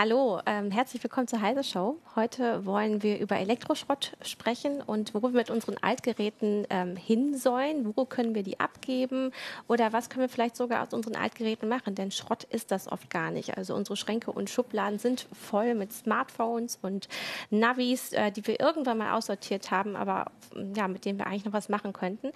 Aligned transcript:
Hallo, 0.00 0.38
ähm, 0.46 0.70
herzlich 0.70 1.02
willkommen 1.02 1.26
zur 1.26 1.40
Heise 1.40 1.64
Show. 1.64 1.96
Heute 2.14 2.64
wollen 2.64 3.02
wir 3.02 3.18
über 3.18 3.36
Elektroschrott 3.36 4.12
sprechen 4.22 4.80
und 4.80 5.12
wo 5.12 5.22
wir 5.22 5.30
mit 5.30 5.50
unseren 5.50 5.76
Altgeräten 5.78 6.68
ähm, 6.70 6.94
hin 6.94 7.36
sollen. 7.36 7.96
Wo 7.96 8.04
können 8.04 8.36
wir 8.36 8.44
die 8.44 8.60
abgeben 8.60 9.32
oder 9.66 9.92
was 9.92 10.08
können 10.08 10.22
wir 10.22 10.28
vielleicht 10.28 10.54
sogar 10.54 10.84
aus 10.84 10.94
unseren 10.94 11.16
Altgeräten 11.16 11.68
machen? 11.68 11.96
Denn 11.96 12.12
Schrott 12.12 12.44
ist 12.44 12.70
das 12.70 12.86
oft 12.86 13.10
gar 13.10 13.32
nicht. 13.32 13.58
Also 13.58 13.74
unsere 13.74 13.96
Schränke 13.96 14.30
und 14.30 14.48
Schubladen 14.48 15.00
sind 15.00 15.26
voll 15.32 15.74
mit 15.74 15.92
Smartphones 15.92 16.78
und 16.80 17.08
Navis, 17.50 18.12
äh, 18.12 18.30
die 18.30 18.46
wir 18.46 18.60
irgendwann 18.60 18.98
mal 18.98 19.16
aussortiert 19.16 19.72
haben, 19.72 19.96
aber 19.96 20.30
ja, 20.76 20.86
mit 20.86 21.06
denen 21.06 21.18
wir 21.18 21.26
eigentlich 21.26 21.44
noch 21.44 21.52
was 21.52 21.68
machen 21.68 21.92
könnten. 21.92 22.28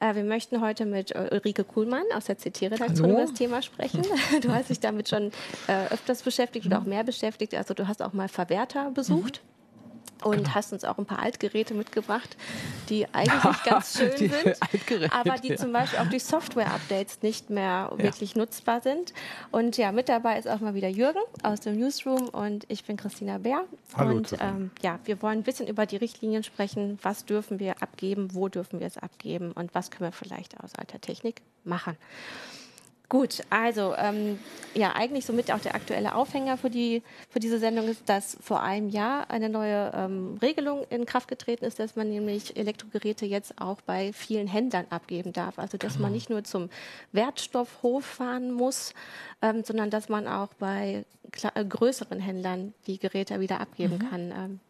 Äh, 0.00 0.14
wir 0.14 0.24
möchten 0.24 0.62
heute 0.62 0.86
mit 0.86 1.10
äh, 1.10 1.28
Ulrike 1.30 1.64
Kuhlmann 1.64 2.04
aus 2.14 2.24
der 2.24 2.36
CT-Redaktion 2.36 3.10
über 3.10 3.20
das 3.20 3.34
Thema 3.34 3.60
sprechen. 3.60 4.00
Du 4.40 4.50
hast 4.50 4.70
dich 4.70 4.80
damit 4.80 5.10
schon 5.10 5.30
äh, 5.66 5.88
öfters 5.90 6.22
beschäftigt 6.22 6.64
oder 6.64 6.78
auch 6.78 6.84
mehr 6.84 7.01
beschäftigt. 7.04 7.54
Also 7.54 7.74
du 7.74 7.88
hast 7.88 8.02
auch 8.02 8.12
mal 8.12 8.28
Verwerter 8.28 8.90
besucht. 8.90 9.42
Mhm 9.44 9.52
und 10.24 10.36
genau. 10.38 10.54
hast 10.54 10.72
uns 10.72 10.84
auch 10.84 10.98
ein 10.98 11.06
paar 11.06 11.18
Altgeräte 11.18 11.74
mitgebracht, 11.74 12.36
die 12.88 13.06
eigentlich 13.12 13.62
ganz 13.64 13.98
schön 13.98 14.12
die 14.18 14.28
sind, 14.28 14.56
aber 15.12 15.36
die 15.36 15.48
ja. 15.48 15.56
zum 15.56 15.72
Beispiel 15.72 15.98
auch 15.98 16.08
durch 16.08 16.24
Software-Updates 16.24 17.22
nicht 17.22 17.50
mehr 17.50 17.90
ja. 17.90 17.98
wirklich 17.98 18.36
nutzbar 18.36 18.80
sind. 18.80 19.12
Und 19.50 19.76
ja, 19.76 19.92
mit 19.92 20.08
dabei 20.08 20.38
ist 20.38 20.48
auch 20.48 20.60
mal 20.60 20.74
wieder 20.74 20.88
Jürgen 20.88 21.20
aus 21.42 21.60
dem 21.60 21.78
Newsroom 21.78 22.28
und 22.28 22.64
ich 22.68 22.84
bin 22.84 22.96
Christina 22.96 23.38
Bär. 23.38 23.64
Hallo, 23.96 24.16
und 24.16 24.34
ähm, 24.40 24.70
ja, 24.82 24.98
wir 25.04 25.20
wollen 25.22 25.38
ein 25.38 25.44
bisschen 25.44 25.66
über 25.66 25.86
die 25.86 25.96
Richtlinien 25.96 26.42
sprechen. 26.42 26.98
Was 27.02 27.24
dürfen 27.24 27.58
wir 27.58 27.82
abgeben? 27.82 28.28
Wo 28.32 28.48
dürfen 28.48 28.80
wir 28.80 28.86
es 28.86 28.98
abgeben? 28.98 29.52
Und 29.52 29.74
was 29.74 29.90
können 29.90 30.10
wir 30.10 30.12
vielleicht 30.12 30.58
aus 30.62 30.74
alter 30.76 31.00
Technik 31.00 31.42
machen? 31.64 31.96
Gut, 33.12 33.42
also 33.50 33.94
ähm, 33.98 34.38
ja, 34.72 34.92
eigentlich 34.94 35.26
somit 35.26 35.52
auch 35.52 35.58
der 35.58 35.74
aktuelle 35.74 36.14
Aufhänger 36.14 36.56
für, 36.56 36.70
die, 36.70 37.02
für 37.28 37.40
diese 37.40 37.58
Sendung 37.58 37.86
ist, 37.86 38.08
dass 38.08 38.38
vor 38.40 38.62
einem 38.62 38.88
Jahr 38.88 39.30
eine 39.30 39.50
neue 39.50 39.92
ähm, 39.94 40.38
Regelung 40.40 40.86
in 40.88 41.04
Kraft 41.04 41.28
getreten 41.28 41.66
ist, 41.66 41.78
dass 41.78 41.94
man 41.94 42.08
nämlich 42.08 42.56
Elektrogeräte 42.56 43.26
jetzt 43.26 43.60
auch 43.60 43.82
bei 43.82 44.14
vielen 44.14 44.46
Händlern 44.46 44.86
abgeben 44.88 45.34
darf. 45.34 45.58
Also 45.58 45.76
dass 45.76 45.92
genau. 45.92 46.04
man 46.04 46.12
nicht 46.12 46.30
nur 46.30 46.42
zum 46.42 46.70
Wertstoffhof 47.12 48.02
fahren 48.02 48.50
muss, 48.50 48.94
ähm, 49.42 49.62
sondern 49.62 49.90
dass 49.90 50.08
man 50.08 50.26
auch 50.26 50.54
bei 50.54 51.04
äh, 51.54 51.64
größeren 51.66 52.18
Händlern 52.18 52.72
die 52.86 52.98
Geräte 52.98 53.40
wieder 53.40 53.60
abgeben 53.60 53.98
mhm. 53.98 54.08
kann. 54.08 54.32
Ähm, 54.34 54.60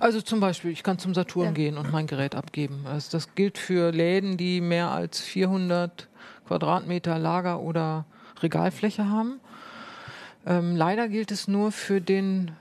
also 0.00 0.22
zum 0.22 0.40
Beispiel, 0.40 0.70
ich 0.70 0.82
kann 0.82 0.98
zum 0.98 1.12
Saturn 1.12 1.48
ja. 1.48 1.50
gehen 1.52 1.76
und 1.76 1.92
mein 1.92 2.06
Gerät 2.06 2.34
abgeben. 2.34 2.86
Also 2.86 3.10
das 3.12 3.34
gilt 3.34 3.58
für 3.58 3.92
Läden, 3.92 4.38
die 4.38 4.62
mehr 4.62 4.90
als 4.90 5.20
400 5.20 6.07
Quadratmeter 6.48 7.18
Lager- 7.18 7.60
oder 7.60 8.06
Regalfläche 8.42 9.08
haben. 9.08 9.40
Ähm, 10.46 10.76
leider 10.76 11.08
gilt 11.08 11.30
es 11.30 11.46
nur 11.46 11.72
für 11.72 12.00
den 12.00 12.52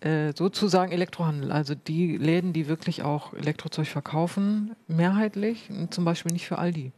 äh, 0.00 0.32
sozusagen 0.34 0.92
Elektrohandel, 0.92 1.52
also 1.52 1.74
die 1.74 2.16
Läden, 2.16 2.52
die 2.52 2.68
wirklich 2.68 3.02
auch 3.02 3.32
Elektrozeug 3.34 3.86
verkaufen, 3.86 4.74
mehrheitlich, 4.88 5.70
zum 5.90 6.04
Beispiel 6.04 6.32
nicht 6.32 6.46
für 6.46 6.58
Aldi. 6.58 6.92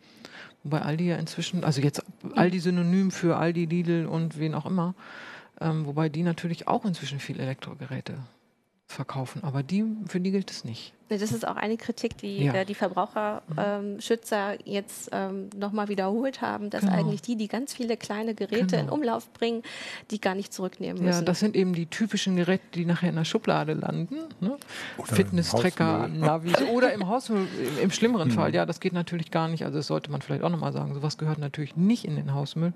Wobei 0.65 0.83
Aldi 0.83 1.09
ja 1.09 1.17
inzwischen, 1.17 1.63
also 1.65 1.81
jetzt 1.81 2.03
Aldi 2.35 2.59
synonym 2.59 3.11
für 3.11 3.37
Aldi, 3.37 3.67
Lidl 3.67 4.07
und 4.07 4.39
wen 4.39 4.55
auch 4.55 4.67
immer, 4.67 4.95
ähm, 5.61 5.87
wobei 5.87 6.09
die 6.09 6.23
natürlich 6.23 6.69
auch 6.69 6.85
inzwischen 6.85 7.21
viel 7.21 7.39
Elektrogeräte 7.39 8.15
verkaufen. 8.91 9.43
Aber 9.45 9.63
die, 9.63 9.85
für 10.07 10.21
die 10.21 10.31
gilt 10.31 10.51
es 10.51 10.65
nicht. 10.65 10.93
Das 11.09 11.23
ist 11.23 11.47
auch 11.47 11.57
eine 11.57 11.77
Kritik, 11.77 12.17
die 12.19 12.45
ja. 12.45 12.55
äh, 12.55 12.65
die 12.65 12.75
Verbraucherschützer 12.75 14.53
ähm, 14.55 14.59
jetzt 14.65 15.11
ähm, 15.13 15.51
nochmal 15.57 15.89
wiederholt 15.89 16.41
haben, 16.41 16.71
dass 16.71 16.83
genau. 16.83 16.95
eigentlich 16.95 17.21
die, 17.21 17.35
die 17.37 17.49
ganz 17.49 17.75
viele 17.75 17.97
kleine 17.97 18.35
Geräte 18.35 18.77
genau. 18.77 18.83
in 18.83 18.89
Umlauf 18.91 19.33
bringen, 19.33 19.63
die 20.13 20.21
gar 20.21 20.37
nicht 20.37 20.53
zurücknehmen 20.53 21.03
müssen. 21.03 21.19
Ja, 21.19 21.25
das 21.25 21.41
sind 21.41 21.57
eben 21.57 21.73
die 21.73 21.87
typischen 21.87 22.37
Geräte, 22.37 22.63
die 22.75 22.85
nachher 22.85 23.09
in 23.09 23.17
der 23.17 23.25
Schublade 23.25 23.75
landen. 23.75 24.19
Ne? 24.41 24.57
Fitness-Tracker, 25.03 26.07
Navis 26.09 26.61
oder 26.73 26.93
im 26.93 27.09
Hausmüll, 27.09 27.49
im 27.83 27.91
schlimmeren 27.91 28.29
mhm. 28.29 28.33
Fall. 28.33 28.55
Ja, 28.55 28.65
das 28.65 28.79
geht 28.79 28.93
natürlich 28.93 29.33
gar 29.33 29.49
nicht. 29.49 29.65
Also 29.65 29.79
das 29.79 29.89
sollte 29.89 30.13
man 30.13 30.23
vielleicht 30.23 30.45
auch 30.45 30.51
nochmal 30.51 30.73
sagen. 30.73 30.95
Sowas 30.95 31.19
gehört 31.19 31.39
natürlich 31.39 31.77
nicht 31.77 32.05
in 32.05 32.15
den 32.15 32.35
Hausmüll. 32.35 32.73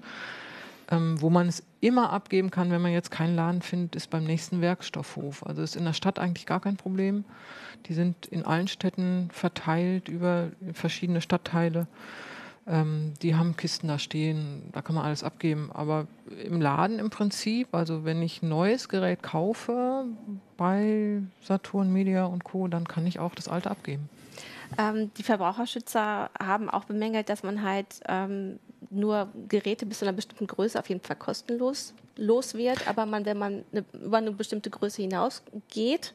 Ähm, 0.91 1.21
wo 1.21 1.31
man 1.31 1.49
es 1.49 1.63
immer 1.81 2.13
abgeben 2.13 2.51
kann, 2.51 2.71
wenn 2.71 2.83
man 2.83 2.93
jetzt 2.93 3.11
keinen 3.11 3.37
Laden 3.37 3.63
findet, 3.63 3.97
ist 3.97 4.11
beim 4.11 4.25
nächsten 4.25 4.61
Werkstoffhof. 4.61 5.45
Also 5.47 5.63
ist 5.63 5.77
in 5.77 5.85
der 5.85 5.95
Stadt 5.95 6.19
eigentlich 6.19 6.47
gar 6.47 6.61
kein 6.61 6.77
Problem. 6.77 7.25
Die 7.87 7.95
sind 7.95 8.27
in 8.27 8.45
allen 8.45 8.69
Städten 8.69 9.29
verteilt 9.33 10.09
über 10.09 10.51
verschiedene 10.75 11.21
Stadtteile. 11.21 11.87
Ähm, 12.67 13.13
die 13.23 13.35
haben 13.35 13.57
Kisten 13.57 13.89
da 13.89 13.99
stehen, 13.99 14.63
da 14.73 14.81
kann 14.83 14.95
man 14.95 15.05
alles 15.05 15.23
abgeben. 15.23 15.71
Aber 15.73 16.07
im 16.43 16.61
Laden 16.61 16.99
im 16.99 17.11
Prinzip, 17.11 17.75
also 17.75 18.05
wenn 18.05 18.23
ich 18.23 18.43
ein 18.43 18.49
neues 18.49 18.89
Gerät 18.89 19.23
kaufe 19.23 20.05
bei 20.57 21.23
Saturn, 21.43 21.93
Media 21.93 22.25
und 22.25 22.45
Co., 22.45 22.69
dann 22.69 22.89
kann 22.89 23.07
ich 23.07 23.19
auch 23.19 23.35
das 23.35 23.49
alte 23.49 23.71
abgeben. 23.71 24.09
Ähm, 24.79 25.13
die 25.15 25.23
Verbraucherschützer 25.23 26.31
haben 26.39 26.71
auch 26.71 26.85
bemängelt, 26.85 27.29
dass 27.29 27.43
man 27.43 27.63
halt 27.63 27.87
ähm, 28.09 28.59
nur 28.91 29.29
Geräte 29.49 29.87
bis 29.87 29.99
zu 29.99 30.05
einer 30.05 30.13
bestimmten 30.15 30.47
Größe 30.47 30.79
auf 30.79 30.89
jeden 30.89 31.01
Fall 31.01 31.17
kostenlos 31.17 31.95
los 32.17 32.55
wird. 32.55 32.87
Aber 32.89 33.07
man, 33.07 33.25
wenn 33.25 33.39
man 33.39 33.65
eine, 33.73 33.85
über 33.93 34.19
eine 34.19 34.33
bestimmte 34.33 34.71
Größe 34.71 35.03
hinausgeht, 35.03 36.15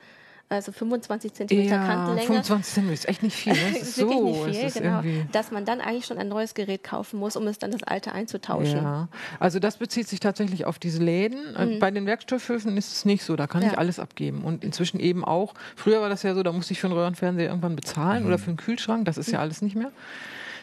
also 0.49 0.71
25 0.71 1.33
Zentimeter 1.33 1.75
ja, 1.75 1.85
Kantenlänge. 1.85 2.27
25 2.27 2.73
Zentimeter 2.73 2.93
ist 2.93 3.07
echt 3.07 3.21
nicht 3.21 3.35
viel. 3.35 3.53
Ne? 3.53 3.77
ist 3.81 3.95
so, 3.95 4.09
wirklich 4.09 4.63
nicht 4.63 4.73
viel, 4.73 4.81
genau. 4.81 5.03
Dass 5.31 5.51
man 5.51 5.63
dann 5.63 5.79
eigentlich 5.79 6.07
schon 6.07 6.17
ein 6.17 6.27
neues 6.27 6.55
Gerät 6.55 6.83
kaufen 6.83 7.19
muss, 7.19 7.35
um 7.35 7.45
es 7.45 7.59
dann 7.59 7.69
das 7.71 7.83
alte 7.83 8.13
einzutauschen. 8.13 8.77
Ja, 8.77 9.09
also 9.39 9.59
das 9.59 9.77
bezieht 9.77 10.07
sich 10.07 10.19
tatsächlich 10.19 10.65
auf 10.65 10.79
diese 10.79 11.03
Läden. 11.03 11.55
Äh, 11.55 11.65
mhm. 11.65 11.79
Bei 11.79 11.91
den 11.91 12.07
Werkstoffhöfen 12.07 12.75
ist 12.77 12.91
es 12.91 13.05
nicht 13.05 13.23
so, 13.23 13.35
da 13.35 13.45
kann 13.45 13.61
ja. 13.61 13.69
ich 13.69 13.77
alles 13.77 13.99
abgeben. 13.99 14.43
Und 14.43 14.63
inzwischen 14.63 14.99
eben 14.99 15.23
auch, 15.23 15.53
früher 15.75 16.01
war 16.01 16.09
das 16.09 16.23
ja 16.23 16.33
so, 16.33 16.41
da 16.41 16.51
musste 16.51 16.73
ich 16.73 16.79
für 16.79 16.87
einen 16.87 16.97
Röhrenfernseher 16.97 17.49
irgendwann 17.49 17.75
bezahlen 17.75 18.23
mhm. 18.23 18.29
oder 18.29 18.39
für 18.39 18.47
einen 18.47 18.57
Kühlschrank, 18.57 19.05
das 19.05 19.19
ist 19.19 19.31
ja 19.31 19.37
mhm. 19.37 19.43
alles 19.43 19.61
nicht 19.61 19.75
mehr. 19.75 19.91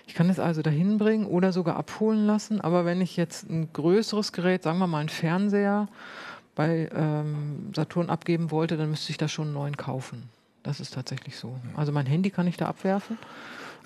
Ich 0.08 0.14
kann 0.14 0.30
es 0.30 0.38
also 0.38 0.62
dahin 0.62 0.98
bringen 0.98 1.26
oder 1.26 1.52
sogar 1.52 1.76
abholen 1.76 2.26
lassen. 2.26 2.60
Aber 2.60 2.84
wenn 2.84 3.00
ich 3.00 3.16
jetzt 3.16 3.48
ein 3.50 3.68
größeres 3.72 4.32
Gerät, 4.32 4.62
sagen 4.62 4.78
wir 4.78 4.86
mal 4.86 5.00
einen 5.00 5.08
Fernseher, 5.08 5.88
bei 6.56 6.90
ähm, 6.92 7.70
Saturn 7.76 8.10
abgeben 8.10 8.50
wollte, 8.50 8.76
dann 8.76 8.90
müsste 8.90 9.12
ich 9.12 9.18
da 9.18 9.28
schon 9.28 9.44
einen 9.44 9.54
neuen 9.54 9.76
kaufen. 9.76 10.28
Das 10.64 10.80
ist 10.80 10.94
tatsächlich 10.94 11.36
so. 11.36 11.54
Also 11.76 11.92
mein 11.92 12.06
Handy 12.06 12.30
kann 12.30 12.48
ich 12.48 12.56
da 12.56 12.66
abwerfen, 12.66 13.18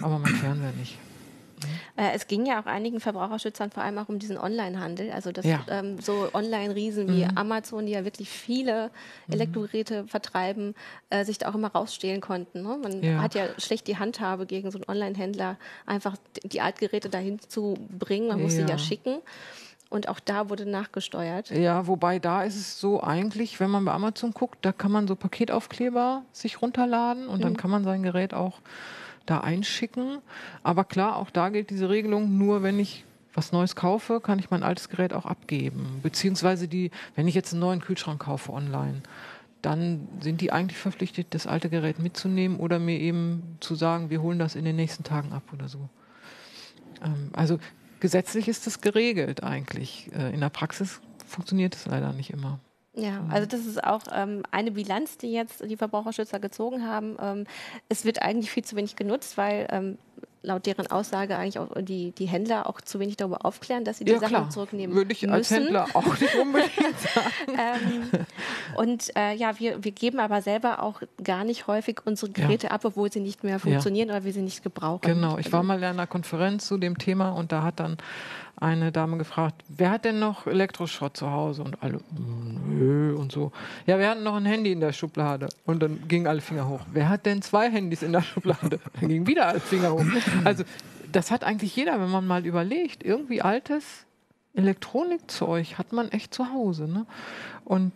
aber 0.00 0.18
mein 0.18 0.32
Fernseher 0.32 0.72
nicht. 0.72 0.96
Äh, 1.96 2.12
es 2.14 2.26
ging 2.26 2.46
ja 2.46 2.60
auch 2.60 2.66
einigen 2.66 3.00
Verbraucherschützern 3.00 3.70
vor 3.70 3.82
allem 3.82 3.98
auch 3.98 4.08
um 4.08 4.18
diesen 4.18 4.38
Online-Handel. 4.38 5.10
Also 5.10 5.32
dass 5.32 5.44
ja. 5.44 5.60
ähm, 5.68 6.00
so 6.00 6.28
Online-Riesen 6.32 7.08
wie 7.08 7.24
mhm. 7.24 7.36
Amazon, 7.36 7.86
die 7.86 7.92
ja 7.92 8.04
wirklich 8.04 8.30
viele 8.30 8.90
mhm. 9.26 9.34
Elektrogeräte 9.34 10.06
vertreiben, 10.06 10.74
äh, 11.10 11.24
sich 11.24 11.36
da 11.36 11.50
auch 11.50 11.54
immer 11.54 11.72
rausstehlen 11.72 12.20
konnten. 12.20 12.62
Ne? 12.62 12.78
Man 12.82 13.02
ja. 13.02 13.20
hat 13.20 13.34
ja 13.34 13.48
schlecht 13.58 13.86
die 13.88 13.98
Handhabe 13.98 14.46
gegen 14.46 14.70
so 14.70 14.78
einen 14.78 14.88
Online-Händler, 14.88 15.58
einfach 15.86 16.16
die 16.44 16.60
Altgeräte 16.60 17.10
dahin 17.10 17.40
zu 17.40 17.76
bringen. 17.90 18.28
Man 18.28 18.40
muss 18.40 18.56
ja. 18.56 18.64
sie 18.64 18.72
ja 18.72 18.78
schicken. 18.78 19.18
Und 19.90 20.08
auch 20.08 20.20
da 20.20 20.48
wurde 20.48 20.66
nachgesteuert. 20.66 21.50
Ja, 21.50 21.88
wobei 21.88 22.20
da 22.20 22.44
ist 22.44 22.54
es 22.54 22.80
so 22.80 23.02
eigentlich, 23.02 23.58
wenn 23.58 23.70
man 23.70 23.84
bei 23.84 23.92
Amazon 23.92 24.30
guckt, 24.30 24.58
da 24.62 24.70
kann 24.70 24.92
man 24.92 25.08
so 25.08 25.16
Paketaufkleber 25.16 26.22
sich 26.32 26.62
runterladen 26.62 27.26
und 27.26 27.38
mhm. 27.38 27.42
dann 27.42 27.56
kann 27.56 27.70
man 27.70 27.82
sein 27.82 28.04
Gerät 28.04 28.32
auch 28.32 28.60
da 29.26 29.40
einschicken. 29.40 30.18
Aber 30.62 30.84
klar, 30.84 31.16
auch 31.16 31.30
da 31.30 31.48
gilt 31.48 31.70
diese 31.70 31.88
Regelung, 31.88 32.38
nur 32.38 32.62
wenn 32.62 32.78
ich 32.78 33.04
was 33.34 33.52
Neues 33.52 33.76
kaufe, 33.76 34.20
kann 34.20 34.38
ich 34.38 34.50
mein 34.50 34.62
altes 34.62 34.88
Gerät 34.88 35.12
auch 35.12 35.26
abgeben. 35.26 36.00
Beziehungsweise 36.02 36.68
die, 36.68 36.90
wenn 37.16 37.28
ich 37.28 37.34
jetzt 37.34 37.52
einen 37.52 37.60
neuen 37.60 37.80
Kühlschrank 37.80 38.22
kaufe 38.22 38.52
online, 38.52 39.02
dann 39.62 40.08
sind 40.20 40.40
die 40.40 40.52
eigentlich 40.52 40.78
verpflichtet, 40.78 41.28
das 41.30 41.46
alte 41.46 41.68
Gerät 41.68 41.98
mitzunehmen 41.98 42.58
oder 42.58 42.78
mir 42.78 42.98
eben 42.98 43.56
zu 43.60 43.74
sagen, 43.74 44.10
wir 44.10 44.22
holen 44.22 44.38
das 44.38 44.54
in 44.54 44.64
den 44.64 44.76
nächsten 44.76 45.04
Tagen 45.04 45.32
ab 45.32 45.42
oder 45.52 45.68
so. 45.68 45.88
Ähm, 47.04 47.30
also 47.32 47.58
gesetzlich 48.00 48.48
ist 48.48 48.66
das 48.66 48.80
geregelt 48.80 49.42
eigentlich. 49.42 50.10
Äh, 50.12 50.32
in 50.34 50.40
der 50.40 50.48
Praxis 50.48 51.00
funktioniert 51.26 51.74
es 51.74 51.86
leider 51.86 52.12
nicht 52.12 52.30
immer. 52.30 52.58
Ja, 52.94 53.20
mhm. 53.20 53.30
also 53.30 53.46
das 53.46 53.66
ist 53.66 53.82
auch 53.82 54.02
ähm, 54.12 54.42
eine 54.50 54.72
Bilanz, 54.72 55.16
die 55.16 55.32
jetzt 55.32 55.62
die 55.68 55.76
Verbraucherschützer 55.76 56.40
gezogen 56.40 56.84
haben. 56.86 57.16
Ähm, 57.20 57.46
es 57.88 58.04
wird 58.04 58.22
eigentlich 58.22 58.50
viel 58.50 58.64
zu 58.64 58.76
wenig 58.76 58.96
genutzt, 58.96 59.36
weil 59.36 59.68
ähm, 59.70 59.98
laut 60.42 60.64
deren 60.66 60.86
Aussage 60.86 61.36
eigentlich 61.36 61.58
auch 61.58 61.68
die, 61.80 62.12
die 62.12 62.26
Händler 62.26 62.68
auch 62.68 62.80
zu 62.80 62.98
wenig 62.98 63.16
darüber 63.16 63.44
aufklären, 63.44 63.84
dass 63.84 63.98
sie 63.98 64.04
die 64.04 64.12
ja, 64.12 64.18
Sachen 64.18 64.30
klar. 64.30 64.50
zurücknehmen 64.50 64.96
Würde 64.96 65.12
ich 65.12 65.22
müssen. 65.22 65.34
als 65.34 65.50
Händler 65.50 65.86
auch 65.94 66.18
nicht 66.18 66.34
unbedingt 66.34 66.98
sagen. 67.14 67.58
ähm, 67.58 68.24
und 68.76 69.16
äh, 69.16 69.34
ja, 69.34 69.58
wir, 69.58 69.84
wir 69.84 69.92
geben 69.92 70.18
aber 70.18 70.40
selber 70.40 70.82
auch 70.82 71.02
gar 71.22 71.44
nicht 71.44 71.66
häufig 71.66 71.98
unsere 72.04 72.32
Geräte 72.32 72.68
ja. 72.68 72.72
ab, 72.72 72.84
obwohl 72.84 73.12
sie 73.12 73.20
nicht 73.20 73.44
mehr 73.44 73.58
funktionieren 73.58 74.08
ja. 74.08 74.14
oder 74.14 74.24
wir 74.24 74.32
sie 74.32 74.42
nicht 74.42 74.62
gebrauchen. 74.62 75.02
Genau, 75.02 75.36
ich 75.38 75.52
war 75.52 75.62
mal 75.62 75.78
in 75.78 75.84
einer 75.84 76.06
Konferenz 76.06 76.66
zu 76.66 76.78
dem 76.78 76.96
Thema 76.96 77.30
und 77.30 77.52
da 77.52 77.62
hat 77.62 77.78
dann 77.80 77.98
eine 78.60 78.92
Dame 78.92 79.16
gefragt, 79.16 79.64
wer 79.68 79.90
hat 79.90 80.04
denn 80.04 80.18
noch 80.18 80.46
Elektroschrott 80.46 81.16
zu 81.16 81.30
Hause? 81.30 81.62
Und 81.62 81.82
alle, 81.82 82.00
nö, 82.68 83.14
und 83.16 83.32
so. 83.32 83.52
Ja, 83.86 83.98
wir 83.98 84.08
hatten 84.08 84.22
noch 84.22 84.36
ein 84.36 84.44
Handy 84.44 84.70
in 84.70 84.80
der 84.80 84.92
Schublade. 84.92 85.48
Und 85.64 85.82
dann 85.82 86.06
gingen 86.06 86.26
alle 86.26 86.42
Finger 86.42 86.68
hoch. 86.68 86.80
Wer 86.92 87.08
hat 87.08 87.26
denn 87.26 87.40
zwei 87.42 87.70
Handys 87.70 88.02
in 88.02 88.12
der 88.12 88.22
Schublade? 88.22 88.78
Dann 89.00 89.08
gingen 89.08 89.26
wieder 89.26 89.48
alle 89.48 89.60
Finger 89.60 89.92
hoch. 89.92 90.04
Also, 90.44 90.64
das 91.10 91.30
hat 91.30 91.42
eigentlich 91.42 91.74
jeder, 91.74 92.00
wenn 92.00 92.10
man 92.10 92.26
mal 92.26 92.46
überlegt. 92.46 93.02
Irgendwie 93.02 93.42
altes 93.42 94.04
Elektronikzeug 94.54 95.78
hat 95.78 95.92
man 95.92 96.10
echt 96.10 96.34
zu 96.34 96.52
Hause. 96.52 96.86
Ne? 96.86 97.06
Und 97.64 97.92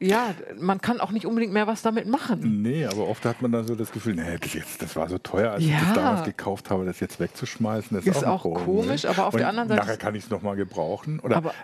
ja, 0.00 0.34
man 0.58 0.80
kann 0.80 1.00
auch 1.00 1.12
nicht 1.12 1.24
unbedingt 1.24 1.52
mehr 1.52 1.66
was 1.66 1.82
damit 1.82 2.06
machen. 2.06 2.62
Nee, 2.62 2.84
aber 2.84 3.08
oft 3.08 3.24
hat 3.24 3.40
man 3.42 3.52
dann 3.52 3.66
so 3.66 3.74
das 3.74 3.92
Gefühl, 3.92 4.16
nee, 4.16 4.38
das, 4.40 4.52
jetzt, 4.52 4.82
das 4.82 4.96
war 4.96 5.08
so 5.08 5.18
teuer, 5.18 5.52
als 5.52 5.64
ja. 5.64 5.76
ich 5.76 5.80
das 5.84 5.92
damals 5.94 6.24
gekauft 6.24 6.70
habe, 6.70 6.84
das 6.84 7.00
jetzt 7.00 7.20
wegzuschmeißen, 7.20 7.96
das 7.96 8.06
ist, 8.06 8.16
ist 8.16 8.24
auch, 8.24 8.44
auch 8.44 8.64
komisch, 8.64 9.04
aber 9.04 9.26
auf 9.26 9.34
Und 9.34 9.40
der 9.40 9.48
anderen 9.48 9.68
Seite. 9.68 9.80
Nachher 9.80 9.96
kann 9.96 10.14
ich 10.14 10.24
es 10.24 10.30
nochmal 10.30 10.56
gebrauchen. 10.56 11.20
Oder 11.20 11.36
aber 11.36 11.54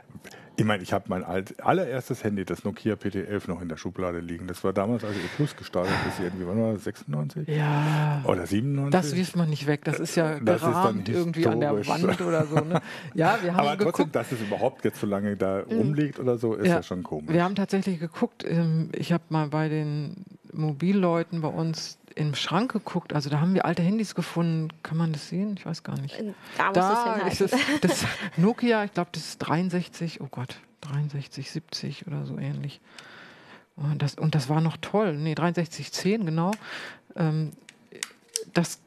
ich 0.61 0.67
meine, 0.67 0.83
ich 0.83 0.93
habe 0.93 1.07
mein 1.09 1.25
allererstes 1.25 2.23
Handy, 2.23 2.45
das 2.45 2.65
Nokia 2.65 2.95
PT11, 2.95 3.49
noch 3.49 3.63
in 3.63 3.71
der 3.71 3.79
Schublade 3.79 4.21
liegen. 4.21 4.47
Das 4.47 4.63
war 4.63 4.75
damals, 4.75 5.03
als 5.05 5.17
E 5.17 5.21
Plus 5.35 5.57
gestartet 5.57 5.95
ist, 6.07 6.21
irgendwie, 6.21 6.47
wann 6.47 6.61
war 6.63 6.75
das, 6.75 6.85
96? 6.85 7.49
Ja. 7.49 8.23
Oder 8.27 8.47
97? 8.47 8.91
Das 8.91 9.17
wirft 9.17 9.37
man 9.37 9.49
nicht 9.49 9.67
weg. 9.67 9.85
Das 9.85 9.99
ist 9.99 10.17
ja 10.17 10.39
das 10.39 10.61
gerahmt 10.61 11.09
ist 11.09 11.17
irgendwie 11.17 11.47
an 11.47 11.61
der 11.61 11.87
Wand 11.87 12.21
oder 12.21 12.45
so. 12.45 12.57
Ne? 12.57 12.83
Ja, 13.15 13.39
wir 13.41 13.53
haben 13.57 13.61
Aber 13.61 13.79
trotzdem, 13.79 13.87
geguckt, 13.87 14.15
dass 14.15 14.33
es 14.33 14.43
überhaupt 14.43 14.85
jetzt 14.85 15.01
so 15.01 15.07
lange 15.07 15.35
da 15.35 15.65
mhm. 15.67 15.79
rumliegt 15.79 16.21
oder 16.21 16.37
so, 16.37 16.55
ist 16.55 16.67
ja. 16.67 16.75
ja 16.75 16.83
schon 16.83 17.03
komisch. 17.05 17.33
Wir 17.33 17.43
haben 17.43 17.55
tatsächlich 17.55 17.99
geguckt, 17.99 18.45
ähm, 18.47 18.91
ich 18.95 19.13
habe 19.15 19.25
mal 19.31 19.49
bei 19.49 19.71
den 19.71 20.27
Mobilleuten 20.53 21.41
bei 21.41 21.49
uns 21.49 21.99
im 22.15 22.35
Schrank 22.35 22.73
geguckt. 22.73 23.13
Also 23.13 23.31
da 23.31 23.41
haben 23.41 23.55
wir 23.55 23.65
alte 23.65 23.83
Handys 23.83 24.15
gefunden. 24.15 24.69
Kann 24.83 24.97
man 24.97 25.13
das 25.13 25.29
sehen? 25.29 25.55
Ich 25.59 25.67
weiß 25.67 25.83
gar 25.83 25.99
nicht. 26.01 26.23
Da, 26.57 26.73
da 26.73 27.15
ist 27.29 27.41
es, 27.41 27.53
das 27.81 28.05
Nokia, 28.37 28.85
ich 28.85 28.93
glaube, 28.93 29.11
das 29.13 29.25
ist 29.25 29.39
63, 29.39 30.21
oh 30.21 30.29
Gott, 30.31 30.57
63, 30.83 31.51
70 31.51 32.07
oder 32.07 32.27
so 32.27 32.39
ähnlich. 32.39 32.81
Und 33.77 34.03
das, 34.03 34.15
und 34.15 34.35
das 34.35 34.49
war 34.49 34.61
noch 34.61 34.77
toll. 34.77 35.17
Nee, 35.17 35.35
6310, 35.35 36.27
genau. 36.27 36.53
Ähm, 37.17 37.53
das, 38.53 38.79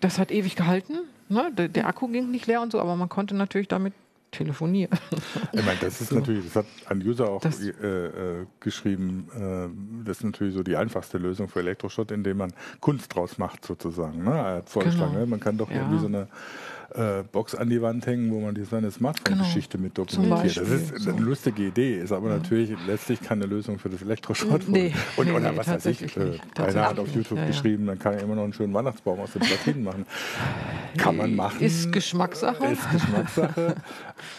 das 0.00 0.18
hat 0.18 0.30
ewig 0.30 0.56
gehalten. 0.56 0.98
Ne? 1.28 1.50
Der, 1.52 1.68
der 1.68 1.86
Akku 1.86 2.08
ging 2.08 2.30
nicht 2.30 2.46
leer 2.46 2.60
und 2.60 2.72
so, 2.72 2.80
aber 2.80 2.96
man 2.96 3.08
konnte 3.08 3.34
natürlich 3.34 3.68
damit 3.68 3.94
telefonieren. 4.30 4.98
Ich 5.52 5.64
meine, 5.64 5.78
das 5.80 6.00
ist 6.00 6.12
natürlich, 6.12 6.44
das 6.44 6.56
hat 6.56 6.66
ein 6.86 7.02
User 7.02 7.28
auch 7.28 7.44
äh, 7.44 7.68
äh, 7.68 8.46
geschrieben, 8.60 9.28
äh, 9.34 10.06
das 10.06 10.18
ist 10.18 10.24
natürlich 10.24 10.54
so 10.54 10.62
die 10.62 10.76
einfachste 10.76 11.18
Lösung 11.18 11.48
für 11.48 11.60
Elektroschrott, 11.60 12.12
indem 12.12 12.38
man 12.38 12.52
Kunst 12.80 13.14
draus 13.14 13.38
macht 13.38 13.64
sozusagen. 13.64 14.24
Ne? 14.24 14.30
Er 14.30 14.56
hat 14.56 14.70
vorgeschlagen, 14.70 15.12
genau. 15.12 15.24
ne? 15.24 15.30
man 15.30 15.40
kann 15.40 15.58
doch 15.58 15.70
ja. 15.70 15.78
irgendwie 15.78 15.98
so 15.98 16.06
eine 16.06 16.28
äh, 16.94 17.22
Box 17.30 17.54
an 17.54 17.70
die 17.70 17.80
Wand 17.82 18.06
hängen, 18.06 18.30
wo 18.30 18.40
man 18.40 18.54
die, 18.54 18.64
seine 18.64 18.90
Smartphone-Geschichte 18.90 19.78
genau. 19.78 19.84
mit 19.84 19.98
dokumentiert. 19.98 20.56
Das 20.56 20.68
ist 20.68 21.08
eine 21.08 21.20
lustige 21.20 21.66
Idee, 21.66 21.98
ist 21.98 22.12
aber 22.12 22.30
ja. 22.30 22.36
natürlich 22.36 22.70
letztlich 22.86 23.20
keine 23.20 23.46
Lösung 23.46 23.78
für 23.78 23.88
das 23.88 24.02
Elektroschrott. 24.02 24.68
Nee, 24.68 24.94
und, 25.16 25.26
nee, 25.26 25.32
oder 25.32 25.56
was 25.56 25.68
weiß 25.68 25.86
ich, 25.86 26.16
äh, 26.16 26.38
einer 26.56 26.88
hat 26.88 26.98
auf 26.98 27.14
YouTube 27.14 27.38
ja, 27.38 27.46
geschrieben, 27.46 27.86
dann 27.86 27.98
kann 27.98 28.14
er 28.14 28.22
immer 28.22 28.34
noch 28.34 28.44
einen 28.44 28.52
schönen 28.52 28.74
Weihnachtsbaum 28.74 29.20
aus 29.20 29.32
den 29.32 29.42
Platinen 29.42 29.84
machen. 29.84 30.06
Kann 30.96 31.16
man 31.16 31.34
machen. 31.34 31.60
Ist 31.60 31.92
Geschmackssache. 31.92 32.66
Ist 32.66 32.90
Geschmackssache. 32.90 33.76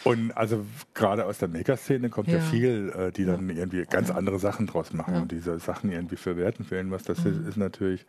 und 0.03 0.31
also 0.35 0.65
gerade 0.93 1.25
aus 1.25 1.37
der 1.37 1.47
Maker-Szene 1.47 2.09
kommt 2.09 2.27
ja, 2.27 2.39
viel, 2.39 2.93
äh, 2.97 3.11
die 3.11 3.25
dann 3.25 3.49
irgendwie 3.49 3.83
ganz 3.89 4.11
andere 4.11 4.39
Sachen 4.39 4.67
draus 4.67 4.93
machen 4.93 5.15
und 5.15 5.31
diese 5.31 5.59
Sachen 5.59 5.91
irgendwie 5.91 6.17
verwerten 6.17 6.65
für 6.65 6.75
irgendwas. 6.75 7.03
Das 7.03 7.23
mhm. 7.23 7.31
ist, 7.31 7.47
ist 7.49 7.57
natürlich 7.57 8.05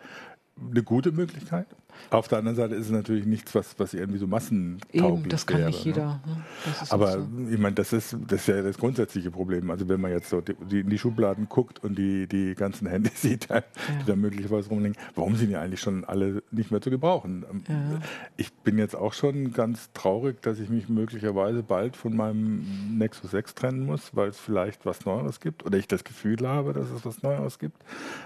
eine 0.70 0.82
gute 0.82 1.12
Möglichkeit. 1.12 1.66
Auf 2.10 2.28
der 2.28 2.38
anderen 2.38 2.56
Seite 2.56 2.74
ist 2.74 2.86
es 2.86 2.92
natürlich 2.92 3.26
nichts, 3.26 3.54
was, 3.54 3.78
was 3.78 3.94
irgendwie 3.94 4.18
so 4.18 4.26
massentauglich 4.26 5.20
Eben, 5.20 5.28
das 5.28 5.46
kann 5.46 5.58
wäre, 5.58 5.70
nicht 5.70 5.84
jeder. 5.84 6.20
Ne? 6.26 6.34
ne? 6.34 6.42
Aber 6.90 7.12
so. 7.12 7.28
ich 7.50 7.58
meine, 7.58 7.74
das 7.74 7.92
ist, 7.92 8.16
das 8.26 8.40
ist 8.40 8.46
ja 8.48 8.62
das 8.62 8.78
grundsätzliche 8.78 9.30
Problem. 9.30 9.70
Also 9.70 9.88
wenn 9.88 10.00
man 10.00 10.10
jetzt 10.10 10.28
so 10.28 10.40
die, 10.40 10.54
die 10.54 10.80
in 10.80 10.90
die 10.90 10.98
Schubladen 10.98 11.48
guckt 11.48 11.82
und 11.82 11.96
die, 11.96 12.26
die 12.26 12.54
ganzen 12.54 12.86
Handys 12.86 13.12
sieht, 13.22 13.48
die 13.48 13.54
ja. 13.54 13.62
da 14.06 14.16
möglicherweise 14.16 14.68
rumliegen, 14.68 14.96
warum 15.14 15.36
sind 15.36 15.48
die 15.48 15.56
eigentlich 15.56 15.80
schon 15.80 16.04
alle 16.04 16.42
nicht 16.50 16.70
mehr 16.70 16.80
zu 16.80 16.90
gebrauchen? 16.90 17.44
Ähm, 17.50 17.62
ja. 17.68 18.00
Ich 18.36 18.52
bin 18.52 18.78
jetzt 18.78 18.96
auch 18.96 19.12
schon 19.12 19.52
ganz 19.52 19.90
traurig, 19.92 20.40
dass 20.42 20.58
ich 20.58 20.68
mich 20.68 20.88
möglicherweise 20.88 21.62
bald 21.62 21.96
von 21.96 22.16
meinem 22.16 22.98
Nexus 22.98 23.30
6 23.30 23.54
trennen 23.54 23.86
muss, 23.86 24.14
weil 24.14 24.28
es 24.28 24.38
vielleicht 24.38 24.86
was 24.86 25.04
Neues 25.04 25.40
gibt 25.40 25.64
oder 25.64 25.78
ich 25.78 25.88
das 25.88 26.04
Gefühl 26.04 26.46
habe, 26.46 26.72
dass 26.72 26.90
es 26.90 27.04
was 27.04 27.22
Neues 27.22 27.58
gibt 27.58 27.76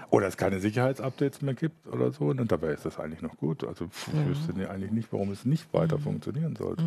oder 0.09 0.27
es 0.27 0.37
keine 0.37 0.59
Sicherheitsupdates 0.59 1.41
mehr 1.41 1.53
gibt 1.53 1.87
oder 1.87 2.11
so. 2.11 2.25
Und 2.25 2.51
dabei 2.51 2.73
ist 2.73 2.85
das 2.85 2.99
eigentlich 2.99 3.21
noch 3.21 3.37
gut. 3.37 3.56
Also 3.65 3.85
ich 3.85 4.27
wüsste 4.27 4.69
eigentlich 4.69 4.91
nicht, 4.91 5.11
warum 5.11 5.31
es 5.31 5.45
nicht 5.45 5.73
weiter 5.73 5.97
mhm. 5.97 6.03
funktionieren 6.03 6.55
sollte. 6.55 6.83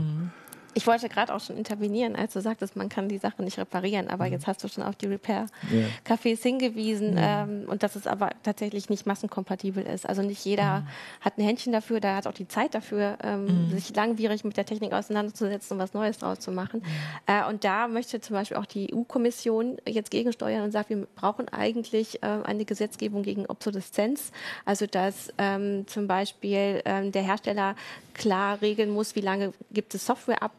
Mhm. 0.70 0.76
Ich 0.76 0.86
wollte 0.86 1.08
gerade 1.08 1.34
auch 1.34 1.40
schon 1.40 1.56
intervenieren, 1.56 2.16
als 2.16 2.32
du 2.32 2.40
sagtest, 2.40 2.76
man 2.76 2.88
kann 2.88 3.08
die 3.08 3.18
Sache 3.18 3.42
nicht 3.42 3.58
reparieren, 3.58 4.08
aber 4.08 4.26
mhm. 4.26 4.32
jetzt 4.32 4.46
hast 4.46 4.62
du 4.64 4.68
schon 4.68 4.84
auf 4.84 4.96
die 4.96 5.06
Repair-Cafés 5.06 6.42
hingewiesen 6.42 7.16
ja. 7.16 7.42
ähm, 7.42 7.64
und 7.68 7.82
dass 7.82 7.96
es 7.96 8.06
aber 8.06 8.30
tatsächlich 8.42 8.88
nicht 8.88 9.06
massenkompatibel 9.06 9.84
ist. 9.84 10.08
Also 10.08 10.22
nicht 10.22 10.44
jeder 10.44 10.80
mhm. 10.80 10.86
hat 11.20 11.38
ein 11.38 11.44
Händchen 11.44 11.72
dafür, 11.72 12.00
da 12.00 12.16
hat 12.16 12.26
auch 12.26 12.34
die 12.34 12.48
Zeit 12.48 12.74
dafür, 12.74 13.18
ähm, 13.22 13.66
mhm. 13.66 13.70
sich 13.70 13.94
langwierig 13.94 14.44
mit 14.44 14.56
der 14.56 14.66
Technik 14.66 14.92
auseinanderzusetzen 14.92 15.76
und 15.76 15.82
was 15.82 15.94
Neues 15.94 16.18
draus 16.18 16.40
zu 16.40 16.52
machen. 16.52 16.80
Mhm. 16.80 16.86
Äh, 17.26 17.48
und 17.48 17.64
da 17.64 17.88
möchte 17.88 18.20
zum 18.20 18.34
Beispiel 18.34 18.56
auch 18.56 18.66
die 18.66 18.94
EU-Kommission 18.94 19.78
jetzt 19.86 20.10
gegensteuern 20.10 20.62
und 20.62 20.72
sagt, 20.72 20.90
wir 20.90 21.06
brauchen 21.16 21.48
eigentlich 21.48 22.22
äh, 22.22 22.26
eine 22.44 22.64
Gesetzgebung 22.64 23.22
gegen 23.22 23.46
Obsoleszenz. 23.46 24.32
Also 24.64 24.86
dass 24.86 25.32
ähm, 25.38 25.86
zum 25.86 26.06
Beispiel 26.06 26.82
ähm, 26.84 27.12
der 27.12 27.22
Hersteller 27.22 27.74
klar 28.14 28.60
regeln 28.60 28.90
muss, 28.90 29.14
wie 29.14 29.20
lange 29.20 29.52
gibt 29.72 29.94
es 29.94 30.04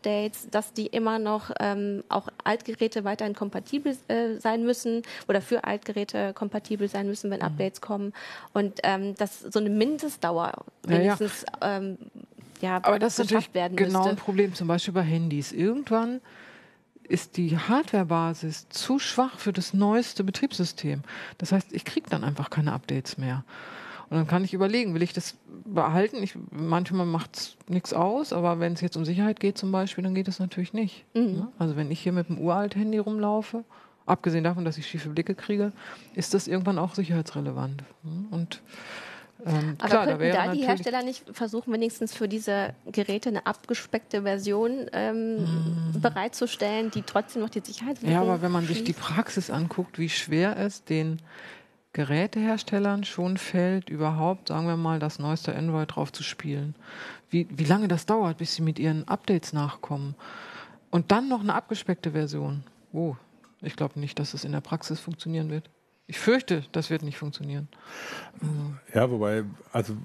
Software-Updates, 0.02 0.50
dass 0.50 0.74
die 0.74 0.88
immer 0.88 1.20
noch 1.20 1.52
ähm, 1.60 2.04
auch 2.10 2.28
Altgeräte 2.44 3.04
weiterhin 3.04 3.36
kompatibel 3.36 3.96
äh, 4.08 4.36
sein 4.38 4.64
müssen 4.64 5.04
oder 5.28 5.42
für 5.42 5.64
Altgeräte 5.64 6.34
kompatibel 6.34 6.88
sein 6.88 7.08
müssen, 7.08 7.32
wenn 7.32 7.40
mhm. 7.40 7.46
Updates 7.46 7.82
kommen. 7.82 8.14
Und 8.54 8.80
ähm, 8.84 9.16
dass 9.16 9.40
so 9.40 9.60
eine 9.60 9.70
Mindestdauer 9.70 10.54
wenigstens 10.84 11.46
ja, 11.62 11.68
ja. 11.68 11.78
Ähm, 11.78 11.98
ja, 12.62 12.80
Aber 12.84 13.00
das 13.00 13.18
ist 13.18 13.26
natürlich 13.26 13.54
werden 13.56 13.76
genau 13.76 14.00
müsste. 14.00 14.12
ein 14.12 14.18
Problem, 14.18 14.54
zum 14.54 14.68
Beispiel 14.68 14.94
bei 14.94 15.02
Handys. 15.02 15.52
Irgendwann 15.52 16.22
ist 17.04 17.38
die 17.38 17.58
Hardwarebasis 17.58 18.70
zu 18.70 19.00
schwach 19.00 19.40
für 19.40 19.52
das 19.52 19.74
neueste 19.74 20.24
Betriebssystem. 20.24 21.02
Das 21.40 21.52
heißt, 21.52 21.74
ich 21.74 21.86
kriege 21.86 22.10
dann 22.10 22.24
einfach 22.24 22.52
keine 22.52 22.72
Updates 22.74 23.18
mehr. 23.18 23.44
Und 24.12 24.18
dann 24.18 24.28
kann 24.28 24.44
ich 24.44 24.54
überlegen, 24.54 24.94
will 24.94 25.04
ich 25.04 25.14
das 25.14 25.36
behalten? 25.64 26.22
Ich, 26.22 26.38
manchmal 26.52 27.06
macht 27.06 27.38
es 27.38 27.58
nichts 27.70 27.94
aus, 27.94 28.34
aber 28.34 28.60
wenn 28.60 28.74
es 28.74 28.82
jetzt 28.82 28.98
um 28.98 29.06
Sicherheit 29.06 29.40
geht 29.40 29.58
zum 29.58 29.72
Beispiel, 29.72 30.04
dann 30.04 30.14
geht 30.14 30.28
es 30.28 30.38
natürlich 30.38 30.74
nicht. 30.74 31.06
Mhm. 31.14 31.22
Ne? 31.22 31.48
Also 31.58 31.78
wenn 31.78 31.90
ich 31.90 32.02
hier 32.02 32.12
mit 32.12 32.28
dem 32.28 32.38
Uralt-Handy 32.38 32.98
rumlaufe, 32.98 33.64
abgesehen 34.06 34.44
davon, 34.44 34.66
dass 34.66 34.78
ich 34.78 34.86
schiefe 34.86 35.08
Blicke 35.08 35.34
kriege, 35.34 35.72
ist 36.14 36.34
das 36.34 36.50
irgendwann 36.50 36.78
auch 36.78 36.94
sicherheitsrelevant. 36.94 37.84
Ne? 38.04 38.26
Und 38.32 38.62
ähm, 39.46 39.76
Aber 39.80 39.88
klar, 39.88 40.06
könnten 40.08 40.30
da, 40.34 40.46
da 40.46 40.52
die 40.52 40.68
Hersteller 40.68 41.04
nicht 41.04 41.24
versuchen, 41.32 41.72
wenigstens 41.72 42.14
für 42.14 42.28
diese 42.28 42.74
Geräte 42.92 43.30
eine 43.30 43.46
abgespeckte 43.46 44.24
Version 44.24 44.88
ähm, 44.92 45.38
mm. 45.94 46.02
bereitzustellen, 46.02 46.92
die 46.92 47.04
trotzdem 47.04 47.42
noch 47.42 47.50
die 47.50 47.62
Sicherheit 47.62 48.04
Ja, 48.04 48.22
aber 48.22 48.42
wenn 48.42 48.52
man 48.52 48.68
sich 48.68 48.84
die 48.84 48.94
Praxis 48.94 49.50
anguckt, 49.50 50.00
wie 50.00 50.10
schwer 50.10 50.58
es 50.58 50.84
den 50.84 51.22
Geräteherstellern 51.94 53.04
schon 53.04 53.38
fällt, 53.38 53.90
überhaupt, 53.90 54.48
sagen 54.48 54.68
wir 54.68 54.78
mal, 54.78 55.00
das 55.00 55.20
neueste 55.20 55.56
Android 55.56 55.94
drauf 55.94 56.12
zu 56.14 56.24
spielen. 56.24 56.76
Wie, 57.30 57.48
wie 57.52 57.66
lange 57.66 57.88
das 57.88 58.06
dauert, 58.06 58.38
bis 58.38 58.56
sie 58.56 58.62
mit 58.62 58.80
ihren 58.80 59.08
Updates 59.08 59.52
nachkommen. 59.52 60.16
Und 60.90 61.12
dann 61.12 61.28
noch 61.28 61.42
eine 61.42 61.54
abgespeckte 61.54 62.12
Version. 62.12 62.64
Oh, 62.94 63.16
ich 63.62 63.76
glaube 63.76 64.00
nicht, 64.00 64.20
dass 64.20 64.34
es 64.34 64.46
in 64.46 64.54
der 64.54 64.62
Praxis 64.62 65.00
funktionieren 65.00 65.50
wird. 65.50 65.70
Ich 66.08 66.20
fürchte, 66.20 66.64
das 66.72 66.90
wird 66.90 67.04
nicht 67.04 67.18
funktionieren. 67.18 67.70
Ja, 68.94 69.10
wobei, 69.10 69.44
also 69.72 69.96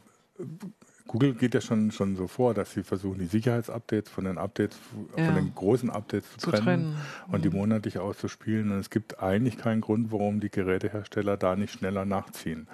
Google 1.07 1.35
geht 1.35 1.55
ja 1.55 1.61
schon, 1.61 1.91
schon 1.93 2.17
so 2.17 2.27
vor, 2.27 2.55
dass 2.55 2.73
sie 2.73 2.83
versuchen, 2.83 3.19
die 3.19 3.27
Sicherheitsupdates 3.27 4.11
von 4.11 4.25
den 4.25 4.39
Updates, 4.39 4.79
ja. 5.17 5.25
von 5.25 5.35
den 5.35 5.55
großen 5.55 5.91
Updates 5.91 6.31
zu, 6.33 6.39
zu 6.39 6.51
trennen, 6.51 6.65
trennen, 6.65 6.97
und 7.29 7.45
die 7.45 7.51
mhm. 7.51 7.57
monatlich 7.57 7.99
auszuspielen. 7.99 8.73
Und 8.73 8.79
es 8.79 8.91
gibt 8.91 9.23
eigentlich 9.23 9.57
keinen 9.57 9.81
Grund, 9.81 10.11
warum 10.13 10.41
die 10.41 10.51
Gerätehersteller 10.51 11.37
da 11.37 11.57
nicht 11.57 11.75
schneller 11.75 12.05
nachziehen. 12.05 12.67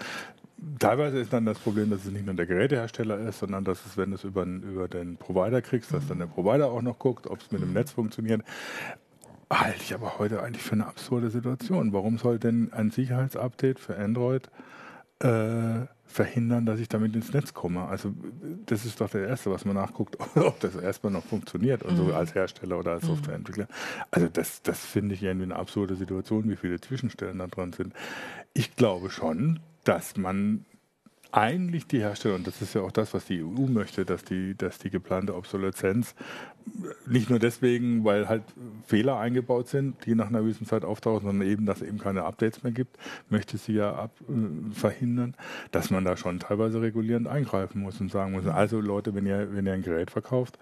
Teilweise 0.78 1.18
ist 1.18 1.32
dann 1.32 1.44
das 1.44 1.58
Problem, 1.58 1.90
dass 1.90 2.04
es 2.04 2.12
nicht 2.12 2.24
nur 2.24 2.34
der 2.34 2.46
Gerätehersteller 2.46 3.18
ist, 3.18 3.40
sondern 3.40 3.64
dass 3.64 3.84
es, 3.84 3.96
wenn 3.96 4.10
du 4.10 4.16
es 4.16 4.24
über, 4.24 4.44
über 4.44 4.86
den 4.86 5.16
Provider 5.16 5.60
kriegst, 5.60 5.92
dass 5.92 6.06
dann 6.06 6.18
der 6.18 6.26
Provider 6.26 6.70
auch 6.70 6.82
noch 6.82 6.98
guckt, 6.98 7.26
ob 7.26 7.40
es 7.40 7.50
mit 7.50 7.60
dem 7.60 7.68
mhm. 7.68 7.74
Netz 7.74 7.90
funktioniert. 7.90 8.42
Halte 9.50 9.82
ich 9.82 9.92
aber 9.92 10.18
heute 10.18 10.42
eigentlich 10.42 10.62
für 10.62 10.72
eine 10.72 10.86
absurde 10.86 11.30
Situation. 11.30 11.92
Warum 11.92 12.16
soll 12.16 12.38
denn 12.38 12.72
ein 12.72 12.90
Sicherheitsupdate 12.90 13.78
für 13.78 13.98
Android 13.98 14.48
äh, 15.18 15.86
verhindern, 16.12 16.66
dass 16.66 16.78
ich 16.78 16.88
damit 16.88 17.14
ins 17.14 17.33
Netz 17.33 17.54
komme. 17.54 17.83
Also 17.85 18.12
das 18.66 18.85
ist 18.85 19.00
doch 19.00 19.11
der 19.11 19.26
Erste, 19.26 19.50
was 19.50 19.64
man 19.64 19.75
nachguckt, 19.75 20.16
ob 20.37 20.61
das 20.61 20.76
erstmal 20.76 21.12
noch 21.12 21.25
funktioniert 21.25 21.83
und 21.83 21.95
mhm. 21.95 21.97
so 21.97 22.14
als 22.14 22.35
Hersteller 22.35 22.78
oder 22.78 22.92
als 22.92 23.04
mhm. 23.04 23.09
Softwareentwickler. 23.09 23.66
Also 24.11 24.28
das, 24.28 24.62
das 24.62 24.85
finde 24.85 25.14
ich 25.14 25.23
irgendwie 25.23 25.45
eine 25.45 25.57
absurde 25.57 25.97
Situation, 25.97 26.49
wie 26.49 26.57
viele 26.57 26.81
Zwischenstellen 26.81 27.38
da 27.38 27.47
dran 27.47 27.73
sind. 27.73 27.95
Ich 28.54 28.76
glaube 28.76 29.11
schon, 29.11 29.61
dass 29.85 30.16
man 30.16 30.64
eigentlich 31.32 31.86
die 31.86 32.00
Hersteller, 32.00 32.34
und 32.34 32.46
das 32.46 32.60
ist 32.60 32.74
ja 32.74 32.82
auch 32.82 32.92
das, 32.92 33.14
was 33.14 33.24
die 33.24 33.42
EU 33.42 33.66
möchte, 33.66 34.04
dass 34.04 34.22
die, 34.22 34.54
dass 34.54 34.78
die 34.78 34.90
geplante 34.90 35.34
Obsoleszenz 35.34 36.14
nicht 37.06 37.30
nur 37.30 37.38
deswegen, 37.38 38.04
weil 38.04 38.28
halt 38.28 38.42
Fehler 38.86 39.18
eingebaut 39.18 39.68
sind, 39.68 40.04
die 40.04 40.14
nach 40.14 40.28
einer 40.28 40.42
gewissen 40.42 40.66
Zeit 40.66 40.84
auftauchen, 40.84 41.26
sondern 41.26 41.48
eben, 41.48 41.64
dass 41.64 41.80
es 41.80 41.88
eben 41.88 41.98
keine 41.98 42.24
Updates 42.24 42.62
mehr 42.62 42.72
gibt, 42.72 42.98
möchte 43.30 43.56
sie 43.56 43.72
ja 43.72 43.94
ab, 43.94 44.10
äh, 44.28 44.74
verhindern, 44.74 45.34
dass 45.70 45.90
man 45.90 46.04
da 46.04 46.18
schon 46.18 46.38
teilweise 46.38 46.82
regulierend 46.82 47.26
eingreifen 47.26 47.80
muss 47.80 48.00
und 48.00 48.12
sagen 48.12 48.32
muss, 48.32 48.46
also 48.46 48.80
Leute, 48.80 49.14
wenn 49.14 49.26
ihr, 49.26 49.54
wenn 49.54 49.66
ihr 49.66 49.72
ein 49.72 49.82
Gerät 49.82 50.10
verkauft, 50.10 50.58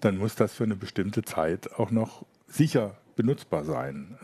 dann 0.00 0.16
muss 0.16 0.36
das 0.36 0.54
für 0.54 0.64
eine 0.64 0.76
bestimmte 0.76 1.22
Zeit 1.22 1.72
auch 1.76 1.90
noch 1.90 2.24
sicher 2.46 2.96
benutzbar 3.16 3.64
sein. 3.64 4.16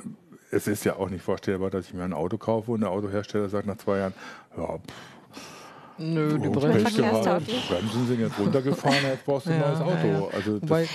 Es 0.53 0.69
ist 0.69 0.85
ja 0.85 0.97
auch 0.97 1.11
nicht 1.11 1.23
vorstellbar, 1.23 1.71
dass 1.71 1.87
ich 1.87 1.95
mir 1.95 2.05
ein 2.05 2.13
Auto 2.13 2.39
kaufe 2.39 2.71
und 2.73 2.81
der 2.81 2.91
Autohersteller 2.91 3.49
sagt 3.49 3.67
nach 3.67 3.79
zwei 3.79 3.99
Jahren, 3.99 4.15
ja, 4.57 4.79
pff, 4.79 5.20
Nö, 6.01 6.39
die 6.39 6.49
Bremsen, 6.49 7.05
Bremsen 7.05 8.07
sind 8.07 8.21
jetzt 8.21 8.39
runtergefahren, 8.39 8.97
jetzt 9.05 9.27
brauchst 9.27 9.47
du 9.47 9.51
ein 9.51 9.61
neues 9.61 9.81
Auto. 9.81 10.31
Also 10.35 10.63
Wobei, 10.63 10.89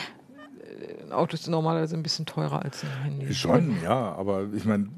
ein 1.05 1.12
Auto 1.12 1.35
ist 1.35 1.47
normalerweise 1.47 1.95
ein 1.95 2.01
bisschen 2.01 2.25
teurer 2.25 2.63
als 2.63 2.83
ein 2.83 3.03
Handy. 3.03 3.33
Schon, 3.33 3.77
ja, 3.83 4.13
aber 4.15 4.47
ich 4.53 4.65
meine, 4.65 4.89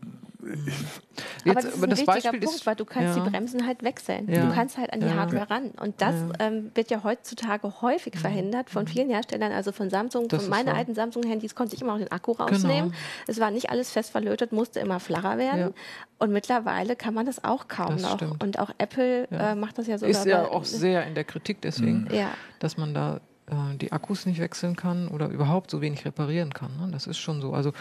Jetzt, 1.48 1.58
aber 1.58 1.66
das 1.66 1.76
ist 1.76 1.84
ein 1.84 1.90
das 1.90 2.00
wichtiger 2.00 2.32
Beispiel 2.32 2.40
Punkt, 2.48 2.66
weil 2.66 2.76
du 2.76 2.86
kannst 2.86 3.18
ja. 3.18 3.24
die 3.24 3.30
Bremsen 3.30 3.66
halt 3.66 3.84
wechseln. 3.84 4.30
Ja. 4.30 4.46
Du 4.46 4.54
kannst 4.54 4.78
halt 4.78 4.94
an 4.94 5.00
die 5.00 5.08
ja. 5.08 5.16
Hardware 5.16 5.50
ran. 5.50 5.72
Und 5.82 6.02
das 6.02 6.16
ähm, 6.40 6.72
wird 6.76 6.92
ja 6.92 7.04
heutzutage 7.04 7.82
häufig 7.82 8.18
verhindert 8.18 8.70
von 8.70 8.88
vielen 8.88 9.10
Herstellern, 9.10 9.52
also 9.52 9.72
von 9.72 9.90
Samsung. 9.90 10.28
Das 10.28 10.44
von 10.44 10.50
meinen 10.50 10.70
alten 10.70 10.96
Samsung-Handys 10.96 11.56
konnte 11.56 11.76
ich 11.76 11.82
immer 11.82 11.94
auch 11.94 11.98
den 11.98 12.12
Akku 12.12 12.32
rausnehmen. 12.32 12.92
Genau. 12.92 13.02
Es 13.28 13.40
war 13.40 13.52
nicht 13.52 13.70
alles 13.70 13.92
fest 13.92 14.12
verlötet, 14.12 14.52
musste 14.52 14.80
immer 14.80 15.00
flacher 15.00 15.38
werden. 15.38 15.74
Und 16.20 16.32
mittlerweile 16.32 16.96
kann 16.96 17.14
man 17.14 17.26
das 17.26 17.44
auch 17.44 17.68
kaum 17.68 17.94
das 17.94 18.02
noch. 18.02 18.16
Stimmt. 18.16 18.44
Und 18.44 18.60
auch 18.60 18.72
Apple 18.78 19.28
äh, 19.32 19.56
macht 19.56 19.78
das 19.78 19.88
ja 19.88 19.98
so. 19.98 20.06
Ist 20.06 20.26
ja 20.26 20.48
auch 20.48 20.66
sehr 20.66 21.06
in 21.06 21.16
der 21.16 21.24
Kritik 21.24 21.62
deswegen, 21.62 22.08
mhm. 22.10 22.28
dass 22.60 22.78
man 22.78 22.94
da 22.94 23.22
äh, 23.48 23.78
die 23.78 23.92
Akkus 23.92 24.26
nicht 24.26 24.40
wechseln 24.40 24.76
kann 24.76 25.08
oder 25.08 25.30
überhaupt 25.30 25.72
so 25.72 25.82
wenig 25.82 26.06
reparieren 26.06 26.54
kann. 26.54 26.76
Ne? 26.78 26.90
Das 26.92 27.08
ist 27.08 27.18
schon 27.18 27.42
so. 27.42 27.54
Also 27.54 27.72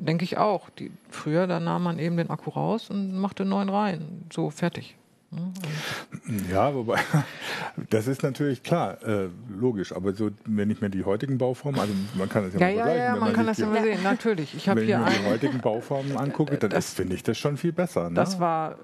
denke 0.00 0.24
ich 0.24 0.38
auch. 0.38 0.70
Die, 0.70 0.90
früher, 1.08 1.46
da 1.46 1.60
nahm 1.60 1.82
man 1.82 1.98
eben 1.98 2.16
den 2.16 2.30
Akku 2.30 2.50
raus 2.50 2.90
und 2.90 3.18
machte 3.18 3.42
einen 3.42 3.50
neuen 3.50 3.68
rein. 3.68 4.26
So 4.32 4.50
fertig. 4.50 4.96
Ne? 5.30 5.52
Ja, 6.50 6.74
wobei, 6.74 6.98
das 7.90 8.08
ist 8.08 8.24
natürlich 8.24 8.64
klar, 8.64 9.00
äh, 9.06 9.28
logisch, 9.48 9.92
aber 9.92 10.12
so, 10.12 10.30
wenn 10.44 10.70
ich 10.70 10.80
mir 10.80 10.90
die 10.90 11.04
heutigen 11.04 11.38
Bauformen, 11.38 11.80
also 11.80 11.92
man 12.14 12.28
kann 12.28 12.50
das 12.50 12.60
ja, 12.60 12.68
ja 12.68 12.74
mal 12.74 12.74
vergleichen. 12.74 12.98
Ja, 12.98 13.04
ja, 13.04 13.10
man, 13.12 13.20
man 13.20 13.32
kann 13.34 13.46
das 13.46 13.58
ja 13.58 13.66
mal 13.66 13.82
sehen, 13.82 14.02
natürlich. 14.02 14.54
Ich 14.56 14.66
wenn 14.66 14.78
ich 14.78 14.88
mir 14.88 15.06
die 15.06 15.30
heutigen 15.30 15.60
Bauformen 15.60 16.16
angucke, 16.16 16.58
dann 16.58 16.82
finde 16.82 17.14
ich 17.14 17.22
das 17.22 17.38
schon 17.38 17.56
viel 17.56 17.72
besser. 17.72 18.10
Ne? 18.10 18.16
Das 18.16 18.40
war 18.40 18.76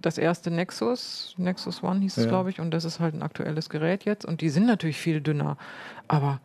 das 0.00 0.18
erste 0.18 0.50
Nexus, 0.50 1.34
Nexus 1.38 1.82
One 1.82 2.00
hieß 2.00 2.18
es, 2.18 2.24
ja. 2.24 2.30
glaube 2.30 2.50
ich, 2.50 2.60
und 2.60 2.70
das 2.72 2.84
ist 2.84 3.00
halt 3.00 3.14
ein 3.14 3.22
aktuelles 3.22 3.68
Gerät 3.68 4.04
jetzt 4.04 4.24
und 4.24 4.40
die 4.40 4.48
sind 4.48 4.66
natürlich 4.66 4.98
viel 4.98 5.20
dünner, 5.20 5.56
aber 6.08 6.40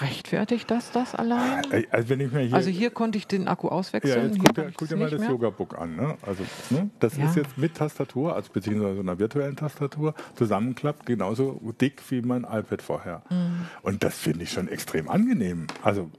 rechtfertigt 0.00 0.70
das 0.70 0.90
das 0.92 1.14
allein? 1.14 1.64
Äh, 1.70 1.86
also, 1.90 2.14
ich 2.14 2.32
mir 2.32 2.40
hier, 2.40 2.54
also 2.54 2.70
hier 2.70 2.90
konnte 2.90 3.18
ich 3.18 3.26
den 3.26 3.48
Akku 3.48 3.68
auswechseln. 3.68 4.16
Ja, 4.16 4.26
jetzt 4.26 4.38
guck, 4.38 4.54
dir, 4.54 4.72
guck 4.76 4.88
dir 4.88 4.96
mal 4.96 5.10
das 5.10 5.26
Yoga-Book 5.26 5.78
an. 5.78 5.96
Ne? 5.96 6.16
Also, 6.22 6.44
ne? 6.70 6.90
Das 7.00 7.16
ja. 7.16 7.26
ist 7.26 7.36
jetzt 7.36 7.58
mit 7.58 7.74
Tastatur, 7.74 8.34
also 8.34 8.52
beziehungsweise 8.52 9.00
einer 9.00 9.18
virtuellen 9.18 9.56
Tastatur, 9.56 10.14
zusammenklappt, 10.34 11.06
genauso 11.06 11.60
dick 11.80 12.02
wie 12.10 12.22
mein 12.22 12.44
iPad 12.44 12.82
vorher. 12.82 13.22
Mhm. 13.30 13.66
Und 13.82 14.04
das 14.04 14.18
finde 14.18 14.44
ich 14.44 14.50
schon 14.50 14.68
extrem 14.68 15.08
angenehm. 15.08 15.66
Also 15.82 16.10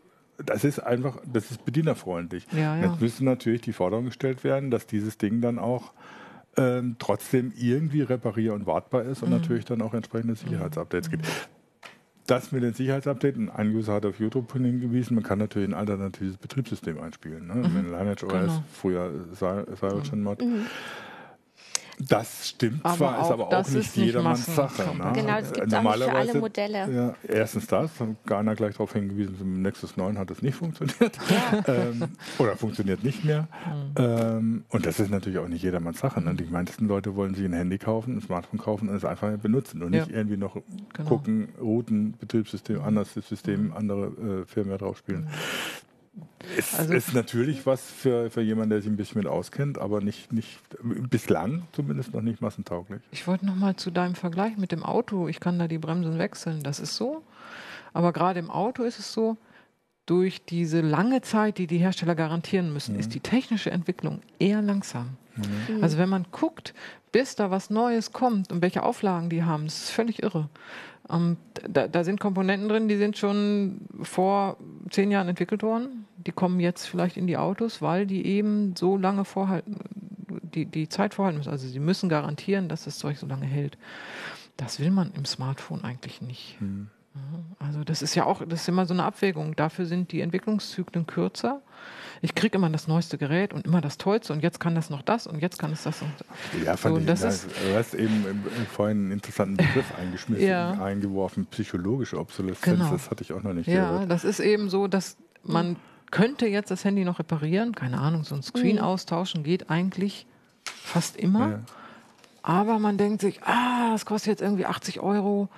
das 0.44 0.64
ist 0.64 0.80
einfach, 0.80 1.18
das 1.26 1.52
ist 1.52 1.66
bedienerfreundlich. 1.66 2.46
Ja, 2.52 2.78
ja. 2.78 2.86
Jetzt 2.86 3.02
müsste 3.02 3.26
natürlich 3.26 3.62
die 3.62 3.74
Forderung 3.74 4.06
gestellt 4.06 4.44
werden, 4.44 4.70
dass 4.70 4.86
dieses 4.86 5.18
Ding 5.18 5.42
dann 5.42 5.58
auch 5.58 5.94
ähm, 6.58 6.96
trotzdem 7.00 7.54
irgendwie 7.56 8.02
reparier- 8.02 8.54
und 8.54 8.66
wartbar 8.66 9.04
ist 9.04 9.24
und 9.24 9.30
mhm. 9.30 9.38
natürlich 9.38 9.66
dann 9.66 9.82
auch 9.82 9.94
entsprechende 9.94 10.36
Sicherheitsupdates 10.36 11.10
mhm. 11.10 11.18
gibt 11.18 11.50
das 12.28 12.52
mit 12.52 12.64
den 12.64 12.74
Sicherheitsupdates, 12.74 13.50
ein 13.50 13.74
User 13.74 13.94
hat 13.94 14.06
auf 14.06 14.20
YouTube 14.20 14.54
hingewiesen, 14.54 15.16
man 15.16 15.24
kann 15.24 15.40
natürlich 15.40 15.70
ein 15.70 15.74
alternatives 15.74 16.38
Betriebssystem 16.38 17.00
einspielen. 17.00 17.48
Ne? 17.48 17.56
Mhm. 17.56 17.92
Lineage 17.92 18.24
OS, 18.26 18.32
genau. 18.32 18.64
früher 18.74 19.12
Cyanogen 19.34 20.24
Mod. 20.24 20.42
Mhm. 20.42 20.66
Das 22.00 22.50
stimmt 22.50 22.86
aber 22.86 22.98
zwar, 22.98 23.22
ist 23.22 23.32
aber 23.32 23.48
auch 23.48 23.70
nicht 23.70 23.96
jedermanns 23.96 24.46
Sache. 24.46 24.84
Ne? 24.96 25.12
Genau, 25.16 25.40
das 25.40 25.52
gibt 25.52 25.68
es 25.68 25.74
auch 25.74 25.82
nicht 25.82 26.04
für 26.04 26.14
alle 26.14 26.34
Modelle. 26.36 26.94
Ja, 26.94 27.16
erstens 27.28 27.66
das, 27.66 27.90
Ghana 28.28 28.54
gleich 28.54 28.74
darauf 28.74 28.94
hingewiesen, 28.94 29.36
im 29.42 29.62
Nexus 29.64 29.98
9 29.98 30.18
hat 30.20 30.30
das 30.30 30.42
nicht 30.42 30.56
funktioniert. 30.56 30.98
Ähm, 31.68 32.04
oder 32.38 32.56
funktioniert 32.56 33.04
nicht 33.04 33.24
mehr. 33.24 33.42
Mhm. 33.42 33.94
Ähm, 33.98 34.66
und 34.70 34.86
das 34.86 35.00
ist 35.00 35.10
natürlich 35.10 35.40
auch 35.40 35.48
nicht 35.48 35.64
jedermanns 35.64 36.00
Sache. 36.00 36.22
Ne? 36.22 36.34
Die 36.36 36.46
meisten 36.46 36.88
Leute 36.88 37.16
wollen 37.16 37.36
sich 37.36 37.46
ein 37.46 37.54
Handy 37.54 37.78
kaufen, 37.78 38.18
ein 38.18 38.22
Smartphone 38.22 38.60
kaufen 38.60 38.90
und 38.90 38.96
es 38.96 39.06
einfach 39.06 39.36
benutzen 39.38 39.82
und 39.82 39.94
ja. 39.94 40.02
nicht 40.02 40.16
irgendwie 40.16 40.38
noch 40.38 40.58
genau. 40.94 41.10
gucken, 41.10 41.50
Routen, 41.60 42.14
Betriebssystem, 42.20 42.82
anderes 42.82 43.14
System, 43.14 43.74
andere 43.76 44.06
äh, 44.06 44.46
Firmware 44.46 44.78
draufspielen. 44.78 45.22
Mhm. 45.22 45.28
Es 46.58 46.76
also, 46.76 46.94
ist 46.94 47.14
natürlich 47.14 47.66
was 47.66 47.82
für, 47.82 48.30
für 48.30 48.42
jemanden, 48.42 48.72
der 48.72 48.82
sich 48.82 48.90
ein 48.90 48.98
bisschen 48.98 49.20
mit 49.20 49.28
auskennt, 49.28 49.78
aber 49.78 50.02
nicht, 50.02 50.32
nicht 50.32 50.60
bislang 50.84 51.64
zumindest 51.72 52.14
noch 52.14 52.22
nicht 52.22 52.42
massentauglich. 52.42 53.02
Ich 53.12 53.28
wollte 53.28 53.46
noch 53.46 53.56
mal 53.56 53.76
zu 53.76 53.92
deinem 53.92 54.16
Vergleich 54.16 54.58
mit 54.58 54.72
dem 54.72 54.84
Auto. 54.84 55.28
Ich 55.28 55.40
kann 55.40 55.60
da 55.60 55.68
die 55.68 55.78
Bremsen 55.78 56.18
wechseln, 56.18 56.64
das 56.64 56.80
ist 56.80 56.96
so. 56.96 57.24
Aber 57.94 58.14
gerade 58.14 58.40
im 58.40 58.50
Auto 58.50 58.84
ist 58.84 59.00
es 59.00 59.12
so, 59.14 59.38
durch 60.06 60.46
diese 60.46 60.82
lange 60.82 61.22
Zeit, 61.22 61.58
die 61.58 61.68
die 61.68 61.78
Hersteller 61.78 62.16
garantieren 62.16 62.72
müssen, 62.72 62.94
mhm. 62.94 63.00
ist 63.00 63.14
die 63.14 63.20
technische 63.20 63.72
Entwicklung 63.72 64.22
eher 64.40 64.62
langsam. 64.62 65.18
Mhm. 65.36 65.84
Also 65.84 65.98
wenn 65.98 66.10
man 66.10 66.26
guckt, 66.32 66.74
bis 67.12 67.36
da 67.36 67.52
was 67.52 67.70
Neues 67.70 68.14
kommt 68.14 68.52
und 68.52 68.62
welche 68.62 68.84
Auflagen 68.84 69.30
die 69.30 69.44
haben, 69.44 69.66
das 69.66 69.84
ist 69.84 69.90
völlig 69.92 70.24
irre. 70.24 70.50
Ähm, 71.10 71.38
da, 71.68 71.88
da, 71.88 72.04
sind 72.04 72.20
Komponenten 72.20 72.70
drin, 72.70 72.88
die 72.88 72.98
sind 72.98 73.18
schon 73.18 73.82
vor 74.02 74.58
zehn 74.90 75.12
Jahren 75.12 75.28
entwickelt 75.28 75.64
worden. 75.64 76.06
Die 76.18 76.32
kommen 76.32 76.60
jetzt 76.60 76.86
vielleicht 76.86 77.18
in 77.18 77.28
die 77.28 77.38
Autos, 77.38 77.82
weil 77.82 78.06
die 78.06 78.26
eben 78.26 78.76
so 78.76 78.98
lange 78.98 79.24
vorhalten, 79.26 79.78
die, 80.42 80.66
die 80.66 80.90
Zeit 80.90 81.14
vorhalten 81.14 81.38
müssen. 81.38 81.52
Also 81.52 81.68
sie 81.68 81.80
müssen 81.80 82.10
garantieren, 82.10 82.68
dass 82.68 82.84
das 82.84 82.98
Zeug 82.98 83.18
so 83.18 83.28
lange 83.28 83.46
hält. 83.46 83.78
Das 84.58 84.80
will 84.80 84.92
man 84.92 85.12
im 85.14 85.26
Smartphone 85.26 85.84
eigentlich 85.84 86.22
nicht. 86.22 86.60
Mhm. 86.60 86.90
Also 87.60 87.84
das 87.84 88.02
ist 88.02 88.16
ja 88.16 88.26
auch, 88.26 88.44
das 88.46 88.62
ist 88.62 88.68
immer 88.68 88.86
so 88.86 88.94
eine 88.94 89.04
Abwägung. 89.04 89.56
Dafür 89.56 89.86
sind 89.86 90.12
die 90.12 90.22
Entwicklungszyklen 90.22 91.08
kürzer 91.08 91.62
ich 92.22 92.36
kriege 92.36 92.58
immer 92.58 92.70
das 92.70 92.88
neueste 92.88 93.18
Gerät 93.18 93.54
und 93.54 93.66
immer 93.66 93.82
das 93.82 93.98
Tollste 93.98 94.34
und 94.34 94.44
jetzt 94.44 94.60
kann 94.60 94.76
das 94.76 94.90
noch 94.90 95.02
das 95.02 95.28
und 95.28 95.42
jetzt 95.42 95.60
kann 95.60 95.72
es 95.72 95.84
das. 95.84 96.02
Und 96.02 96.12
ja, 96.64 96.78
fand 96.78 96.96
so, 96.96 97.02
ich, 97.02 97.08
das 97.08 97.24
ist, 97.24 97.46
du 97.46 97.76
hast 97.76 97.94
eben 97.94 98.46
vorhin 98.72 98.98
einen 98.98 99.12
interessanten 99.12 99.58
Begriff 99.58 99.86
eingeschmissen, 100.00 100.48
ja. 100.48 100.72
eingeworfen, 100.72 101.46
psychologische 101.48 102.20
Obsoleszenz, 102.20 102.80
genau. 102.80 102.92
das 102.92 103.10
hatte 103.12 103.24
ich 103.24 103.34
auch 103.34 103.44
noch 103.44 103.54
nicht 103.54 103.68
ja, 103.68 103.86
gehört. 103.86 104.02
Ja, 104.02 104.06
das 104.08 104.24
ist 104.24 104.40
eben 104.40 104.70
so, 104.70 104.88
dass 104.88 105.18
man 105.44 105.78
könnte 106.12 106.48
jetzt 106.48 106.72
das 106.72 106.86
Handy 106.86 107.04
noch 107.04 107.20
reparieren, 107.20 107.76
keine 107.76 108.00
Ahnung, 108.00 108.24
so 108.24 108.36
ein 108.36 108.44
Screen 108.44 108.78
mhm. 108.78 108.84
austauschen 108.84 109.44
geht 109.44 109.70
eigentlich 109.70 110.26
fast 110.66 111.18
immer. 111.18 111.50
Ja. 111.50 111.60
Aber 112.44 112.80
man 112.80 112.98
denkt 112.98 113.22
sich, 113.22 113.44
ah, 113.44 113.92
das 113.92 114.06
kostet 114.06 114.32
jetzt 114.32 114.42
irgendwie 114.42 114.66
80 114.66 115.02
Euro 115.02 115.50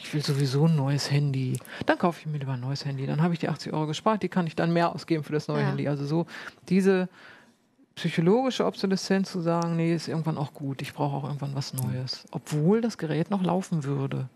ich 0.00 0.12
will 0.12 0.22
sowieso 0.22 0.66
ein 0.66 0.76
neues 0.76 1.10
Handy. 1.10 1.58
Dann 1.86 1.98
kaufe 1.98 2.20
ich 2.20 2.26
mir 2.26 2.38
lieber 2.38 2.54
ein 2.54 2.60
neues 2.60 2.84
Handy. 2.84 3.06
Dann 3.06 3.22
habe 3.22 3.32
ich 3.32 3.40
die 3.40 3.48
80 3.48 3.72
Euro 3.72 3.86
gespart, 3.86 4.22
die 4.22 4.28
kann 4.28 4.46
ich 4.46 4.56
dann 4.56 4.72
mehr 4.72 4.94
ausgeben 4.94 5.22
für 5.24 5.32
das 5.32 5.48
neue 5.48 5.62
ja. 5.62 5.68
Handy. 5.68 5.88
Also 5.88 6.04
so 6.04 6.26
diese 6.68 7.08
psychologische 7.94 8.66
Obsoleszenz 8.66 9.32
zu 9.32 9.40
sagen, 9.40 9.76
nee, 9.76 9.94
ist 9.94 10.08
irgendwann 10.08 10.36
auch 10.36 10.52
gut. 10.52 10.82
Ich 10.82 10.92
brauche 10.92 11.16
auch 11.16 11.24
irgendwann 11.24 11.54
was 11.54 11.72
Neues. 11.72 12.26
Obwohl 12.30 12.80
das 12.80 12.98
Gerät 12.98 13.30
noch 13.30 13.42
laufen 13.42 13.84
würde. 13.84 14.28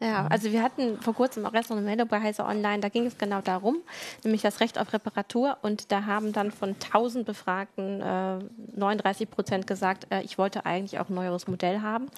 Ja, 0.00 0.28
also 0.28 0.52
wir 0.52 0.62
hatten 0.62 1.00
vor 1.00 1.12
kurzem 1.14 1.44
auch 1.44 1.52
erst 1.52 1.70
noch 1.70 1.76
eine 1.76 1.84
Meldung 1.84 2.06
bei 2.06 2.20
Heise 2.20 2.44
Online, 2.44 2.78
da 2.78 2.88
ging 2.88 3.06
es 3.06 3.18
genau 3.18 3.40
darum, 3.40 3.78
nämlich 4.22 4.42
das 4.42 4.60
Recht 4.60 4.78
auf 4.78 4.92
Reparatur 4.92 5.58
und 5.62 5.90
da 5.90 6.06
haben 6.06 6.32
dann 6.32 6.52
von 6.52 6.70
1000 6.70 7.26
Befragten 7.26 8.00
äh, 8.00 8.38
39 8.76 9.28
Prozent 9.28 9.66
gesagt, 9.66 10.06
äh, 10.10 10.22
ich 10.22 10.38
wollte 10.38 10.64
eigentlich 10.66 11.00
auch 11.00 11.08
ein 11.08 11.14
neueres 11.14 11.48
Modell 11.48 11.80
haben, 11.80 12.04
mhm. 12.04 12.10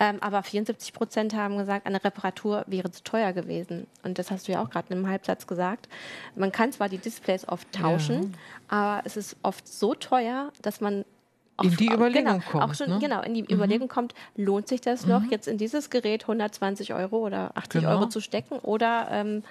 ähm, 0.00 0.16
aber 0.20 0.42
74 0.42 0.92
Prozent 0.92 1.34
haben 1.34 1.56
gesagt, 1.56 1.86
eine 1.86 2.04
Reparatur 2.04 2.64
wäre 2.66 2.90
zu 2.90 3.02
teuer 3.02 3.32
gewesen 3.32 3.86
und 4.02 4.18
das 4.18 4.30
hast 4.30 4.46
du 4.46 4.52
ja 4.52 4.62
auch 4.62 4.68
gerade 4.68 4.88
in 4.92 4.98
einem 4.98 5.08
Halbsatz 5.08 5.46
gesagt. 5.46 5.88
Man 6.36 6.52
kann 6.52 6.72
zwar 6.72 6.90
die 6.90 6.98
Displays 6.98 7.48
oft 7.48 7.72
tauschen, 7.72 8.34
ja. 8.70 8.76
aber 8.76 9.06
es 9.06 9.16
ist 9.16 9.36
oft 9.42 9.66
so 9.66 9.94
teuer, 9.94 10.52
dass 10.60 10.82
man 10.82 11.06
in 11.62 11.76
die 11.76 11.92
Überlegung 11.92 12.40
genau, 12.40 12.44
kommt. 12.50 12.64
Auch 12.64 12.74
schon, 12.74 12.90
ne? 12.90 12.98
Genau, 12.98 13.22
in 13.22 13.34
die 13.34 13.42
mhm. 13.42 13.48
Überlegung 13.50 13.88
kommt, 13.88 14.14
lohnt 14.36 14.68
sich 14.68 14.80
das 14.80 15.04
mhm. 15.04 15.12
noch, 15.12 15.22
jetzt 15.30 15.46
in 15.46 15.58
dieses 15.58 15.90
Gerät 15.90 16.22
120 16.22 16.94
Euro 16.94 17.18
oder 17.18 17.52
80 17.56 17.80
genau. 17.80 17.92
Euro 17.92 18.06
zu 18.06 18.20
stecken 18.20 18.58
oder 18.58 19.08
ähm, 19.10 19.42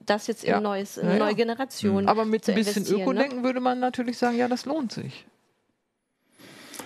das 0.00 0.26
jetzt 0.26 0.44
in, 0.44 0.62
neues, 0.62 0.98
in 0.98 1.08
eine 1.08 1.18
ja, 1.18 1.24
neue 1.24 1.34
Generation. 1.34 2.04
Mhm. 2.04 2.08
Aber 2.08 2.24
mit 2.24 2.48
ein 2.48 2.54
bisschen 2.54 2.82
ne? 2.82 3.02
Ökodenken 3.02 3.38
ne? 3.38 3.44
würde 3.44 3.60
man 3.60 3.80
natürlich 3.80 4.18
sagen, 4.18 4.36
ja, 4.36 4.48
das 4.48 4.66
lohnt 4.66 4.92
sich. 4.92 5.26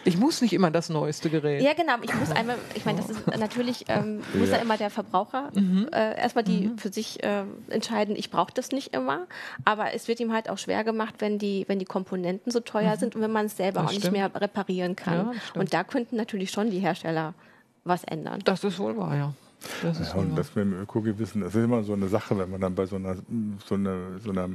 Ich 0.04 0.16
muss 0.16 0.40
nicht 0.40 0.52
immer 0.52 0.70
das 0.70 0.88
neueste 0.88 1.30
Gerät. 1.30 1.62
Ja, 1.62 1.74
genau. 1.74 1.94
Ich 2.02 2.14
muss 2.14 2.30
einmal, 2.30 2.56
ich 2.74 2.84
meine, 2.84 3.00
das 3.00 3.10
ist 3.10 3.26
natürlich, 3.38 3.84
ähm, 3.88 4.22
muss 4.34 4.50
ja. 4.50 4.56
ja 4.56 4.62
immer 4.62 4.76
der 4.76 4.90
Verbraucher 4.90 5.50
mhm. 5.54 5.88
äh, 5.92 6.18
erstmal 6.18 6.44
die 6.44 6.68
mhm. 6.68 6.78
für 6.78 6.92
sich 6.92 7.22
äh, 7.22 7.44
entscheiden, 7.68 8.16
ich 8.16 8.30
brauche 8.30 8.52
das 8.52 8.70
nicht 8.70 8.94
immer. 8.94 9.26
Aber 9.64 9.92
es 9.92 10.08
wird 10.08 10.20
ihm 10.20 10.32
halt 10.32 10.48
auch 10.48 10.58
schwer 10.58 10.84
gemacht, 10.84 11.16
wenn 11.18 11.38
die, 11.38 11.64
wenn 11.68 11.78
die 11.78 11.84
Komponenten 11.84 12.50
so 12.50 12.60
teuer 12.60 12.94
mhm. 12.94 13.00
sind 13.00 13.16
und 13.16 13.22
wenn 13.22 13.32
man 13.32 13.46
es 13.46 13.56
selber 13.56 13.80
das 13.80 13.88
auch 13.88 13.90
stimmt. 13.90 14.04
nicht 14.04 14.12
mehr 14.12 14.40
reparieren 14.40 14.96
kann. 14.96 15.32
Ja, 15.32 15.60
und 15.60 15.72
da 15.74 15.84
könnten 15.84 16.16
natürlich 16.16 16.50
schon 16.50 16.70
die 16.70 16.78
Hersteller 16.78 17.34
was 17.84 18.04
ändern. 18.04 18.40
Das 18.44 18.64
ist 18.64 18.78
wohl 18.78 18.96
wahr, 18.96 19.16
ja. 19.16 19.34
Das 19.82 19.98
ja, 19.98 20.14
und 20.14 20.36
das 20.36 20.54
mit 20.54 20.64
dem 20.64 20.72
Ökogewissen, 20.72 21.42
das 21.42 21.54
ist 21.54 21.64
immer 21.64 21.82
so 21.82 21.92
eine 21.92 22.08
Sache, 22.08 22.38
wenn 22.38 22.50
man 22.50 22.60
dann 22.60 22.74
bei 22.74 22.86
so 22.86 22.96
einer, 22.96 23.16
so 23.66 23.74
einer, 23.74 24.18
so 24.18 24.30
einer 24.30 24.48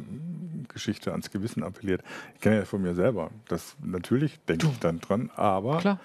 Geschichte 0.67 1.11
ans 1.11 1.29
Gewissen 1.29 1.63
appelliert. 1.63 2.01
Ich 2.35 2.41
kenne 2.41 2.57
ja 2.57 2.65
von 2.65 2.81
mir 2.81 2.95
selber. 2.95 3.29
Das 3.47 3.75
natürlich 3.83 4.39
denke 4.45 4.67
ich 4.67 4.79
dann 4.79 4.99
dran, 4.99 5.29
aber 5.35 5.99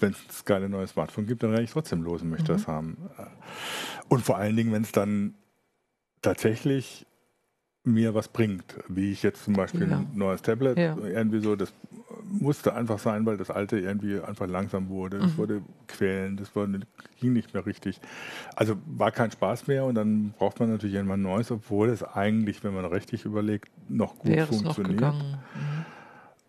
wenn 0.00 0.14
es 0.28 0.44
keine 0.44 0.68
neue 0.68 0.86
Smartphone 0.86 1.26
gibt, 1.26 1.42
dann 1.42 1.50
renne 1.50 1.64
ich 1.64 1.72
trotzdem 1.72 2.02
los 2.02 2.22
und 2.22 2.30
möchte 2.30 2.52
mhm. 2.52 2.56
das 2.56 2.66
haben. 2.66 2.96
Und 4.08 4.24
vor 4.24 4.38
allen 4.38 4.56
Dingen, 4.56 4.72
wenn 4.72 4.82
es 4.82 4.92
dann 4.92 5.34
tatsächlich 6.22 7.06
mir 7.84 8.14
was 8.14 8.28
bringt. 8.28 8.64
Wie 8.88 9.12
ich 9.12 9.22
jetzt 9.22 9.44
zum 9.44 9.54
Beispiel 9.54 9.88
ja. 9.88 9.98
ein 9.98 10.10
neues 10.14 10.42
Tablet, 10.42 10.78
ja. 10.78 10.96
irgendwie 10.96 11.40
so, 11.40 11.56
das 11.56 11.72
musste 12.28 12.74
einfach 12.74 12.98
sein, 12.98 13.26
weil 13.26 13.36
das 13.36 13.50
alte 13.50 13.78
irgendwie 13.78 14.20
einfach 14.20 14.46
langsam 14.46 14.88
wurde. 14.88 15.18
Es 15.18 15.32
mhm. 15.32 15.36
wurde 15.38 15.62
quälend, 15.86 16.40
das 16.40 16.54
wurde, 16.54 16.80
ging 17.20 17.32
nicht 17.32 17.54
mehr 17.54 17.64
richtig. 17.66 18.00
Also 18.56 18.76
war 18.86 19.10
kein 19.10 19.30
Spaß 19.30 19.66
mehr 19.66 19.84
und 19.84 19.94
dann 19.94 20.32
braucht 20.38 20.60
man 20.60 20.70
natürlich 20.70 20.94
irgendwann 20.94 21.20
ein 21.20 21.24
neues, 21.24 21.50
obwohl 21.50 21.88
es 21.88 22.02
eigentlich, 22.02 22.62
wenn 22.64 22.74
man 22.74 22.84
richtig 22.84 23.24
überlegt, 23.24 23.70
noch 23.88 24.18
gut 24.18 24.32
Wäre 24.32 24.46
funktioniert. 24.46 25.00
Noch 25.00 25.22
mhm. 25.22 25.38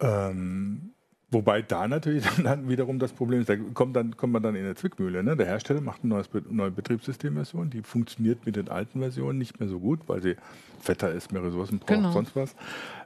ähm, 0.01 0.88
Wobei 1.31 1.61
da 1.61 1.87
natürlich 1.87 2.25
dann 2.43 2.67
wiederum 2.69 2.97
das 2.97 3.13
Problem 3.13 3.41
ist, 3.41 3.49
da 3.49 3.55
kommt, 3.55 3.95
dann, 3.95 4.17
kommt 4.17 4.33
man 4.33 4.41
dann 4.41 4.55
in 4.55 4.65
eine 4.65 4.75
Zwickmühle. 4.75 5.23
Ne? 5.23 5.35
Der 5.35 5.45
Hersteller 5.45 5.81
macht 5.81 6.03
eine 6.03 6.23
neue 6.49 6.71
Betriebssystemversion, 6.71 7.69
die 7.69 7.83
funktioniert 7.83 8.45
mit 8.45 8.55
den 8.55 8.69
alten 8.69 8.99
Versionen 8.99 9.37
nicht 9.37 9.59
mehr 9.59 9.69
so 9.69 9.79
gut, 9.79 9.99
weil 10.07 10.21
sie 10.21 10.35
fetter 10.79 11.11
ist, 11.11 11.31
mehr 11.31 11.43
Ressourcen 11.43 11.79
braucht, 11.79 11.89
genau. 11.89 12.11
sonst 12.11 12.35
was. 12.35 12.55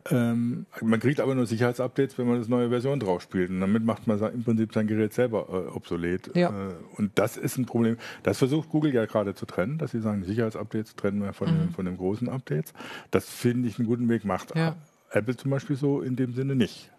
Ähm, 0.09 0.65
man 0.81 0.99
kriegt 0.99 1.19
aber 1.19 1.35
nur 1.35 1.45
Sicherheitsupdates, 1.45 2.17
wenn 2.17 2.27
man 2.27 2.39
das 2.39 2.47
neue 2.47 2.69
Version 2.69 2.99
drauf 2.99 3.21
spielt. 3.21 3.49
Und 3.49 3.59
damit 3.59 3.83
macht 3.83 4.07
man 4.07 4.19
im 4.33 4.43
Prinzip 4.43 4.73
sein 4.73 4.87
Gerät 4.87 5.13
selber 5.13 5.47
äh, 5.49 5.75
obsolet. 5.75 6.35
Ja. 6.35 6.49
Äh, 6.49 6.73
und 6.95 7.11
das 7.15 7.35
ist 7.35 7.57
ein 7.57 7.65
Problem. 7.65 7.97
Das 8.21 8.37
versucht 8.37 8.69
Google 8.69 8.93
ja 8.93 9.05
gerade 9.05 9.35
zu 9.35 9.45
trennen, 9.45 9.77
dass 9.77 9.91
sie 9.91 9.99
sagen, 9.99 10.23
Sicherheitsupdates 10.23 10.95
trennen 10.95 11.21
wir 11.21 11.33
von, 11.33 11.53
mhm. 11.53 11.59
den, 11.59 11.69
von 11.71 11.85
den 11.85 11.97
großen 11.97 12.29
Updates. 12.29 12.73
Das 13.11 13.27
finde 13.27 13.67
ich 13.67 13.79
einen 13.79 13.87
guten 13.87 14.07
Weg, 14.07 14.23
macht 14.23 14.55
ja. 14.55 14.75
Apple 15.09 15.35
zum 15.35 15.51
Beispiel 15.51 15.75
so 15.75 16.01
in 16.01 16.15
dem 16.15 16.33
Sinne 16.33 16.55
nicht. 16.55 16.92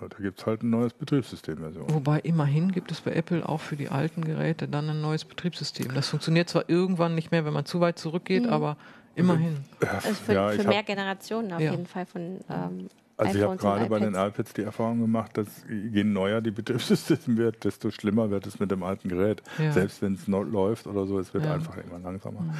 Da 0.00 0.18
gibt 0.18 0.40
es 0.40 0.46
halt 0.46 0.62
ein 0.62 0.70
neues 0.70 0.92
Betriebssystem-Version. 0.92 1.92
Wobei 1.92 2.20
immerhin 2.20 2.72
gibt 2.72 2.90
es 2.90 3.00
bei 3.00 3.12
Apple 3.12 3.48
auch 3.48 3.60
für 3.60 3.76
die 3.76 3.88
alten 3.88 4.22
Geräte 4.22 4.68
dann 4.68 4.88
ein 4.90 5.00
neues 5.00 5.24
Betriebssystem. 5.24 5.94
Das 5.94 6.08
funktioniert 6.08 6.48
zwar 6.48 6.68
irgendwann 6.68 7.14
nicht 7.14 7.30
mehr, 7.30 7.44
wenn 7.44 7.52
man 7.52 7.64
zu 7.64 7.80
weit 7.80 7.98
zurückgeht, 7.98 8.44
mhm. 8.44 8.50
aber 8.50 8.76
immerhin. 9.14 9.64
Also 9.80 10.14
für, 10.14 10.34
ja, 10.34 10.48
für 10.50 10.68
mehr 10.68 10.82
Generationen 10.82 11.52
auf 11.52 11.60
ja. 11.60 11.70
jeden 11.70 11.86
Fall 11.86 12.06
von 12.06 12.40
ähm, 12.50 12.88
also 13.16 13.38
ich 13.38 13.44
habe 13.44 13.56
gerade 13.56 13.86
bei 13.86 13.98
den 13.98 14.14
iPads 14.14 14.54
die 14.54 14.62
Erfahrung 14.62 15.00
gemacht, 15.00 15.36
dass 15.36 15.46
je 15.68 16.04
neuer 16.04 16.40
die 16.40 16.50
Betriebssystem 16.50 17.18
wird, 17.36 17.64
desto 17.64 17.90
schlimmer 17.90 18.30
wird 18.30 18.46
es 18.46 18.58
mit 18.58 18.70
dem 18.70 18.82
alten 18.82 19.08
Gerät. 19.08 19.42
Ja. 19.58 19.72
Selbst 19.72 20.02
wenn 20.02 20.14
es 20.14 20.26
läuft 20.26 20.86
oder 20.86 21.06
so, 21.06 21.18
es 21.18 21.32
wird 21.34 21.44
ja. 21.44 21.54
einfach 21.54 21.76
immer 21.76 21.98
langsamer. 21.98 22.40
Mhm. 22.40 22.52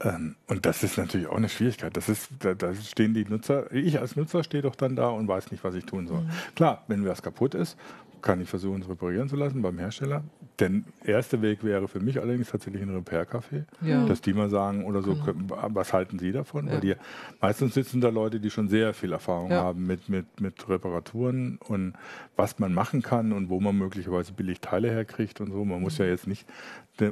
Ähm, 0.00 0.36
und 0.48 0.64
das 0.64 0.82
ist 0.82 0.96
natürlich 0.96 1.26
auch 1.26 1.36
eine 1.36 1.48
Schwierigkeit. 1.48 1.96
Das 1.96 2.08
ist, 2.08 2.30
da, 2.40 2.54
da, 2.54 2.74
stehen 2.74 3.14
die 3.14 3.24
Nutzer, 3.24 3.72
ich 3.72 3.98
als 3.98 4.16
Nutzer 4.16 4.44
stehe 4.44 4.62
doch 4.62 4.76
dann 4.76 4.96
da 4.96 5.08
und 5.08 5.28
weiß 5.28 5.50
nicht, 5.50 5.64
was 5.64 5.74
ich 5.74 5.84
tun 5.84 6.06
soll. 6.06 6.22
Mhm. 6.22 6.30
Klar, 6.54 6.84
wenn 6.88 7.04
was 7.06 7.22
kaputt 7.22 7.54
ist, 7.54 7.76
kann 8.26 8.40
ich 8.40 8.48
versuchen, 8.48 8.82
es 8.82 8.88
reparieren 8.88 9.28
zu 9.28 9.36
lassen 9.36 9.62
beim 9.62 9.78
Hersteller. 9.78 10.24
Der 10.58 10.70
erste 11.04 11.42
Weg 11.42 11.62
wäre 11.62 11.86
für 11.86 12.00
mich 12.00 12.20
allerdings 12.20 12.50
tatsächlich 12.50 12.82
ein 12.82 12.92
Repair-Café, 12.92 13.66
ja. 13.82 14.04
dass 14.04 14.20
die 14.20 14.32
mal 14.32 14.50
sagen 14.50 14.84
oder 14.84 15.00
so, 15.00 15.14
genau. 15.14 15.56
was 15.68 15.92
halten 15.92 16.18
Sie 16.18 16.32
davon? 16.32 16.66
Ja. 16.66 16.72
Weil 16.72 16.80
die, 16.80 16.94
meistens 17.40 17.74
sitzen 17.74 18.00
da 18.00 18.08
Leute, 18.08 18.40
die 18.40 18.50
schon 18.50 18.68
sehr 18.68 18.94
viel 18.94 19.12
Erfahrung 19.12 19.52
ja. 19.52 19.62
haben 19.62 19.86
mit, 19.86 20.08
mit, 20.08 20.40
mit 20.40 20.68
Reparaturen 20.68 21.60
und 21.68 21.94
was 22.34 22.58
man 22.58 22.74
machen 22.74 23.00
kann 23.00 23.32
und 23.32 23.48
wo 23.48 23.60
man 23.60 23.78
möglicherweise 23.78 24.32
billig 24.32 24.60
Teile 24.60 24.90
herkriegt 24.90 25.40
und 25.40 25.52
so. 25.52 25.64
Man 25.64 25.80
muss 25.80 25.98
ja 25.98 26.06
jetzt 26.06 26.26
nicht 26.26 26.48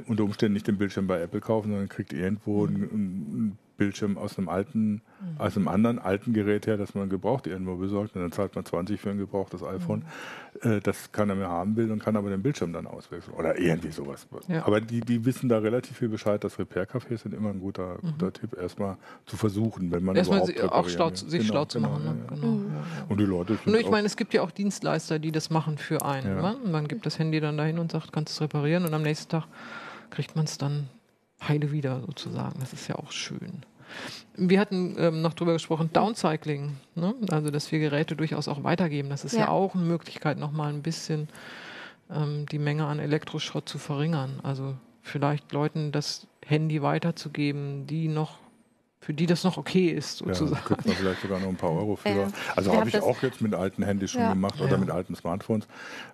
unter 0.07 0.25
Umständen 0.25 0.53
nicht 0.53 0.67
den 0.67 0.77
Bildschirm 0.77 1.07
bei 1.07 1.21
Apple 1.21 1.39
kaufen, 1.39 1.69
sondern 1.69 1.87
kriegt 1.87 2.11
irgendwo 2.11 2.67
mhm. 2.67 2.75
ein, 2.75 2.81
ein 2.81 3.57
Bildschirm 3.77 4.17
aus 4.17 4.37
einem 4.37 4.49
alten, 4.49 4.93
mhm. 4.93 5.01
aus 5.37 5.55
einem 5.55 5.67
anderen 5.67 5.99
alten 5.99 6.33
Gerät 6.33 6.67
her, 6.67 6.77
das 6.77 6.95
man 6.95 7.09
gebraucht 7.09 7.47
irgendwo 7.47 7.75
besorgt. 7.75 8.15
Und 8.15 8.21
dann 8.21 8.31
zahlt 8.31 8.55
man 8.55 8.65
20 8.65 8.99
für 8.99 9.09
ein 9.09 9.17
gebrauchtes 9.17 9.63
iPhone. 9.63 10.03
Mhm. 10.63 10.71
Äh, 10.71 10.79
das 10.79 11.11
kann 11.11 11.29
er 11.29 11.35
mir 11.35 11.49
haben 11.49 11.75
will 11.75 11.91
und 11.91 11.99
kann 11.99 12.15
aber 12.15 12.29
den 12.29 12.41
Bildschirm 12.41 12.73
dann 12.73 12.87
auswechseln. 12.87 13.35
Oder 13.35 13.59
irgendwie 13.59 13.91
sowas. 13.91 14.27
Ja. 14.47 14.65
Aber 14.65 14.81
die, 14.81 15.01
die 15.01 15.25
wissen 15.25 15.49
da 15.49 15.59
relativ 15.59 15.97
viel 15.97 16.09
Bescheid, 16.09 16.43
dass 16.43 16.57
Repair-Cafés 16.57 17.23
sind 17.23 17.33
immer 17.33 17.49
ein 17.49 17.59
guter, 17.59 17.97
mhm. 18.01 18.11
guter 18.11 18.33
Tipp, 18.33 18.57
erstmal 18.57 18.97
zu 19.25 19.37
versuchen, 19.37 19.91
wenn 19.91 20.03
man 20.03 20.15
erstmal 20.15 20.49
überhaupt 20.49 20.73
auch 20.73 20.89
schlau, 20.89 21.09
sich 21.13 21.29
genau, 21.29 21.43
schlau 21.43 21.65
zu 21.65 21.79
genau, 21.79 21.91
machen. 21.91 22.03
Ne? 22.03 22.15
Ja, 22.29 22.35
genau. 22.35 22.47
Mhm. 22.47 22.73
Und 23.09 23.19
die 23.19 23.25
Leute. 23.25 23.57
Nur 23.65 23.79
ich 23.79 23.89
meine, 23.89 24.07
es 24.07 24.15
gibt 24.15 24.33
ja 24.33 24.41
auch 24.41 24.51
Dienstleister, 24.51 25.19
die 25.19 25.31
das 25.31 25.49
machen 25.49 25.77
für 25.77 26.05
einen. 26.05 26.35
Ne? 26.35 26.57
Man 26.65 26.87
gibt 26.87 27.05
das 27.05 27.19
Handy 27.19 27.39
dann 27.39 27.57
dahin 27.57 27.79
und 27.79 27.91
sagt, 27.91 28.13
kannst 28.13 28.33
du 28.33 28.37
es 28.37 28.41
reparieren 28.41 28.85
und 28.85 28.93
am 28.93 29.01
nächsten 29.01 29.29
Tag 29.29 29.45
kriegt 30.09 30.35
man 30.35 30.45
es 30.45 30.57
dann 30.57 30.87
heile 31.41 31.71
wieder 31.71 32.01
sozusagen. 32.01 32.59
Das 32.59 32.73
ist 32.73 32.87
ja 32.87 32.95
auch 32.95 33.11
schön. 33.11 33.65
Wir 34.35 34.59
hatten 34.59 34.95
ähm, 34.97 35.21
noch 35.21 35.33
darüber 35.33 35.53
gesprochen, 35.53 35.89
Downcycling, 35.93 36.75
ne? 36.95 37.15
also 37.29 37.51
dass 37.51 37.71
wir 37.71 37.79
Geräte 37.79 38.15
durchaus 38.15 38.47
auch 38.47 38.63
weitergeben. 38.63 39.09
Das 39.09 39.23
ist 39.23 39.33
ja, 39.33 39.41
ja 39.41 39.47
auch 39.49 39.75
eine 39.75 39.83
Möglichkeit, 39.83 40.37
nochmal 40.37 40.73
ein 40.73 40.81
bisschen 40.81 41.29
ähm, 42.09 42.45
die 42.47 42.59
Menge 42.59 42.85
an 42.85 42.99
Elektroschrott 42.99 43.69
zu 43.69 43.77
verringern. 43.77 44.39
Also 44.43 44.75
vielleicht 45.01 45.51
Leuten 45.51 45.91
das 45.91 46.27
Handy 46.45 46.81
weiterzugeben, 46.81 47.87
die 47.87 48.07
noch 48.07 48.39
für 49.05 49.13
die 49.13 49.27
das 49.27 49.43
noch 49.43 49.57
okay 49.57 49.89
ist, 49.89 50.17
sozusagen. 50.17 50.51
Ja, 50.51 50.61
kriegt 50.61 50.85
man 50.87 50.95
vielleicht 50.95 51.21
sogar 51.21 51.39
noch 51.39 51.49
ein 51.49 51.57
paar 51.57 51.71
Euro 51.71 51.95
für. 51.95 52.09
Ja. 52.09 52.27
Also 52.55 52.75
habe 52.75 52.89
ich 52.89 52.99
auch 52.99 53.21
jetzt 53.21 53.39
mit 53.39 53.53
alten 53.53 53.83
Handys 53.83 54.09
schon 54.09 54.21
ja. 54.21 54.33
gemacht 54.33 54.59
oder 54.59 54.79
mit 54.79 54.89
alten 54.89 55.15
Smartphones 55.15 55.67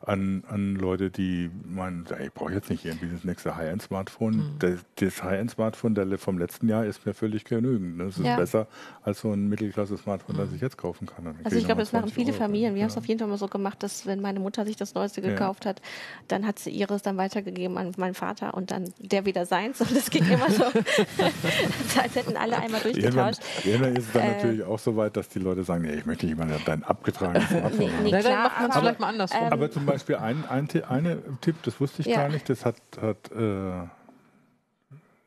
an, 0.06 0.44
an 0.50 0.76
Leute, 0.76 1.10
die 1.10 1.50
meinen, 1.64 2.06
ich 2.22 2.34
brauche 2.34 2.52
jetzt 2.52 2.70
nicht 2.70 2.84
irgendwie 2.84 3.08
das 3.08 3.24
nächste 3.24 3.56
High-End-Smartphone. 3.56 4.36
Mhm. 4.36 4.56
Das, 4.60 4.80
das 4.96 5.24
High-End-Smartphone 5.24 6.18
vom 6.18 6.38
letzten 6.38 6.68
Jahr 6.68 6.86
ist 6.86 7.06
mir 7.06 7.14
völlig 7.14 7.46
genügend. 7.46 8.02
Das 8.02 8.18
ist 8.18 8.24
besser 8.24 8.68
als 9.04 9.22
so 9.22 9.32
ein 9.32 9.48
Mittelklasse-Smartphone, 9.48 10.36
mhm. 10.36 10.40
das 10.40 10.52
ich 10.52 10.60
jetzt 10.60 10.78
kaufen 10.78 11.08
kann. 11.08 11.34
Also 11.46 11.58
ich 11.58 11.64
glaube, 11.64 11.80
das 11.80 11.94
machen 11.94 12.10
viele 12.10 12.32
Euro. 12.32 12.40
Familien. 12.40 12.76
Wir 12.76 12.82
haben 12.82 12.90
es 12.90 12.98
auf 12.98 13.06
jeden 13.06 13.20
Fall 13.20 13.30
mal 13.30 13.38
so 13.38 13.48
gemacht, 13.48 13.82
dass 13.84 14.06
wenn 14.06 14.20
meine 14.20 14.42
Mutter 14.42 14.66
sich 14.66 14.76
das 14.76 14.96
Neueste 14.96 15.22
gekauft 15.22 15.66
hat, 15.66 15.82
dann 16.28 16.46
hat 16.46 16.60
sie 16.60 16.72
ihres 16.72 17.04
dann 17.04 17.16
weitergegeben 17.16 17.78
an 17.78 17.94
meinen 17.96 18.16
Vater 18.16 18.54
und 18.54 18.72
dann 18.72 18.94
der 19.00 19.26
wieder 19.26 19.46
seins. 19.46 19.80
Und 19.80 19.96
das 19.96 20.10
ging 20.10 20.26
immer 20.30 20.52
so, 20.52 20.64
als 22.02 22.16
hätten 22.16 22.36
alle 22.36 22.60
einmal 22.60 22.81
durchgetauscht. 22.94 23.42
Irgendwann 23.64 23.96
ist 23.96 24.08
es 24.08 24.14
dann 24.14 24.24
äh, 24.24 24.36
natürlich 24.36 24.64
auch 24.64 24.80
so 24.80 24.96
weit, 24.96 25.18
dass 25.18 25.30
die 25.30 25.40
Leute 25.40 25.64
sagen, 25.64 25.84
nee, 25.84 25.94
ich 25.94 26.06
möchte 26.06 26.26
nicht 26.26 26.38
mal 26.38 26.48
dein 26.66 26.84
abgetragenes 26.84 27.50
Smartphone 27.50 27.92
nee, 28.04 28.12
nee, 28.12 28.12
haben. 28.14 28.22
Klar, 28.22 28.44
macht 28.44 28.60
man 28.60 28.70
es 28.70 28.78
vielleicht 28.78 29.00
mal 29.00 29.08
andersrum. 29.08 29.44
Ähm, 29.44 29.54
aber 29.54 29.72
zum 29.72 29.86
Beispiel 29.86 30.16
ein, 30.16 30.44
ein, 30.50 30.70
ein 30.90 31.38
Tipp, 31.42 31.56
das 31.64 31.80
wusste 31.80 32.02
ich 32.02 32.08
ja. 32.08 32.18
gar 32.18 32.30
nicht, 32.30 32.50
das 32.50 32.66
hat, 32.66 32.76
hat 33.02 33.32
äh, 33.32 33.88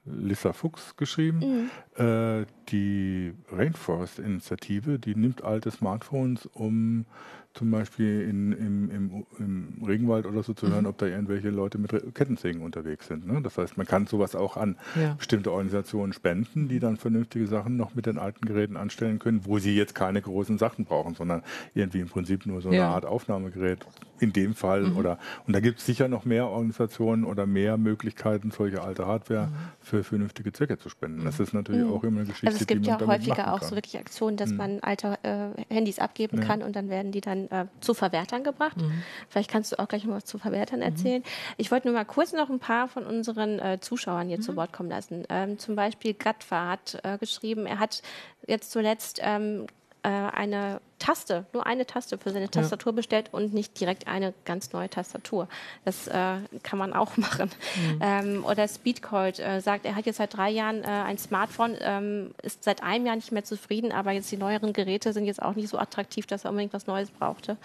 Lissa 0.05 0.53
Fuchs 0.53 0.97
geschrieben. 0.97 1.71
Mhm. 1.97 2.05
Äh, 2.05 2.47
die 2.69 3.33
Rainforest-Initiative, 3.51 4.99
die 4.99 5.15
nimmt 5.15 5.43
alte 5.43 5.71
Smartphones, 5.71 6.47
um 6.53 7.07
zum 7.55 7.71
Beispiel 7.71 8.23
in, 8.29 8.53
im, 8.53 8.91
im, 8.91 9.27
im, 9.39 9.85
Regenwald 9.87 10.27
oder 10.27 10.43
so 10.43 10.53
zu 10.55 10.69
hören, 10.69 10.83
mhm. 10.83 10.91
ob 10.91 10.99
da 10.99 11.07
irgendwelche 11.07 11.51
Leute 11.51 11.79
mit 11.79 11.93
Kettensägen 12.15 12.63
unterwegs 12.63 13.07
sind. 13.07 13.27
Ne? 13.27 13.41
Das 13.43 13.57
heißt, 13.57 13.77
man 13.77 13.87
kann 13.87 14.07
sowas 14.07 14.35
auch 14.35 14.57
an 14.57 14.77
ja. 14.97 15.15
bestimmte 15.15 15.53
Organisationen 15.53 16.13
spenden, 16.13 16.69
die 16.69 16.81
dann 16.81 16.97
vernünftige 16.97 17.47
Sachen 17.47 17.77
noch 17.77 17.95
mit 17.95 18.07
den 18.07 18.19
alten 18.19 18.45
Geräten 18.45 18.77
anstellen 18.77 19.21
können, 19.21 19.47
wo 19.47 19.59
sie 19.59 19.77
jetzt 19.77 19.95
keine 19.95 20.21
großen 20.21 20.59
Sachen 20.59 20.85
brauchen, 20.85 21.15
sondern 21.15 21.43
irgendwie 21.75 22.01
im 22.01 22.09
Prinzip 22.09 22.45
nur 22.45 22.61
so 22.61 22.69
eine 22.69 22.79
ja. 22.79 22.91
Art 22.91 23.07
Aufnahmegerät 23.07 23.87
in 24.25 24.33
dem 24.33 24.55
Fall. 24.55 24.83
Mhm. 24.83 24.97
Oder, 24.97 25.19
und 25.47 25.55
da 25.55 25.61
gibt 25.61 25.79
es 25.79 25.87
sicher 25.87 26.09
noch 26.09 26.25
mehr 26.25 26.49
Organisationen 26.49 27.25
oder 27.25 27.47
mehr 27.47 27.77
Möglichkeiten, 27.77 28.51
solche 28.51 28.83
alte 28.83 29.07
Hardware 29.07 29.47
mhm. 29.47 29.53
für 29.81 30.03
vernünftige 30.03 30.53
Zwecke 30.53 30.79
zu 30.79 30.89
spenden. 30.89 31.25
Das 31.25 31.39
ist 31.39 31.53
natürlich 31.53 31.85
mhm. 31.85 31.93
auch 31.93 32.03
immer 32.03 32.21
eine 32.21 32.29
Geschichte, 32.29 32.47
also 32.49 32.59
es 32.61 32.67
gibt 32.67 32.87
ja 32.87 32.99
häufiger 33.07 33.53
auch 33.53 33.63
so 33.63 33.75
wirklich 33.75 33.99
Aktionen, 33.99 34.37
dass 34.37 34.51
mhm. 34.51 34.57
man 34.57 34.81
alte 34.81 35.19
äh, 35.23 35.63
Handys 35.73 35.99
abgeben 35.99 36.39
ja. 36.39 36.45
kann 36.45 36.63
und 36.63 36.75
dann 36.75 36.89
werden 36.89 37.13
die 37.13 37.21
dann 37.21 37.49
äh, 37.49 37.67
zu 37.81 37.95
Verwertern 37.95 38.43
gebracht. 38.43 38.79
Mhm. 38.79 39.03
Vielleicht 39.29 39.51
kannst 39.51 39.73
du 39.73 39.79
auch 39.79 39.89
gleich 39.89 40.05
mal 40.05 40.17
was 40.17 40.25
zu 40.25 40.39
Verwertern 40.39 40.83
erzählen. 40.83 41.23
Ich 41.57 41.71
wollte 41.71 41.89
nur 41.89 41.95
mal 41.95 42.05
kurz 42.05 42.33
noch 42.33 42.51
ein 42.51 42.59
paar 42.59 42.89
von 42.89 43.05
unseren 43.05 43.59
äh, 43.59 43.79
Zuschauern 43.81 44.29
hier 44.29 44.41
zu 44.41 44.57
Wort 44.57 44.73
kommen 44.73 44.89
lassen. 44.91 45.25
Ähm, 45.29 45.59
zum 45.59 45.77
Beispiel 45.77 46.15
Gatfa 46.15 46.71
hat 46.71 46.99
äh, 47.03 47.19
geschrieben, 47.19 47.67
er 47.67 47.79
hat 47.79 48.03
jetzt 48.47 48.71
zuletzt 48.71 49.21
ähm, 49.23 49.67
äh, 50.05 50.09
eine 50.09 50.81
Taste, 50.99 51.45
nur 51.53 51.67
eine 51.67 51.87
Taste 51.87 52.19
für 52.19 52.31
seine 52.31 52.49
Tastatur 52.49 52.93
ja. 52.93 52.97
bestellt 52.97 53.29
und 53.33 53.53
nicht 53.53 53.79
direkt 53.81 54.07
eine 54.07 54.33
ganz 54.45 54.73
neue 54.73 54.89
Tastatur. 54.89 55.49
Das 55.85 56.07
äh, 56.07 56.37
kann 56.63 56.79
man 56.79 56.93
auch 56.93 57.17
machen. 57.19 57.51
Mhm. 57.77 57.99
Ähm, 58.01 58.45
oder 58.45 58.69
Speedcold 58.69 59.41
äh, 59.41 59.61
sagt, 59.61 59.87
er 59.87 59.97
hat 59.97 60.07
jetzt 60.07 60.17
seit 60.17 60.37
drei 60.37 60.51
Jahren 60.51 60.83
äh, 60.83 60.87
ein 60.87 61.19
Smartphone, 61.19 61.77
ähm, 61.81 62.31
ist 62.43 62.65
seit 62.65 62.83
einem 62.83 63.07
Jahr 63.07 63.17
nicht 63.17 63.33
mehr 63.33 63.45
zufrieden, 63.45 63.93
aber 63.93 64.13
jetzt 64.13 64.31
die 64.31 64.37
neueren 64.37 64.73
Geräte 64.73 65.13
sind 65.13 65.25
jetzt 65.25 65.43
auch 65.43 65.55
nicht 65.55 65.69
so 65.69 65.79
attraktiv, 65.79 66.27
dass 66.27 66.45
er 66.45 66.51
unbedingt 66.51 66.73
was 66.73 66.87
Neues 66.87 67.11
brauchte. 67.11 67.57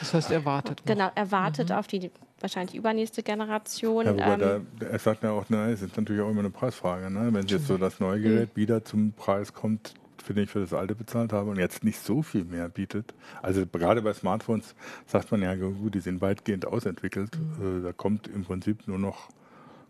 Das 0.00 0.12
heißt, 0.12 0.30
er 0.30 0.44
wartet. 0.44 0.80
Noch. 0.80 0.86
Genau, 0.86 1.10
er 1.14 1.30
wartet 1.30 1.70
mhm. 1.70 1.76
auf 1.76 1.86
die 1.86 2.10
wahrscheinlich 2.40 2.74
übernächste 2.74 3.22
Generation. 3.22 4.18
Ja, 4.18 4.34
ähm, 4.34 4.40
da, 4.78 4.86
er 4.86 4.98
sagt 4.98 5.22
ja 5.22 5.30
auch, 5.30 5.44
es 5.48 5.82
ist 5.82 5.96
natürlich 5.96 6.20
auch 6.20 6.30
immer 6.30 6.40
eine 6.40 6.50
Preisfrage. 6.50 7.10
Ne? 7.10 7.32
Wenn 7.32 7.46
jetzt 7.46 7.66
so 7.66 7.78
das 7.78 8.00
neue 8.00 8.20
Gerät 8.20 8.50
mhm. 8.56 8.60
wieder 8.60 8.84
zum 8.84 9.12
Preis 9.12 9.52
kommt, 9.52 9.94
für 10.22 10.34
den 10.34 10.44
ich 10.44 10.50
für 10.50 10.60
das 10.60 10.72
alte 10.72 10.94
bezahlt 10.94 11.32
habe 11.32 11.50
und 11.50 11.58
jetzt 11.58 11.84
nicht 11.84 11.98
so 11.98 12.22
viel 12.22 12.44
mehr 12.44 12.68
bietet. 12.68 13.14
Also 13.42 13.66
gerade 13.66 14.02
bei 14.02 14.12
Smartphones 14.12 14.74
sagt 15.06 15.30
man 15.30 15.42
ja, 15.42 15.54
gut, 15.54 15.94
die 15.94 16.00
sind 16.00 16.20
weitgehend 16.20 16.66
ausentwickelt. 16.66 17.30
Mhm. 17.58 17.82
da 17.82 17.92
kommt 17.92 18.28
im 18.28 18.44
Prinzip 18.44 18.86
nur 18.88 18.98
noch 18.98 19.28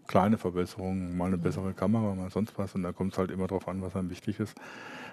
kleine 0.06 0.38
Verbesserungen, 0.38 1.16
mal 1.16 1.26
eine 1.26 1.38
bessere 1.38 1.72
Kamera, 1.72 2.14
mal 2.14 2.30
sonst 2.30 2.56
was. 2.58 2.74
Und 2.74 2.82
da 2.82 2.92
kommt 2.92 3.12
es 3.12 3.18
halt 3.18 3.30
immer 3.30 3.46
darauf 3.46 3.68
an, 3.68 3.82
was 3.82 3.96
einem 3.96 4.10
wichtig 4.10 4.40
ist. 4.40 4.54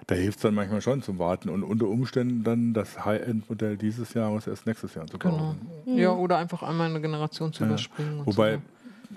Da 0.07 0.15
hilft 0.15 0.37
es 0.37 0.41
dann 0.43 0.53
manchmal 0.53 0.81
schon 0.81 1.01
zum 1.01 1.17
Warten 1.19 1.49
und 1.49 1.63
unter 1.63 1.87
Umständen 1.87 2.43
dann 2.43 2.73
das 2.73 3.05
High-End-Modell 3.05 3.77
dieses 3.77 4.13
Jahres 4.13 4.47
erst 4.47 4.65
nächstes 4.65 4.95
Jahr 4.95 5.07
zu 5.07 5.17
kaufen. 5.17 5.67
Genau. 5.85 5.97
Ja, 5.97 6.11
oder 6.11 6.37
einfach 6.37 6.63
einmal 6.63 6.89
eine 6.89 7.01
Generation 7.01 7.53
zu 7.53 7.65
überspringen. 7.65 8.21
Wobei, 8.25 8.55
so 8.55 8.61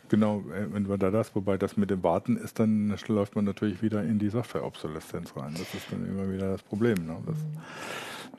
genau, 0.08 0.42
entweder 0.74 1.10
das, 1.10 1.34
wobei 1.34 1.56
das 1.58 1.76
mit 1.76 1.90
dem 1.90 2.02
Warten 2.02 2.36
ist, 2.36 2.58
dann 2.58 2.94
läuft 3.08 3.36
man 3.36 3.44
natürlich 3.44 3.82
wieder 3.82 4.02
in 4.02 4.18
die 4.18 4.28
Software-Obsoleszenz 4.28 5.36
rein. 5.36 5.52
Das 5.52 5.74
ist 5.74 5.90
dann 5.90 6.06
immer 6.06 6.30
wieder 6.32 6.50
das 6.52 6.62
Problem. 6.62 7.06
Ne? 7.06 7.16
Das, 7.26 7.36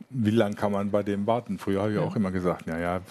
wie 0.10 0.32
lange 0.32 0.56
kann 0.56 0.72
man 0.72 0.92
bei 0.92 1.04
dem 1.04 1.28
warten? 1.28 1.58
Früher 1.58 1.82
habe 1.82 1.92
ich 1.92 1.98
ja. 1.98 2.04
auch 2.04 2.16
immer 2.16 2.32
gesagt, 2.32 2.68
ja, 2.68 2.78
ja, 2.78 3.02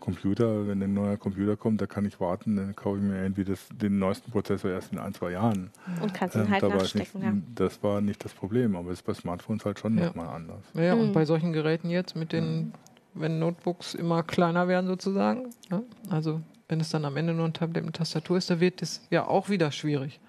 Computer, 0.00 0.66
wenn 0.66 0.82
ein 0.82 0.94
neuer 0.94 1.16
Computer 1.16 1.56
kommt, 1.56 1.80
da 1.80 1.86
kann 1.86 2.04
ich 2.04 2.18
warten, 2.18 2.56
dann 2.56 2.74
kaufe 2.74 2.98
ich 2.98 3.04
mir 3.04 3.22
irgendwie 3.22 3.44
das, 3.44 3.68
den 3.70 3.98
neuesten 3.98 4.32
Prozessor 4.32 4.70
erst 4.70 4.92
in 4.92 4.98
ein, 4.98 5.14
zwei 5.14 5.32
Jahren. 5.32 5.70
Und 6.02 6.12
kannst 6.12 6.34
ihn 6.34 6.42
ähm, 6.42 6.50
halt 6.50 6.62
nachstecken, 6.62 7.20
nicht, 7.20 7.30
ja. 7.30 7.42
Das 7.54 7.82
war 7.82 8.00
nicht 8.00 8.24
das 8.24 8.32
Problem, 8.32 8.74
aber 8.74 8.90
es 8.90 9.00
ist 9.00 9.06
bei 9.06 9.14
Smartphones 9.14 9.64
halt 9.64 9.78
schon 9.78 9.96
ja. 9.96 10.06
nochmal 10.06 10.28
anders. 10.28 10.64
Ja, 10.74 10.96
mhm. 10.96 11.02
und 11.02 11.12
bei 11.12 11.24
solchen 11.24 11.52
Geräten 11.52 11.90
jetzt 11.90 12.16
mit 12.16 12.32
den, 12.32 12.72
wenn 13.14 13.38
Notebooks 13.38 13.94
immer 13.94 14.22
kleiner 14.22 14.66
werden 14.66 14.86
sozusagen, 14.86 15.50
ne? 15.70 15.84
also 16.08 16.40
wenn 16.70 16.80
es 16.80 16.90
dann 16.90 17.04
am 17.04 17.16
Ende 17.16 17.34
nur 17.34 17.46
ein 17.46 17.52
Tablet 17.52 17.84
mit 17.84 17.96
Tastatur 17.96 18.38
ist, 18.38 18.48
da 18.48 18.60
wird 18.60 18.80
es 18.80 19.06
ja 19.10 19.26
auch 19.26 19.48
wieder 19.48 19.72
schwierig. 19.72 20.20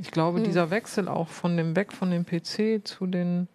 Ich 0.00 0.10
glaube, 0.10 0.40
mhm. 0.40 0.44
dieser 0.44 0.70
Wechsel 0.70 1.06
auch 1.06 1.28
von 1.28 1.56
dem 1.56 1.76
Weg 1.76 1.92
von 1.92 2.10
dem 2.10 2.24
PC 2.24 2.86
zu 2.86 3.06
den 3.06 3.46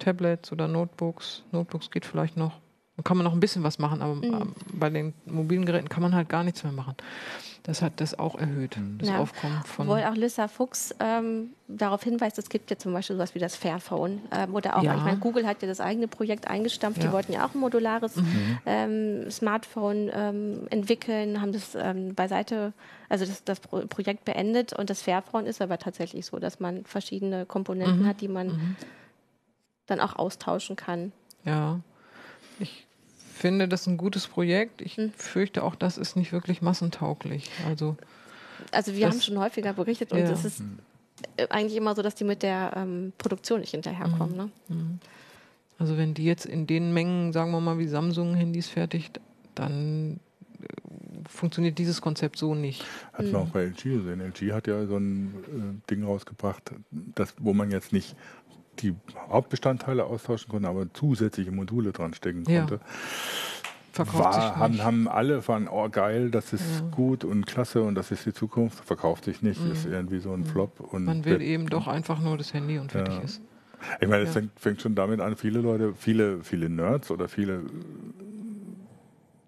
Tablets 0.00 0.50
oder 0.52 0.66
Notebooks, 0.66 1.44
Notebooks 1.52 1.90
geht 1.90 2.04
vielleicht 2.04 2.36
noch, 2.36 2.60
da 2.98 3.02
kann 3.04 3.16
man 3.16 3.22
noch 3.22 3.32
ein 3.32 3.38
bisschen 3.38 3.62
was 3.62 3.78
machen, 3.78 4.02
aber 4.02 4.16
mhm. 4.16 4.54
bei 4.72 4.90
den 4.90 5.14
mobilen 5.24 5.64
Geräten 5.64 5.88
kann 5.88 6.02
man 6.02 6.16
halt 6.16 6.28
gar 6.28 6.42
nichts 6.42 6.64
mehr 6.64 6.72
machen. 6.72 6.96
Das 7.62 7.80
hat 7.80 8.00
das 8.00 8.18
auch 8.18 8.34
erhöht, 8.34 8.76
mhm. 8.76 8.98
das 8.98 9.10
ja. 9.10 9.18
Aufkommen 9.18 9.62
von. 9.62 9.88
Obwohl 9.88 10.02
auch 10.02 10.16
Lissa 10.16 10.48
Fuchs 10.48 10.92
ähm, 10.98 11.50
darauf 11.68 12.02
hinweist, 12.02 12.38
es 12.38 12.48
gibt 12.48 12.72
ja 12.72 12.76
zum 12.76 12.92
Beispiel 12.92 13.14
sowas 13.14 13.36
wie 13.36 13.38
das 13.38 13.54
Fairphone. 13.54 14.20
Ähm, 14.32 14.52
oder 14.52 14.76
auch, 14.76 14.82
ja. 14.82 14.96
ich 14.96 15.02
meine, 15.02 15.18
Google 15.18 15.46
hat 15.46 15.62
ja 15.62 15.68
das 15.68 15.78
eigene 15.78 16.08
Projekt 16.08 16.48
eingestampft. 16.48 17.00
Ja. 17.00 17.06
Die 17.06 17.12
wollten 17.12 17.32
ja 17.32 17.46
auch 17.46 17.54
ein 17.54 17.60
modulares 17.60 18.16
mhm. 18.16 18.58
ähm, 18.66 19.30
Smartphone 19.30 20.10
ähm, 20.12 20.66
entwickeln, 20.70 21.40
haben 21.40 21.52
das 21.52 21.76
ähm, 21.76 22.16
beiseite, 22.16 22.72
also 23.08 23.24
das, 23.24 23.44
das 23.44 23.60
Pro 23.60 23.86
Projekt 23.86 24.24
beendet. 24.24 24.72
Und 24.72 24.90
das 24.90 25.02
Fairphone 25.02 25.46
ist 25.46 25.62
aber 25.62 25.78
tatsächlich 25.78 26.26
so, 26.26 26.40
dass 26.40 26.58
man 26.58 26.84
verschiedene 26.84 27.46
Komponenten 27.46 28.02
mhm. 28.02 28.06
hat, 28.08 28.20
die 28.22 28.28
man 28.28 28.48
mhm. 28.48 28.76
dann 29.86 30.00
auch 30.00 30.16
austauschen 30.16 30.74
kann. 30.74 31.12
Ja. 31.44 31.78
Ich 32.58 32.87
finde 33.38 33.68
das 33.68 33.86
ein 33.86 33.96
gutes 33.96 34.26
Projekt. 34.26 34.82
Ich 34.82 34.96
hm. 34.96 35.12
fürchte 35.12 35.62
auch, 35.62 35.74
das 35.74 35.96
ist 35.96 36.16
nicht 36.16 36.32
wirklich 36.32 36.60
massentauglich. 36.60 37.50
Also, 37.66 37.96
also 38.72 38.94
wir 38.94 39.08
haben 39.08 39.20
schon 39.20 39.38
häufiger 39.38 39.72
berichtet 39.72 40.12
und 40.12 40.18
es 40.18 40.44
ist 40.44 40.62
äh, 41.36 41.46
eigentlich 41.48 41.76
immer 41.76 41.94
so, 41.94 42.02
dass 42.02 42.14
die 42.14 42.24
mit 42.24 42.42
der 42.42 42.72
ähm, 42.76 43.12
Produktion 43.18 43.60
nicht 43.60 43.70
hinterherkommen. 43.70 44.32
Mhm. 44.32 44.36
Ne? 44.36 44.50
Hm. 44.68 44.98
Also 45.78 45.96
wenn 45.96 46.14
die 46.14 46.24
jetzt 46.24 46.44
in 46.44 46.66
den 46.66 46.92
Mengen, 46.92 47.32
sagen 47.32 47.52
wir 47.52 47.60
mal, 47.60 47.78
wie 47.78 47.86
Samsung 47.86 48.34
Handys 48.34 48.68
fertigt, 48.68 49.20
dann 49.54 50.18
äh, 50.60 50.66
funktioniert 51.28 51.78
dieses 51.78 52.00
Konzept 52.00 52.36
so 52.36 52.54
nicht. 52.54 52.84
Hat 53.12 53.26
man 53.26 53.30
mhm. 53.30 53.36
auch 53.36 53.48
bei 53.50 53.64
LG 53.64 53.82
gesehen. 53.84 54.20
LG 54.20 54.52
hat 54.52 54.66
ja 54.66 54.84
so 54.86 54.96
ein 54.96 55.80
äh, 55.86 55.90
Ding 55.90 56.04
rausgebracht, 56.04 56.72
das, 56.90 57.34
wo 57.38 57.52
man 57.52 57.70
jetzt 57.70 57.92
nicht 57.92 58.16
die 58.82 58.94
Hauptbestandteile 59.28 60.04
austauschen 60.04 60.50
konnte, 60.50 60.68
aber 60.68 60.92
zusätzliche 60.92 61.50
Module 61.50 61.92
dran 61.92 62.14
stecken 62.14 62.44
konnte. 62.44 62.74
Ja. 62.74 62.80
Verkauft 63.92 64.24
war, 64.24 64.32
sich 64.32 64.56
haben, 64.56 64.84
haben 64.84 65.08
alle 65.08 65.42
von, 65.42 65.66
oh 65.68 65.88
geil, 65.88 66.30
das 66.30 66.52
ist 66.52 66.80
ja. 66.80 66.88
gut 66.90 67.24
und 67.24 67.46
klasse 67.46 67.82
und 67.82 67.94
das 67.96 68.10
ist 68.10 68.26
die 68.26 68.32
Zukunft. 68.32 68.84
Verkauft 68.84 69.24
sich 69.24 69.42
nicht, 69.42 69.60
mhm. 69.60 69.72
ist 69.72 69.86
irgendwie 69.86 70.20
so 70.20 70.32
ein 70.32 70.40
mhm. 70.40 70.46
Flop. 70.46 70.80
Und 70.80 71.04
Man 71.04 71.24
will 71.24 71.42
eben 71.42 71.66
doch 71.66 71.88
einfach 71.88 72.20
nur 72.20 72.38
das 72.38 72.54
Handy 72.54 72.78
und 72.78 72.92
fertig 72.92 73.14
ja. 73.14 73.20
ist. 73.22 73.40
Ich 74.00 74.08
meine, 74.08 74.24
es 74.24 74.32
fängt, 74.32 74.58
fängt, 74.58 74.82
schon 74.82 74.94
damit 74.94 75.20
an, 75.20 75.36
viele 75.36 75.60
Leute, 75.60 75.94
viele, 75.94 76.42
viele 76.42 76.68
Nerds 76.68 77.10
oder 77.10 77.28
viele, 77.28 77.62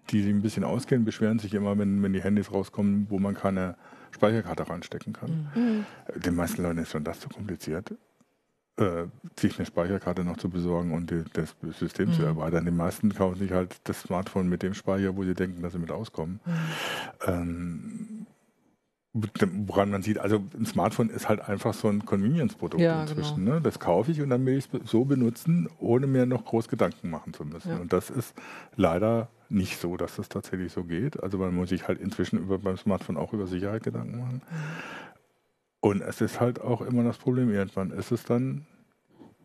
die 0.09 0.21
sich 0.21 0.33
ein 0.33 0.41
bisschen 0.41 0.63
auskennen, 0.63 1.05
beschweren 1.05 1.39
sich 1.39 1.53
immer, 1.53 1.77
wenn, 1.77 2.01
wenn 2.01 2.13
die 2.13 2.21
Handys 2.21 2.51
rauskommen, 2.51 3.07
wo 3.09 3.19
man 3.19 3.35
keine 3.35 3.75
Speicherkarte 4.11 4.69
reinstecken 4.69 5.13
kann. 5.13 5.49
Mhm. 5.55 5.85
Den 6.21 6.35
meisten 6.35 6.63
Leuten 6.63 6.79
ist 6.79 6.91
schon 6.91 7.03
das 7.03 7.19
zu 7.19 7.29
kompliziert 7.29 7.93
äh, 8.77 9.05
sich 9.39 9.57
eine 9.57 9.65
Speicherkarte 9.65 10.23
noch 10.23 10.37
zu 10.37 10.49
besorgen 10.49 10.93
und 10.93 11.11
die, 11.11 11.23
das 11.33 11.55
System 11.77 12.09
mhm. 12.09 12.13
zu 12.13 12.23
erweitern. 12.23 12.65
Die 12.65 12.71
meisten 12.71 13.13
kaufen 13.13 13.37
sich 13.37 13.51
halt 13.51 13.75
das 13.83 14.01
Smartphone 14.01 14.47
mit 14.47 14.63
dem 14.63 14.73
Speicher, 14.73 15.15
wo 15.15 15.23
sie 15.23 15.33
denken, 15.33 15.61
dass 15.61 15.73
sie 15.73 15.79
mit 15.79 15.91
auskommen. 15.91 16.39
Mhm. 16.45 16.51
Ähm, 17.27 18.25
woran 19.13 19.91
man 19.91 20.01
sieht, 20.03 20.19
also 20.19 20.41
ein 20.57 20.65
Smartphone 20.65 21.09
ist 21.09 21.27
halt 21.27 21.41
einfach 21.41 21.73
so 21.73 21.89
ein 21.89 22.05
Convenience-Produkt 22.05 22.81
ja, 22.81 23.01
inzwischen. 23.01 23.43
Genau. 23.43 23.55
Ne? 23.55 23.61
Das 23.61 23.79
kaufe 23.79 24.11
ich 24.11 24.21
und 24.21 24.29
dann 24.29 24.45
will 24.45 24.57
ich 24.57 24.69
es 24.71 24.89
so 24.89 25.03
benutzen, 25.03 25.69
ohne 25.79 26.07
mir 26.07 26.25
noch 26.25 26.45
groß 26.45 26.69
Gedanken 26.69 27.09
machen 27.09 27.33
zu 27.33 27.43
müssen. 27.43 27.71
Ja. 27.71 27.77
Und 27.77 27.91
das 27.91 28.09
ist 28.09 28.33
leider 28.77 29.27
nicht 29.49 29.81
so, 29.81 29.97
dass 29.97 30.15
das 30.15 30.29
tatsächlich 30.29 30.71
so 30.71 30.85
geht. 30.85 31.21
Also 31.21 31.37
man 31.37 31.53
muss 31.53 31.69
sich 31.69 31.89
halt 31.89 31.99
inzwischen 31.99 32.39
über, 32.39 32.57
beim 32.57 32.77
Smartphone 32.77 33.17
auch 33.17 33.33
über 33.33 33.47
Sicherheit 33.47 33.83
Gedanken 33.83 34.19
machen. 34.19 34.41
Mhm. 34.49 35.10
Und 35.81 36.01
es 36.01 36.21
ist 36.21 36.39
halt 36.39 36.61
auch 36.61 36.81
immer 36.81 37.03
das 37.03 37.17
Problem, 37.17 37.51
irgendwann 37.51 37.91
ist 37.91 38.11
es 38.11 38.23
dann 38.23 38.65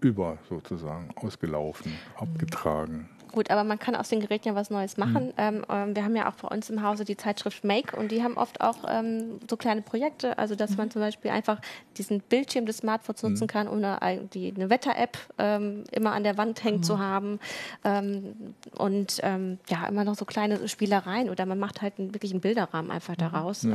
über 0.01 0.39
sozusagen, 0.49 1.09
ausgelaufen, 1.17 1.93
abgetragen. 2.17 3.09
Gut, 3.37 3.51
aber 3.51 3.65
man 3.65 3.79
kann 3.79 3.95
aus 3.95 4.09
den 4.09 4.21
Geräten 4.21 4.49
ja 4.49 4.55
was 4.55 4.71
Neues 4.71 4.97
machen. 4.97 5.27
Mhm. 5.27 5.65
Ähm, 5.69 5.95
wir 5.95 6.05
haben 6.05 6.17
ja 6.17 6.27
auch 6.27 6.37
bei 6.37 6.49
uns 6.49 6.71
im 6.71 6.83
Hause 6.83 7.05
die 7.05 7.19
Zeitschrift 7.19 7.65
Make 7.65 7.95
und 7.95 8.11
die 8.11 8.23
haben 8.23 8.39
oft 8.39 8.63
auch 8.63 8.79
ähm, 8.89 9.41
so 9.47 9.59
kleine 9.59 9.83
Projekte, 9.83 10.39
also 10.39 10.55
dass 10.55 10.71
mhm. 10.71 10.77
man 10.79 10.91
zum 10.91 11.03
Beispiel 11.03 11.31
einfach 11.31 11.61
diesen 11.99 12.21
Bildschirm 12.21 12.65
des 12.65 12.79
Smartphones 12.79 13.23
nutzen 13.23 13.45
mhm. 13.45 13.49
kann, 13.49 13.69
um 13.69 13.85
eine, 13.85 14.25
die, 14.33 14.55
eine 14.57 14.71
Wetter-App 14.71 15.19
ähm, 15.37 15.85
immer 15.93 16.13
an 16.13 16.23
der 16.23 16.39
Wand 16.39 16.65
hängt 16.65 16.87
zu 16.87 16.95
mhm. 16.95 16.99
haben 16.99 17.41
ähm, 17.85 18.55
und 18.75 19.21
ähm, 19.23 19.59
ja, 19.69 19.87
immer 19.87 20.05
noch 20.05 20.15
so 20.15 20.25
kleine 20.25 20.67
Spielereien 20.67 21.29
oder 21.29 21.45
man 21.45 21.59
macht 21.59 21.83
halt 21.83 21.99
einen, 21.99 22.15
wirklich 22.15 22.33
einen 22.33 22.41
Bilderrahmen 22.41 22.91
einfach 22.91 23.19
mhm. 23.19 23.21
daraus, 23.21 23.65
äh, 23.65 23.75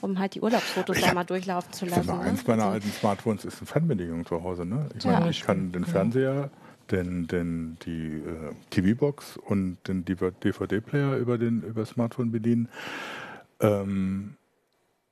um 0.00 0.18
halt 0.18 0.34
die 0.34 0.40
Urlaubsfotos 0.40 1.00
da 1.00 1.14
mal 1.14 1.22
durchlaufen 1.22 1.72
zu 1.72 1.86
lassen. 1.86 2.04
Ne? 2.04 2.18
Eins 2.18 2.44
meiner 2.44 2.64
also, 2.64 2.74
alten 2.74 2.90
Smartphones 2.90 3.44
ist 3.44 3.58
eine 3.58 3.66
Fernbedienung 3.68 4.26
zu 4.26 4.42
Hause. 4.42 4.66
Ne? 4.66 4.88
Ich 4.98 5.04
ja. 5.04 5.12
meine, 5.12 5.30
ich 5.30 5.42
kann 5.42 5.70
den 5.70 5.84
Fernseher 5.84 6.50
den, 6.90 7.26
den, 7.26 7.78
die 7.84 8.16
äh, 8.16 8.54
TV-Box 8.70 9.36
und 9.36 9.78
den 9.86 10.04
DVD-Player 10.04 11.16
über, 11.16 11.38
den, 11.38 11.62
über 11.62 11.84
Smartphone 11.84 12.32
bedienen. 12.32 12.68
Ähm, 13.60 14.34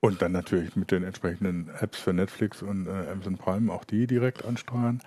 und 0.00 0.22
dann 0.22 0.32
natürlich 0.32 0.76
mit 0.76 0.90
den 0.90 1.02
entsprechenden 1.02 1.70
Apps 1.80 1.98
für 1.98 2.12
Netflix 2.12 2.62
und 2.62 2.86
äh, 2.86 3.10
Amazon 3.10 3.36
Prime 3.38 3.72
auch 3.72 3.84
die 3.84 4.06
direkt 4.06 4.44
ansteuern. 4.44 5.00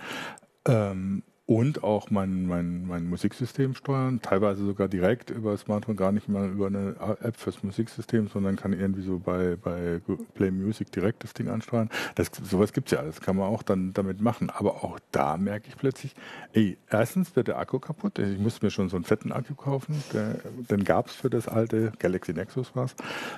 Ähm, 0.65 1.23
und 1.49 1.83
auch 1.83 2.11
mein, 2.11 2.45
mein, 2.45 2.85
mein 2.85 3.09
Musiksystem 3.09 3.73
steuern, 3.73 4.21
teilweise 4.21 4.63
sogar 4.63 4.87
direkt 4.87 5.31
über 5.31 5.53
das 5.53 5.61
Smartphone, 5.61 5.95
gar 5.95 6.11
nicht 6.11 6.29
mal 6.29 6.47
über 6.47 6.67
eine 6.67 6.95
App 7.23 7.37
fürs 7.37 7.63
Musiksystem, 7.63 8.27
sondern 8.27 8.55
kann 8.55 8.71
irgendwie 8.71 9.01
so 9.01 9.17
bei, 9.17 9.55
bei 9.55 9.99
Play 10.35 10.51
Music 10.51 10.91
direkt 10.91 11.23
das 11.23 11.33
Ding 11.33 11.49
ansteuern. 11.49 11.89
Das, 12.13 12.29
sowas 12.43 12.71
gibt's 12.71 12.91
ja 12.91 12.99
alles, 12.99 13.19
kann 13.19 13.35
man 13.35 13.47
auch 13.47 13.63
dann 13.63 13.93
damit 13.93 14.21
machen. 14.21 14.51
Aber 14.51 14.83
auch 14.83 14.99
da 15.11 15.37
merke 15.37 15.69
ich 15.69 15.75
plötzlich, 15.75 16.13
ey, 16.53 16.77
erstens 16.87 17.35
wird 17.35 17.47
der 17.47 17.57
Akku 17.57 17.79
kaputt, 17.79 18.19
ich 18.19 18.37
musste 18.37 18.63
mir 18.63 18.69
schon 18.69 18.89
so 18.89 18.97
einen 18.97 19.05
fetten 19.05 19.31
Akku 19.31 19.55
kaufen, 19.55 20.03
der, 20.13 20.35
den 20.69 20.83
gab's 20.83 21.15
für 21.15 21.31
das 21.31 21.47
alte 21.47 21.93
Galaxy 21.97 22.33
Nexus 22.33 22.73
was, 22.75 22.93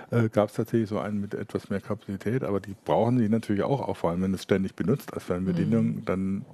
äh, 0.09 0.27
gab's 0.27 0.55
tatsächlich 0.55 0.89
so 0.89 0.99
einen 0.99 1.21
mit 1.21 1.33
etwas 1.33 1.69
mehr 1.69 1.79
Kapazität, 1.79 2.43
aber 2.43 2.59
die 2.59 2.75
brauchen 2.83 3.19
die 3.19 3.29
natürlich 3.29 3.63
auch, 3.63 3.79
auch 3.79 3.95
vor 3.95 4.09
allem 4.09 4.21
wenn 4.21 4.33
es 4.33 4.43
ständig 4.43 4.75
benutzt 4.75 5.13
als 5.13 5.23
Fernbedienung, 5.23 5.85
mhm. 5.85 6.05
dann 6.05 6.45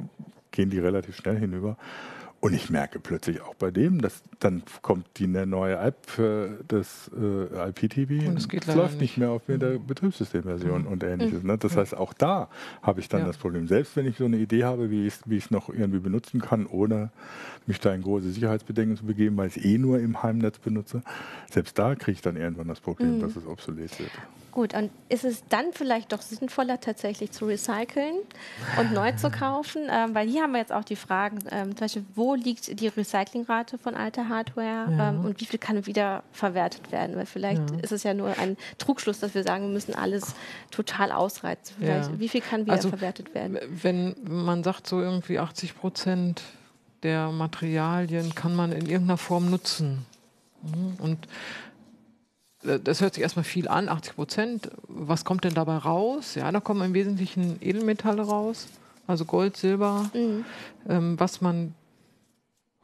gehen 0.52 0.70
die 0.70 0.80
relativ 0.80 1.16
schnell 1.16 1.38
hinüber. 1.38 1.78
Und 2.40 2.54
ich 2.54 2.70
merke 2.70 3.00
plötzlich 3.00 3.42
auch 3.42 3.56
bei 3.56 3.72
dem, 3.72 4.00
dass 4.00 4.22
dann 4.40 4.62
kommt 4.84 5.08
die 5.18 5.24
eine 5.24 5.48
neue 5.48 5.76
App 5.76 6.06
für 6.06 6.60
das 6.68 7.10
äh, 7.20 7.70
IPTV 7.70 8.28
und 8.28 8.38
es 8.38 8.48
geht 8.48 8.68
läuft 8.68 9.02
nicht. 9.02 9.18
mehr 9.18 9.32
auf 9.32 9.42
der 9.48 9.80
mhm. 9.80 9.88
Betriebssystemversion 9.88 10.84
mhm. 10.84 10.88
und 10.88 11.04
ähnliches. 11.04 11.42
Ne? 11.42 11.58
Das 11.58 11.74
mhm. 11.74 11.80
heißt, 11.80 11.98
auch 11.98 12.14
da 12.14 12.48
habe 12.84 13.00
ich 13.00 13.10
dann 13.10 13.22
ja. 13.22 13.28
das 13.28 13.38
Problem. 13.38 13.68
Selbst 13.68 13.96
wenn 13.96 14.06
ich 14.06 14.18
so 14.18 14.26
eine 14.26 14.38
Idee 14.38 14.66
habe, 14.66 14.92
wie 14.92 15.08
ich 15.08 15.16
es 15.32 15.50
noch 15.50 15.70
irgendwie 15.70 16.00
benutzen 16.00 16.40
kann, 16.40 16.68
ohne 16.68 17.10
mich 17.66 17.80
da 17.80 17.92
in 17.92 18.04
große 18.04 18.30
Sicherheitsbedenken 18.32 18.98
zu 18.98 19.06
begeben, 19.06 19.36
weil 19.36 19.48
ich 19.48 19.58
es 19.58 19.66
eh 19.66 19.80
nur 19.80 20.00
im 20.00 20.22
Heimnetz 20.22 20.60
benutze, 20.60 21.02
selbst 21.50 21.80
da 21.80 21.96
kriege 21.96 22.12
ich 22.12 22.22
dann 22.22 22.38
irgendwann 22.38 22.68
das 22.68 22.82
Problem, 22.82 23.18
mhm. 23.18 23.22
dass 23.22 23.36
es 23.36 23.48
obsolet 23.48 23.98
wird. 24.00 24.12
Gut, 24.58 24.74
und 24.74 24.90
ist 25.08 25.24
es 25.24 25.44
dann 25.50 25.72
vielleicht 25.72 26.12
doch 26.12 26.22
sinnvoller, 26.24 26.80
tatsächlich 26.80 27.30
zu 27.30 27.46
recyceln 27.46 28.16
und 28.80 28.92
neu 28.92 29.12
zu 29.12 29.30
kaufen? 29.30 29.84
Ähm, 29.98 30.14
weil 30.16 30.28
hier 30.28 30.42
haben 30.42 30.52
wir 30.52 30.60
jetzt 30.60 30.74
auch 30.74 30.84
die 30.84 30.96
Fragen, 30.96 31.40
ähm, 31.52 31.70
zum 31.70 31.86
Beispiel, 31.86 32.06
wo 32.16 32.34
liegt 32.36 32.80
die 32.80 32.88
Recyclingrate 32.88 33.78
von 33.78 33.96
alter 33.96 34.28
Hardware 34.28 34.92
ja. 34.92 35.10
ähm, 35.10 35.26
und 35.26 35.40
wie 35.40 35.46
viel 35.46 35.60
kann 35.60 35.86
wieder 35.86 36.24
verwertet 36.32 36.92
werden? 36.92 37.16
Weil 37.16 37.26
vielleicht 37.26 37.70
ja. 37.70 37.78
ist 37.82 37.92
es 37.92 38.04
ja 38.04 38.14
nur 38.14 38.38
ein 38.38 38.58
Trugschluss, 38.80 39.20
dass 39.20 39.36
wir 39.36 39.44
sagen, 39.44 39.66
wir 39.66 39.74
müssen 39.74 39.96
alles 39.96 40.36
total 40.72 41.12
ausreizen. 41.12 41.76
Ja. 41.80 42.10
Wie 42.20 42.28
viel 42.28 42.42
kann 42.42 42.66
wieder 42.66 42.74
also, 42.74 42.90
verwertet 42.90 43.34
werden? 43.36 43.60
Wenn 43.70 44.16
man 44.24 44.64
sagt, 44.64 44.88
so 44.88 45.00
irgendwie 45.00 45.40
80 45.40 45.78
Prozent 45.78 46.42
der 47.04 47.30
Materialien 47.30 48.34
kann 48.34 48.56
man 48.56 48.72
in 48.72 48.88
irgendeiner 48.88 49.18
Form 49.18 49.50
nutzen. 49.50 50.06
Mhm. 50.64 50.96
Und 51.00 51.28
das 52.84 53.02
hört 53.02 53.14
sich 53.14 53.24
erstmal 53.24 53.46
viel 53.46 53.68
an, 53.68 53.90
80 53.90 54.16
Prozent. 54.16 54.72
Was 54.88 55.26
kommt 55.26 55.44
denn 55.44 55.54
dabei 55.54 55.78
raus? 55.78 56.36
Ja, 56.36 56.52
da 56.52 56.60
kommen 56.60 56.82
im 56.82 56.94
Wesentlichen 56.94 57.58
Edelmetalle 57.62 58.22
raus, 58.22 58.68
also 59.08 59.26
Gold, 59.26 59.58
Silber. 59.58 60.10
Mhm. 60.14 60.46
Ähm, 60.88 61.20
was 61.20 61.42
man 61.42 61.74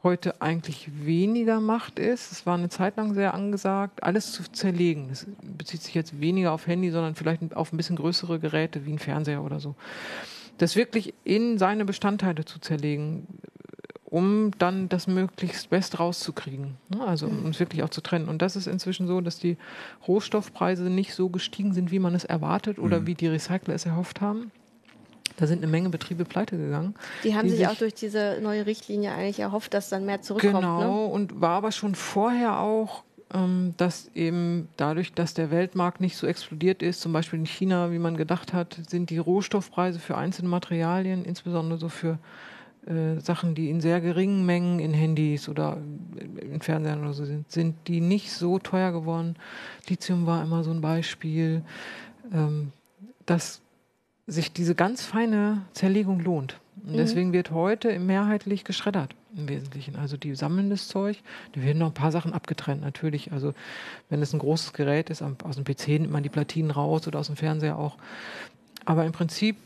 heute 0.04 0.40
eigentlich 0.42 0.88
weniger 1.04 1.60
macht, 1.60 1.98
ist, 1.98 2.30
es 2.30 2.46
war 2.46 2.56
eine 2.56 2.68
Zeit 2.68 2.96
lang 2.96 3.14
sehr 3.14 3.34
angesagt, 3.34 4.02
alles 4.02 4.32
zu 4.32 4.44
zerlegen. 4.52 5.08
Das 5.08 5.26
bezieht 5.42 5.82
sich 5.82 5.94
jetzt 5.94 6.20
weniger 6.20 6.52
auf 6.52 6.66
Handy, 6.66 6.90
sondern 6.90 7.14
vielleicht 7.14 7.56
auf 7.56 7.72
ein 7.72 7.76
bisschen 7.76 7.96
größere 7.96 8.38
Geräte 8.38 8.84
wie 8.84 8.92
ein 8.92 8.98
Fernseher 8.98 9.42
oder 9.42 9.60
so. 9.60 9.74
Das 10.58 10.76
wirklich 10.76 11.14
in 11.24 11.58
seine 11.58 11.84
Bestandteile 11.84 12.44
zu 12.44 12.60
zerlegen 12.60 13.26
um 14.14 14.52
dann 14.60 14.88
das 14.88 15.08
möglichst 15.08 15.70
best 15.70 15.98
rauszukriegen. 15.98 16.76
Ne? 16.88 17.04
Also 17.04 17.26
um 17.26 17.46
es 17.46 17.58
wirklich 17.58 17.82
auch 17.82 17.88
zu 17.88 18.00
trennen. 18.00 18.28
Und 18.28 18.42
das 18.42 18.54
ist 18.54 18.68
inzwischen 18.68 19.08
so, 19.08 19.20
dass 19.20 19.40
die 19.40 19.56
Rohstoffpreise 20.06 20.84
nicht 20.84 21.14
so 21.14 21.30
gestiegen 21.30 21.74
sind, 21.74 21.90
wie 21.90 21.98
man 21.98 22.14
es 22.14 22.22
erwartet 22.22 22.78
oder 22.78 23.00
mhm. 23.00 23.06
wie 23.08 23.14
die 23.16 23.26
Recycler 23.26 23.74
es 23.74 23.86
erhofft 23.86 24.20
haben. 24.20 24.52
Da 25.36 25.48
sind 25.48 25.64
eine 25.64 25.66
Menge 25.66 25.88
Betriebe 25.88 26.24
pleite 26.24 26.56
gegangen. 26.56 26.94
Die 27.24 27.34
haben 27.34 27.48
die 27.48 27.56
sich, 27.56 27.66
auch 27.66 27.74
durch 27.74 27.94
diese 27.94 28.38
neue 28.40 28.66
Richtlinie 28.66 29.12
eigentlich 29.12 29.40
erhofft, 29.40 29.74
dass 29.74 29.88
dann 29.88 30.06
mehr 30.06 30.22
zurückkommt. 30.22 30.54
Ne? 30.54 30.60
Genau, 30.60 31.08
ne? 31.08 31.12
und 31.12 31.40
war 31.40 31.56
aber 31.56 31.72
schon 31.72 31.96
vorher 31.96 32.60
auch, 32.60 33.02
ähm, 33.32 33.74
dass 33.78 34.12
eben 34.14 34.68
dadurch, 34.76 35.12
dass 35.12 35.34
der 35.34 35.50
Weltmarkt 35.50 36.00
nicht 36.00 36.16
so 36.16 36.28
explodiert 36.28 36.84
ist, 36.84 37.00
zum 37.00 37.12
Beispiel 37.12 37.40
in 37.40 37.46
China, 37.46 37.90
wie 37.90 37.98
man 37.98 38.16
gedacht 38.16 38.52
hat, 38.52 38.78
sind 38.88 39.10
die 39.10 39.18
Rohstoffpreise 39.18 39.98
für 39.98 40.16
einzelne 40.16 40.48
Materialien, 40.48 41.24
insbesondere 41.24 41.80
so 41.80 41.88
für 41.88 42.20
äh, 42.86 43.20
Sachen, 43.20 43.54
die 43.54 43.70
in 43.70 43.80
sehr 43.80 44.00
geringen 44.00 44.44
Mengen 44.44 44.78
in 44.78 44.92
Handys 44.92 45.48
oder 45.48 45.78
in 46.40 46.60
Fernsehern 46.60 47.00
oder 47.00 47.14
so 47.14 47.24
sind, 47.24 47.50
sind 47.50 47.76
die 47.88 48.00
nicht 48.00 48.32
so 48.32 48.58
teuer 48.58 48.92
geworden. 48.92 49.36
Lithium 49.88 50.26
war 50.26 50.42
immer 50.42 50.64
so 50.64 50.70
ein 50.70 50.80
Beispiel, 50.80 51.62
ähm, 52.32 52.72
dass 53.24 53.62
sich 54.26 54.52
diese 54.52 54.74
ganz 54.74 55.04
feine 55.04 55.62
Zerlegung 55.72 56.20
lohnt. 56.20 56.60
Und 56.82 56.92
mhm. 56.92 56.96
deswegen 56.96 57.32
wird 57.32 57.50
heute 57.50 57.98
mehrheitlich 57.98 58.64
geschreddert 58.64 59.14
im 59.36 59.48
Wesentlichen. 59.48 59.96
Also 59.96 60.16
die 60.16 60.34
sammeln 60.34 60.70
das 60.70 60.88
Zeug, 60.88 61.22
da 61.52 61.62
werden 61.62 61.78
noch 61.78 61.88
ein 61.88 61.94
paar 61.94 62.12
Sachen 62.12 62.32
abgetrennt 62.32 62.82
natürlich. 62.82 63.32
Also 63.32 63.54
wenn 64.10 64.22
es 64.22 64.32
ein 64.32 64.38
großes 64.38 64.72
Gerät 64.72 65.10
ist, 65.10 65.22
aus 65.22 65.56
dem 65.56 65.64
PC 65.64 65.88
nimmt 65.88 66.12
man 66.12 66.22
die 66.22 66.28
Platinen 66.28 66.70
raus 66.70 67.06
oder 67.06 67.18
aus 67.18 67.26
dem 67.26 67.36
Fernseher 67.36 67.78
auch. 67.78 67.96
Aber 68.84 69.04
im 69.04 69.12
Prinzip 69.12 69.56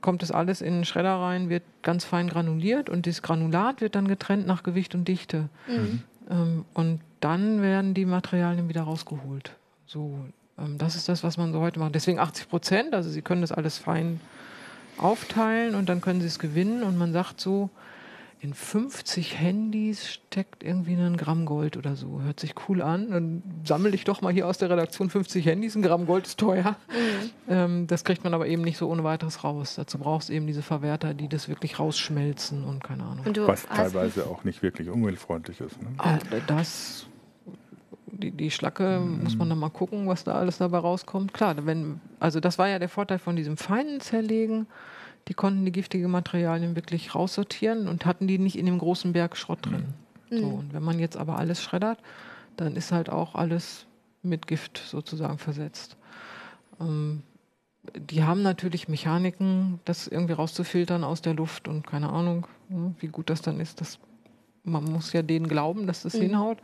kommt 0.00 0.22
das 0.22 0.30
alles 0.30 0.60
in 0.60 0.74
den 0.74 0.84
Schredder 0.84 1.16
rein, 1.16 1.48
wird 1.48 1.62
ganz 1.82 2.04
fein 2.04 2.28
granuliert 2.28 2.88
und 2.88 3.06
das 3.06 3.22
Granulat 3.22 3.80
wird 3.80 3.94
dann 3.94 4.08
getrennt 4.08 4.46
nach 4.46 4.62
Gewicht 4.62 4.94
und 4.94 5.06
Dichte. 5.06 5.48
Mhm. 5.68 6.02
Ähm, 6.30 6.64
und 6.74 7.00
dann 7.20 7.62
werden 7.62 7.94
die 7.94 8.06
Materialien 8.06 8.68
wieder 8.68 8.82
rausgeholt. 8.82 9.54
So, 9.86 10.18
ähm, 10.58 10.78
das 10.78 10.96
ist 10.96 11.08
das, 11.08 11.22
was 11.22 11.36
man 11.36 11.52
so 11.52 11.60
heute 11.60 11.78
macht. 11.78 11.94
Deswegen 11.94 12.18
80 12.18 12.48
Prozent, 12.48 12.94
also 12.94 13.10
Sie 13.10 13.22
können 13.22 13.42
das 13.42 13.52
alles 13.52 13.78
fein 13.78 14.20
aufteilen 14.98 15.74
und 15.74 15.88
dann 15.88 16.00
können 16.00 16.20
Sie 16.20 16.26
es 16.26 16.38
gewinnen 16.38 16.82
und 16.82 16.96
man 16.96 17.12
sagt 17.12 17.40
so, 17.40 17.70
in 18.40 18.52
50 18.52 19.38
Handys 19.38 20.06
steckt 20.06 20.62
irgendwie 20.62 20.94
ein 20.94 21.16
Gramm 21.16 21.46
Gold 21.46 21.76
oder 21.76 21.96
so. 21.96 22.20
Hört 22.22 22.38
sich 22.38 22.54
cool 22.68 22.82
an. 22.82 23.10
Dann 23.10 23.42
sammle 23.64 23.90
ich 23.90 24.04
doch 24.04 24.20
mal 24.20 24.32
hier 24.32 24.46
aus 24.46 24.58
der 24.58 24.68
Redaktion 24.68 25.08
50 25.08 25.46
Handys. 25.46 25.74
Ein 25.74 25.82
Gramm 25.82 26.06
Gold 26.06 26.26
ist 26.26 26.38
teuer. 26.38 26.76
Mhm. 26.88 27.30
Ähm, 27.48 27.86
das 27.86 28.04
kriegt 28.04 28.24
man 28.24 28.34
aber 28.34 28.46
eben 28.46 28.62
nicht 28.62 28.76
so 28.76 28.88
ohne 28.90 29.04
weiteres 29.04 29.42
raus. 29.42 29.74
Dazu 29.76 29.98
brauchst 29.98 30.28
du 30.28 30.34
eben 30.34 30.46
diese 30.46 30.62
Verwerter, 30.62 31.14
die 31.14 31.28
das 31.28 31.48
wirklich 31.48 31.78
rausschmelzen 31.78 32.64
und 32.64 32.84
keine 32.84 33.04
Ahnung. 33.04 33.26
Und 33.26 33.46
Was 33.46 33.66
teilweise 33.66 34.26
auch 34.26 34.44
nicht 34.44 34.62
wirklich 34.62 34.90
umweltfreundlich 34.90 35.60
ist. 35.60 35.80
Ne? 35.82 35.88
Ah, 35.98 36.18
das 36.46 37.06
die, 38.18 38.30
die 38.30 38.50
Schlacke 38.50 39.00
mhm. 39.00 39.24
muss 39.24 39.36
man 39.36 39.48
dann 39.48 39.58
mal 39.58 39.70
gucken, 39.70 40.06
was 40.08 40.24
da 40.24 40.32
alles 40.32 40.58
dabei 40.58 40.78
rauskommt. 40.78 41.32
Klar, 41.32 41.54
wenn, 41.66 42.00
also 42.20 42.40
das 42.40 42.58
war 42.58 42.68
ja 42.68 42.78
der 42.78 42.88
Vorteil 42.88 43.18
von 43.18 43.36
diesem 43.36 43.56
feinen 43.56 44.00
Zerlegen. 44.00 44.66
Die 45.28 45.34
konnten 45.34 45.64
die 45.64 45.72
giftigen 45.72 46.10
Materialien 46.10 46.76
wirklich 46.76 47.14
raussortieren 47.14 47.88
und 47.88 48.06
hatten 48.06 48.26
die 48.26 48.38
nicht 48.38 48.56
in 48.56 48.66
dem 48.66 48.78
großen 48.78 49.12
Berg 49.12 49.36
Schrott 49.36 49.66
drin. 49.66 49.94
Mhm. 50.30 50.38
So, 50.38 50.46
und 50.46 50.72
wenn 50.72 50.82
man 50.82 50.98
jetzt 50.98 51.16
aber 51.16 51.38
alles 51.38 51.62
schreddert, 51.62 51.98
dann 52.56 52.76
ist 52.76 52.92
halt 52.92 53.10
auch 53.10 53.34
alles 53.34 53.86
mit 54.22 54.46
Gift 54.46 54.82
sozusagen 54.86 55.38
versetzt. 55.38 55.96
Ähm, 56.80 57.22
die 57.94 58.24
haben 58.24 58.42
natürlich 58.42 58.88
Mechaniken, 58.88 59.80
das 59.84 60.08
irgendwie 60.08 60.32
rauszufiltern 60.32 61.04
aus 61.04 61.22
der 61.22 61.34
Luft 61.34 61.68
und 61.68 61.86
keine 61.86 62.10
Ahnung, 62.10 62.46
ne, 62.68 62.94
wie 62.98 63.08
gut 63.08 63.30
das 63.30 63.42
dann 63.42 63.60
ist. 63.60 63.80
Das, 63.80 63.98
man 64.64 64.84
muss 64.84 65.12
ja 65.12 65.22
denen 65.22 65.48
glauben, 65.48 65.86
dass 65.86 66.02
das 66.02 66.14
mhm. 66.14 66.22
hinhaut. 66.22 66.58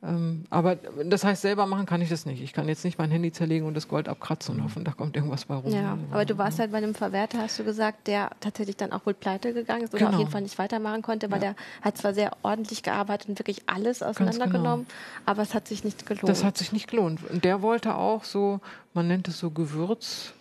Ähm, 0.00 0.44
aber 0.48 0.76
das 0.76 1.24
heißt, 1.24 1.42
selber 1.42 1.66
machen 1.66 1.84
kann 1.84 2.00
ich 2.00 2.08
das 2.08 2.24
nicht. 2.24 2.40
Ich 2.40 2.52
kann 2.52 2.68
jetzt 2.68 2.84
nicht 2.84 2.98
mein 2.98 3.10
Handy 3.10 3.32
zerlegen 3.32 3.66
und 3.66 3.74
das 3.74 3.88
Gold 3.88 4.08
abkratzen 4.08 4.54
und 4.54 4.60
mhm. 4.60 4.64
hoffen, 4.64 4.84
da 4.84 4.92
kommt 4.92 5.16
irgendwas 5.16 5.46
bei 5.46 5.56
rum. 5.56 5.72
Ja, 5.72 5.98
aber 6.12 6.24
du 6.24 6.38
warst 6.38 6.60
halt 6.60 6.70
bei 6.70 6.78
einem 6.78 6.94
Verwerter, 6.94 7.38
hast 7.38 7.58
du 7.58 7.64
gesagt, 7.64 8.06
der 8.06 8.30
tatsächlich 8.38 8.76
dann 8.76 8.92
auch 8.92 9.06
wohl 9.06 9.14
pleite 9.14 9.52
gegangen 9.52 9.82
ist 9.82 9.92
oder 9.92 10.06
genau. 10.06 10.12
auf 10.12 10.18
jeden 10.20 10.30
Fall 10.30 10.42
nicht 10.42 10.58
weitermachen 10.58 11.02
konnte, 11.02 11.30
weil 11.32 11.42
ja. 11.42 11.54
der 11.54 11.56
hat 11.82 11.98
zwar 11.98 12.14
sehr 12.14 12.30
ordentlich 12.42 12.84
gearbeitet 12.84 13.28
und 13.28 13.38
wirklich 13.40 13.62
alles 13.66 14.02
auseinandergenommen, 14.02 14.86
genau. 14.86 14.98
aber 15.26 15.42
es 15.42 15.52
hat 15.52 15.66
sich 15.66 15.82
nicht 15.82 16.06
gelohnt. 16.06 16.28
Das 16.28 16.44
hat 16.44 16.56
sich 16.56 16.72
nicht 16.72 16.88
gelohnt. 16.88 17.20
Und 17.28 17.44
der 17.44 17.60
wollte 17.62 17.96
auch 17.96 18.22
so, 18.22 18.60
man 18.94 19.08
nennt 19.08 19.26
es 19.26 19.38
so 19.38 19.50
Gewürz. 19.50 20.32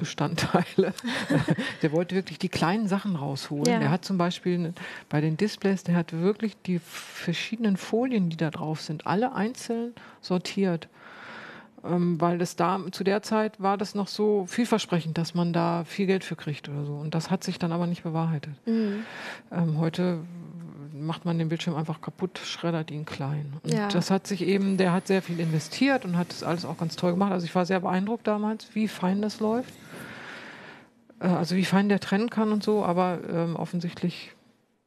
Hauptbestandteile. 0.00 0.94
der 1.82 1.92
wollte 1.92 2.14
wirklich 2.14 2.38
die 2.38 2.48
kleinen 2.48 2.88
Sachen 2.88 3.16
rausholen. 3.16 3.66
Ja. 3.66 3.80
Er 3.80 3.90
hat 3.90 4.04
zum 4.04 4.18
Beispiel 4.18 4.72
bei 5.08 5.20
den 5.20 5.36
Displays, 5.36 5.84
der 5.84 5.96
hat 5.96 6.12
wirklich 6.12 6.56
die 6.62 6.78
verschiedenen 6.78 7.76
Folien, 7.76 8.30
die 8.30 8.36
da 8.36 8.50
drauf 8.50 8.80
sind, 8.80 9.06
alle 9.06 9.32
einzeln 9.34 9.94
sortiert. 10.20 10.88
Ähm, 11.82 12.20
weil 12.20 12.36
das 12.36 12.56
da 12.56 12.78
zu 12.90 13.04
der 13.04 13.22
Zeit 13.22 13.60
war 13.60 13.78
das 13.78 13.94
noch 13.94 14.08
so 14.08 14.44
vielversprechend, 14.46 15.16
dass 15.16 15.34
man 15.34 15.54
da 15.54 15.84
viel 15.84 16.06
Geld 16.06 16.24
für 16.24 16.36
kriegt 16.36 16.68
oder 16.68 16.84
so. 16.84 16.92
Und 16.94 17.14
das 17.14 17.30
hat 17.30 17.42
sich 17.42 17.58
dann 17.58 17.72
aber 17.72 17.86
nicht 17.86 18.02
bewahrheitet. 18.02 18.54
Mhm. 18.66 19.04
Ähm, 19.50 19.78
heute 19.78 20.18
macht 20.92 21.24
man 21.24 21.38
den 21.38 21.48
Bildschirm 21.48 21.74
einfach 21.76 22.00
kaputt, 22.00 22.38
schreddert 22.44 22.90
ihn 22.90 23.04
klein. 23.04 23.54
Und 23.62 23.72
ja. 23.72 23.88
das 23.88 24.10
hat 24.10 24.26
sich 24.26 24.42
eben, 24.42 24.76
der 24.76 24.92
hat 24.92 25.06
sehr 25.06 25.22
viel 25.22 25.40
investiert 25.40 26.04
und 26.04 26.16
hat 26.16 26.30
das 26.30 26.42
alles 26.42 26.64
auch 26.64 26.76
ganz 26.76 26.96
toll 26.96 27.12
gemacht. 27.12 27.32
Also 27.32 27.46
ich 27.46 27.54
war 27.54 27.66
sehr 27.66 27.80
beeindruckt 27.80 28.26
damals, 28.26 28.68
wie 28.74 28.88
fein 28.88 29.22
das 29.22 29.40
läuft. 29.40 29.72
Äh, 31.20 31.28
also 31.28 31.56
wie 31.56 31.64
fein 31.64 31.88
der 31.88 32.00
trennen 32.00 32.30
kann 32.30 32.52
und 32.52 32.62
so, 32.62 32.84
aber 32.84 33.20
ähm, 33.28 33.56
offensichtlich 33.56 34.32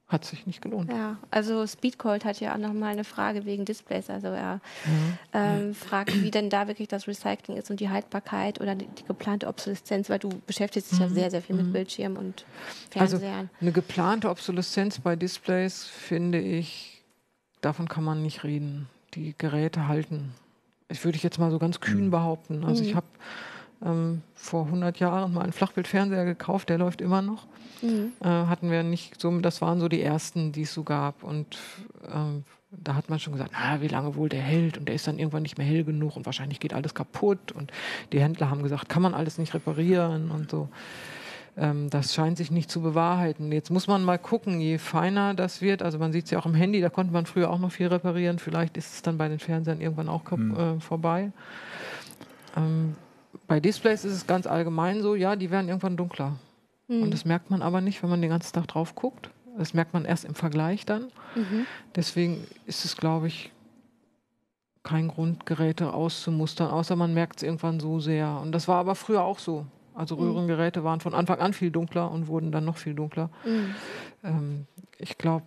hat 0.07 0.25
sich 0.25 0.45
nicht 0.45 0.61
gelohnt. 0.61 0.91
Ja, 0.91 1.17
also 1.31 1.65
Speedcold 1.65 2.23
hat 2.23 2.39
ja 2.39 2.53
auch 2.53 2.59
nochmal 2.59 2.91
eine 2.91 3.03
Frage 3.03 3.45
wegen 3.45 3.65
Displays. 3.65 4.09
Also 4.09 4.27
er 4.27 4.61
mhm. 4.85 5.17
ähm, 5.33 5.67
mhm. 5.67 5.73
fragt, 5.73 6.21
wie 6.21 6.29
denn 6.29 6.49
da 6.49 6.67
wirklich 6.67 6.87
das 6.87 7.07
Recycling 7.07 7.57
ist 7.57 7.71
und 7.71 7.79
die 7.79 7.89
Haltbarkeit 7.89 8.61
oder 8.61 8.75
die, 8.75 8.85
die 8.85 9.05
geplante 9.05 9.47
Obsoleszenz, 9.47 10.09
weil 10.09 10.19
du 10.19 10.29
beschäftigst 10.45 10.91
dich 10.91 10.99
mhm. 10.99 11.05
ja 11.05 11.11
sehr, 11.11 11.31
sehr 11.31 11.41
viel 11.41 11.55
mit 11.55 11.67
mhm. 11.67 11.73
Bildschirmen 11.73 12.17
und 12.17 12.45
Fernsehern. 12.91 13.23
Also 13.23 13.49
eine 13.59 13.71
geplante 13.71 14.29
Obsoleszenz 14.29 14.99
bei 14.99 15.15
Displays 15.15 15.85
finde 15.85 16.39
ich, 16.39 17.03
davon 17.61 17.87
kann 17.87 18.03
man 18.03 18.21
nicht 18.21 18.43
reden. 18.43 18.87
Die 19.15 19.35
Geräte 19.37 19.87
halten. 19.87 20.33
Ich 20.89 21.03
würde 21.03 21.15
ich 21.15 21.23
jetzt 21.23 21.39
mal 21.39 21.49
so 21.49 21.57
ganz 21.57 21.79
kühn 21.79 22.05
mhm. 22.05 22.11
behaupten. 22.11 22.65
Also 22.65 22.83
ich 22.83 22.91
mhm. 22.91 22.97
habe 22.97 23.07
ähm, 23.83 24.21
vor 24.33 24.65
100 24.65 24.99
Jahren 24.99 25.33
mal 25.33 25.41
einen 25.41 25.53
Flachbildfernseher 25.53 26.25
gekauft, 26.25 26.69
der 26.69 26.77
läuft 26.77 27.01
immer 27.01 27.21
noch. 27.21 27.45
Mhm. 27.81 28.13
Äh, 28.21 28.27
hatten 28.27 28.71
wir 28.71 28.83
nicht 28.83 29.19
so, 29.19 29.37
das 29.39 29.61
waren 29.61 29.79
so 29.79 29.87
die 29.87 30.01
ersten, 30.01 30.51
die 30.51 30.63
es 30.63 30.73
so 30.73 30.83
gab. 30.83 31.23
Und 31.23 31.57
ähm, 32.13 32.43
da 32.71 32.95
hat 32.95 33.09
man 33.09 33.19
schon 33.19 33.33
gesagt, 33.33 33.51
na, 33.53 33.81
wie 33.81 33.87
lange 33.87 34.15
wohl 34.15 34.29
der 34.29 34.41
hält 34.41 34.77
und 34.77 34.87
der 34.87 34.95
ist 34.95 35.07
dann 35.07 35.19
irgendwann 35.19 35.43
nicht 35.43 35.57
mehr 35.57 35.67
hell 35.67 35.83
genug 35.83 36.15
und 36.15 36.25
wahrscheinlich 36.25 36.59
geht 36.59 36.73
alles 36.73 36.93
kaputt. 36.93 37.51
Und 37.51 37.71
die 38.11 38.21
Händler 38.21 38.49
haben 38.49 38.63
gesagt, 38.63 38.89
kann 38.89 39.01
man 39.01 39.13
alles 39.13 39.37
nicht 39.37 39.53
reparieren 39.53 40.31
und 40.31 40.49
so. 40.49 40.69
Ähm, 41.55 41.89
das 41.89 42.15
scheint 42.15 42.37
sich 42.37 42.49
nicht 42.49 42.71
zu 42.71 42.81
bewahrheiten. 42.81 43.51
Jetzt 43.51 43.69
muss 43.69 43.87
man 43.87 44.03
mal 44.03 44.17
gucken, 44.17 44.59
je 44.59 44.77
feiner 44.77 45.33
das 45.33 45.61
wird. 45.61 45.83
Also 45.83 45.99
man 45.99 46.11
sieht 46.11 46.25
es 46.25 46.31
ja 46.31 46.39
auch 46.39 46.45
im 46.45 46.55
Handy, 46.55 46.81
da 46.81 46.89
konnte 46.89 47.13
man 47.13 47.25
früher 47.25 47.51
auch 47.51 47.59
noch 47.59 47.71
viel 47.71 47.87
reparieren. 47.87 48.39
Vielleicht 48.39 48.77
ist 48.77 48.93
es 48.93 49.01
dann 49.01 49.17
bei 49.17 49.27
den 49.27 49.39
Fernsehern 49.39 49.81
irgendwann 49.81 50.09
auch 50.09 50.29
mhm. 50.31 50.55
äh, 50.55 50.79
vorbei. 50.79 51.31
Ähm, 52.57 52.95
bei 53.47 53.59
Displays 53.59 54.05
ist 54.05 54.13
es 54.13 54.27
ganz 54.27 54.47
allgemein 54.47 55.01
so, 55.01 55.15
ja, 55.15 55.35
die 55.35 55.51
werden 55.51 55.67
irgendwann 55.67 55.97
dunkler. 55.97 56.37
Mhm. 56.87 56.95
Und 56.97 57.03
hm. 57.03 57.11
das 57.11 57.25
merkt 57.25 57.49
man 57.49 57.61
aber 57.61 57.81
nicht, 57.81 58.01
wenn 58.03 58.09
man 58.09 58.21
den 58.21 58.29
ganzen 58.29 58.53
Tag 58.53 58.67
drauf 58.67 58.95
guckt. 58.95 59.29
Das 59.57 59.73
merkt 59.73 59.93
man 59.93 60.05
erst 60.05 60.25
im 60.25 60.35
Vergleich 60.35 60.85
dann. 60.85 61.11
Mhm. 61.35 61.65
Deswegen 61.95 62.47
ist 62.65 62.85
es, 62.85 62.97
glaube 62.97 63.27
ich, 63.27 63.51
kein 64.81 65.07
Grund, 65.07 65.45
Geräte 65.45 65.93
auszumustern, 65.93 66.69
außer 66.69 66.95
man 66.95 67.13
merkt 67.13 67.37
es 67.37 67.43
irgendwann 67.43 67.79
so 67.79 67.99
sehr. 67.99 68.39
Und 68.41 68.51
das 68.51 68.67
war 68.67 68.77
aber 68.77 68.95
früher 68.95 69.23
auch 69.23 69.39
so. 69.39 69.65
Also 69.93 70.17
hm. 70.17 70.23
Röhrengeräte 70.23 70.83
waren 70.83 70.99
von 70.99 71.13
Anfang 71.13 71.39
an 71.39 71.53
viel 71.53 71.71
dunkler 71.71 72.11
und 72.11 72.27
wurden 72.27 72.51
dann 72.51 72.65
noch 72.65 72.77
viel 72.77 72.95
dunkler. 72.95 73.29
Mhm. 73.45 73.75
Ähm, 74.23 74.67
ich 74.97 75.17
glaube, 75.17 75.45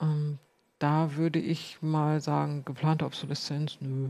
ähm, 0.00 0.38
da 0.78 1.14
würde 1.14 1.38
ich 1.38 1.78
mal 1.80 2.20
sagen, 2.20 2.64
geplante 2.64 3.06
Obsoleszenz, 3.06 3.78
nö 3.80 4.08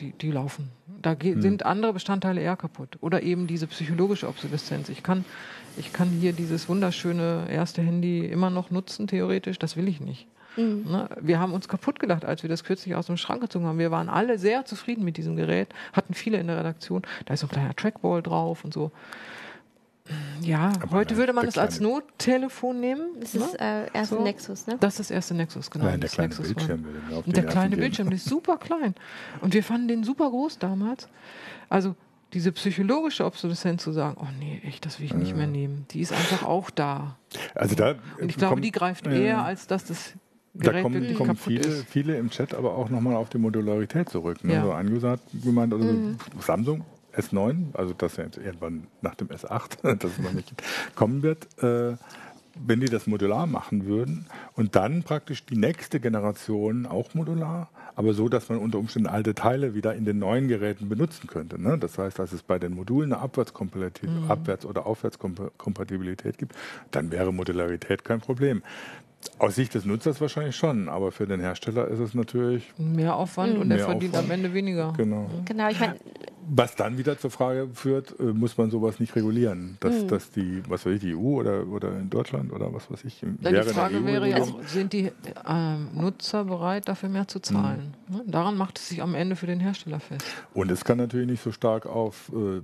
die, 0.00 0.12
die 0.12 0.30
laufen. 0.30 0.70
Da 1.02 1.16
hm. 1.20 1.42
sind 1.42 1.66
andere 1.66 1.92
Bestandteile 1.92 2.40
eher 2.40 2.56
kaputt. 2.56 2.98
Oder 3.00 3.22
eben 3.22 3.46
diese 3.46 3.66
psychologische 3.66 4.28
Obsoleszenz. 4.28 4.88
Ich 4.88 5.02
kann, 5.02 5.24
ich 5.76 5.92
kann 5.92 6.08
hier 6.08 6.32
dieses 6.32 6.68
wunderschöne 6.68 7.46
erste 7.50 7.82
Handy 7.82 8.26
immer 8.26 8.50
noch 8.50 8.70
nutzen, 8.70 9.06
theoretisch. 9.06 9.58
Das 9.58 9.76
will 9.76 9.88
ich 9.88 10.00
nicht. 10.00 10.26
Mhm. 10.56 10.84
Ne? 10.90 11.08
Wir 11.20 11.38
haben 11.38 11.52
uns 11.52 11.68
kaputt 11.68 12.00
gedacht, 12.00 12.24
als 12.24 12.42
wir 12.42 12.50
das 12.50 12.64
kürzlich 12.64 12.94
aus 12.94 13.06
dem 13.06 13.16
Schrank 13.16 13.40
gezogen 13.40 13.66
haben. 13.66 13.78
Wir 13.78 13.90
waren 13.90 14.08
alle 14.08 14.38
sehr 14.38 14.64
zufrieden 14.64 15.04
mit 15.04 15.16
diesem 15.16 15.36
Gerät, 15.36 15.68
hatten 15.92 16.14
viele 16.14 16.38
in 16.38 16.46
der 16.46 16.58
Redaktion. 16.58 17.02
Da 17.26 17.34
ist 17.34 17.40
so 17.40 17.46
ein 17.46 17.50
kleiner 17.50 17.76
Trackball 17.76 18.22
drauf 18.22 18.64
und 18.64 18.72
so. 18.72 18.90
Ja, 20.40 20.72
Aber 20.82 20.98
heute 20.98 21.16
würde 21.16 21.32
man 21.32 21.46
es 21.46 21.58
als 21.58 21.80
Nottelefon 21.80 22.80
nehmen. 22.80 23.08
Das 23.20 23.34
ne? 23.34 23.44
ist 23.44 23.60
äh, 23.60 23.86
erste 23.92 24.16
so. 24.16 24.22
Nexus, 24.22 24.66
ne? 24.66 24.76
Das 24.80 24.94
ist 24.94 24.98
das 24.98 25.10
erste 25.10 25.34
Nexus, 25.34 25.70
genau. 25.70 25.86
Nein, 25.86 26.00
der 26.00 26.10
kleine 26.10 26.28
Nexus 26.28 26.46
Bildschirm. 26.46 26.84
Und 27.24 27.36
der 27.36 27.44
kleine 27.44 27.76
Bildschirm, 27.76 28.08
der 28.08 28.16
ist 28.16 28.26
super 28.26 28.56
klein. 28.58 28.94
Und 29.40 29.54
wir 29.54 29.62
fanden 29.62 29.88
den 29.88 30.04
super 30.04 30.30
groß 30.30 30.58
damals. 30.58 31.08
Also 31.68 31.94
diese 32.32 32.52
psychologische 32.52 33.24
Obsoleszenz 33.24 33.82
zu 33.82 33.92
sagen, 33.92 34.16
oh 34.20 34.26
nee, 34.38 34.60
echt, 34.64 34.84
das 34.84 34.98
will 34.98 35.06
ich 35.06 35.14
nicht 35.14 35.36
mehr 35.36 35.46
nehmen, 35.46 35.86
die 35.90 36.00
ist 36.00 36.12
einfach 36.12 36.42
auch 36.42 36.70
da. 36.70 37.16
Also 37.54 37.74
da 37.76 37.94
und 38.20 38.28
ich 38.28 38.36
glaube, 38.36 38.60
die 38.60 38.72
greift 38.72 39.06
eher, 39.06 39.44
als 39.44 39.66
dass 39.66 39.84
das 39.84 40.12
Gerät 40.58 40.76
da 40.76 40.82
kommen, 40.82 41.14
kommen 41.14 41.36
viele, 41.36 41.66
ist. 41.66 41.88
viele 41.88 42.16
im 42.16 42.30
Chat 42.30 42.54
aber 42.54 42.76
auch 42.76 42.88
nochmal 42.88 43.14
auf 43.14 43.28
die 43.28 43.38
Modularität 43.38 44.08
zurück. 44.08 44.42
Ne? 44.42 44.54
Ja. 44.54 44.64
So 44.64 44.72
angesagt, 44.72 45.22
gemeint, 45.42 45.72
also 45.72 45.84
mhm. 45.84 46.16
Samsung 46.40 46.84
S9, 47.16 47.74
also 47.74 47.94
das 47.96 48.16
ja 48.16 48.24
jetzt 48.24 48.38
irgendwann 48.38 48.86
nach 49.00 49.14
dem 49.14 49.28
S8, 49.28 49.94
das 49.96 50.18
noch 50.18 50.32
nicht 50.32 50.52
kommen 50.94 51.22
wird, 51.22 51.46
äh, 51.62 51.96
wenn 52.64 52.80
die 52.80 52.88
das 52.88 53.06
modular 53.06 53.46
machen 53.46 53.86
würden 53.86 54.26
und 54.54 54.76
dann 54.76 55.02
praktisch 55.02 55.44
die 55.44 55.56
nächste 55.56 56.00
Generation 56.00 56.86
auch 56.86 57.14
modular, 57.14 57.68
aber 57.96 58.12
so, 58.12 58.28
dass 58.28 58.48
man 58.48 58.58
unter 58.58 58.78
Umständen 58.78 59.08
alte 59.08 59.34
Teile 59.34 59.74
wieder 59.74 59.94
in 59.94 60.04
den 60.04 60.18
neuen 60.18 60.48
Geräten 60.48 60.88
benutzen 60.88 61.26
könnte. 61.26 61.60
Ne? 61.60 61.78
Das 61.78 61.98
heißt, 61.98 62.18
dass 62.18 62.32
es 62.32 62.42
bei 62.42 62.58
den 62.58 62.74
Modulen 62.74 63.12
eine 63.12 63.22
Abwärtskompatibilität, 63.22 64.10
mhm. 64.10 64.30
Abwärts- 64.30 64.66
oder 64.66 64.86
Aufwärtskompatibilität 64.86 66.38
gibt, 66.38 66.54
dann 66.90 67.10
wäre 67.10 67.32
Modularität 67.32 68.04
kein 68.04 68.20
Problem. 68.20 68.62
Aus 69.38 69.54
Sicht 69.54 69.74
des 69.74 69.84
Nutzers 69.84 70.20
wahrscheinlich 70.20 70.56
schon, 70.56 70.88
aber 70.88 71.12
für 71.12 71.26
den 71.26 71.40
Hersteller 71.40 71.88
ist 71.88 71.98
es 71.98 72.14
natürlich 72.14 72.72
mehr 72.78 73.16
Aufwand 73.16 73.54
mhm. 73.54 73.60
und 73.62 73.70
er 73.70 73.78
verdient 73.80 74.14
Aufwand. 74.14 74.30
am 74.30 74.30
Ende 74.30 74.54
weniger. 74.54 74.92
Genau. 74.96 75.30
Genau, 75.44 75.68
ich 75.68 75.80
meine. 75.80 75.96
Was 76.48 76.76
dann 76.76 76.96
wieder 76.96 77.18
zur 77.18 77.30
Frage 77.32 77.68
führt, 77.74 78.20
äh, 78.20 78.22
muss 78.22 78.56
man 78.56 78.70
sowas 78.70 79.00
nicht 79.00 79.16
regulieren, 79.16 79.78
dass, 79.80 80.02
mhm. 80.02 80.08
dass 80.08 80.30
die, 80.30 80.62
was 80.68 80.86
weiß 80.86 80.94
ich, 80.94 81.00
die 81.00 81.16
EU 81.16 81.40
oder, 81.40 81.66
oder 81.66 81.98
in 81.98 82.08
Deutschland 82.08 82.52
oder 82.52 82.72
was 82.72 82.88
weiß 82.88 83.04
ich, 83.04 83.20
ja, 83.20 83.28
wäre 83.40 83.66
die 83.66 83.72
Frage 83.72 83.96
e 83.96 84.04
wäre 84.04 84.28
ja 84.28 84.46
sind 84.64 84.92
die 84.92 85.06
äh, 85.06 85.76
Nutzer 85.92 86.44
bereit, 86.44 86.86
dafür 86.86 87.08
mehr 87.08 87.26
zu 87.26 87.40
zahlen? 87.40 87.94
Mhm. 88.08 88.30
Daran 88.30 88.56
macht 88.56 88.78
es 88.78 88.88
sich 88.88 89.02
am 89.02 89.16
Ende 89.16 89.34
für 89.34 89.46
den 89.46 89.58
Hersteller 89.58 89.98
fest. 89.98 90.24
Und 90.54 90.70
es 90.70 90.84
kann 90.84 90.98
natürlich 90.98 91.26
nicht 91.28 91.42
so 91.42 91.50
stark 91.50 91.86
auf 91.86 92.30
äh, 92.32 92.60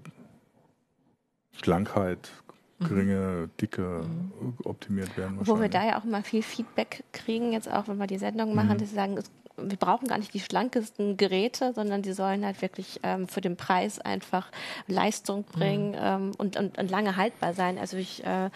Schlankheit, 1.60 2.30
Mhm. 2.32 2.61
Geringe 2.88 3.48
Dicke 3.60 4.02
mhm. 4.02 4.54
optimiert 4.64 5.16
werden. 5.16 5.38
Wo 5.40 5.60
wir 5.60 5.68
da 5.68 5.86
ja 5.86 5.98
auch 5.98 6.04
immer 6.04 6.22
viel 6.22 6.42
Feedback 6.42 7.04
kriegen, 7.12 7.52
jetzt 7.52 7.70
auch 7.70 7.88
wenn 7.88 7.98
wir 7.98 8.06
die 8.06 8.18
Sendung 8.18 8.54
machen, 8.54 8.74
mhm. 8.74 8.78
dass 8.78 8.90
sie 8.90 8.94
sagen, 8.94 9.16
es, 9.16 9.30
wir 9.56 9.76
brauchen 9.76 10.08
gar 10.08 10.18
nicht 10.18 10.34
die 10.34 10.40
schlankesten 10.40 11.16
Geräte, 11.16 11.72
sondern 11.74 12.02
die 12.02 12.12
sollen 12.12 12.44
halt 12.44 12.62
wirklich 12.62 13.00
ähm, 13.02 13.28
für 13.28 13.40
den 13.40 13.56
Preis 13.56 13.98
einfach 13.98 14.50
Leistung 14.86 15.44
bringen 15.44 15.90
mhm. 15.90 15.98
ähm, 16.00 16.32
und, 16.38 16.56
und, 16.56 16.78
und, 16.78 16.90
lange 16.90 17.16
haltbar 17.16 17.54
sein. 17.54 17.78
Also 17.78 17.96
ich, 17.96 18.24
äh, 18.24 18.50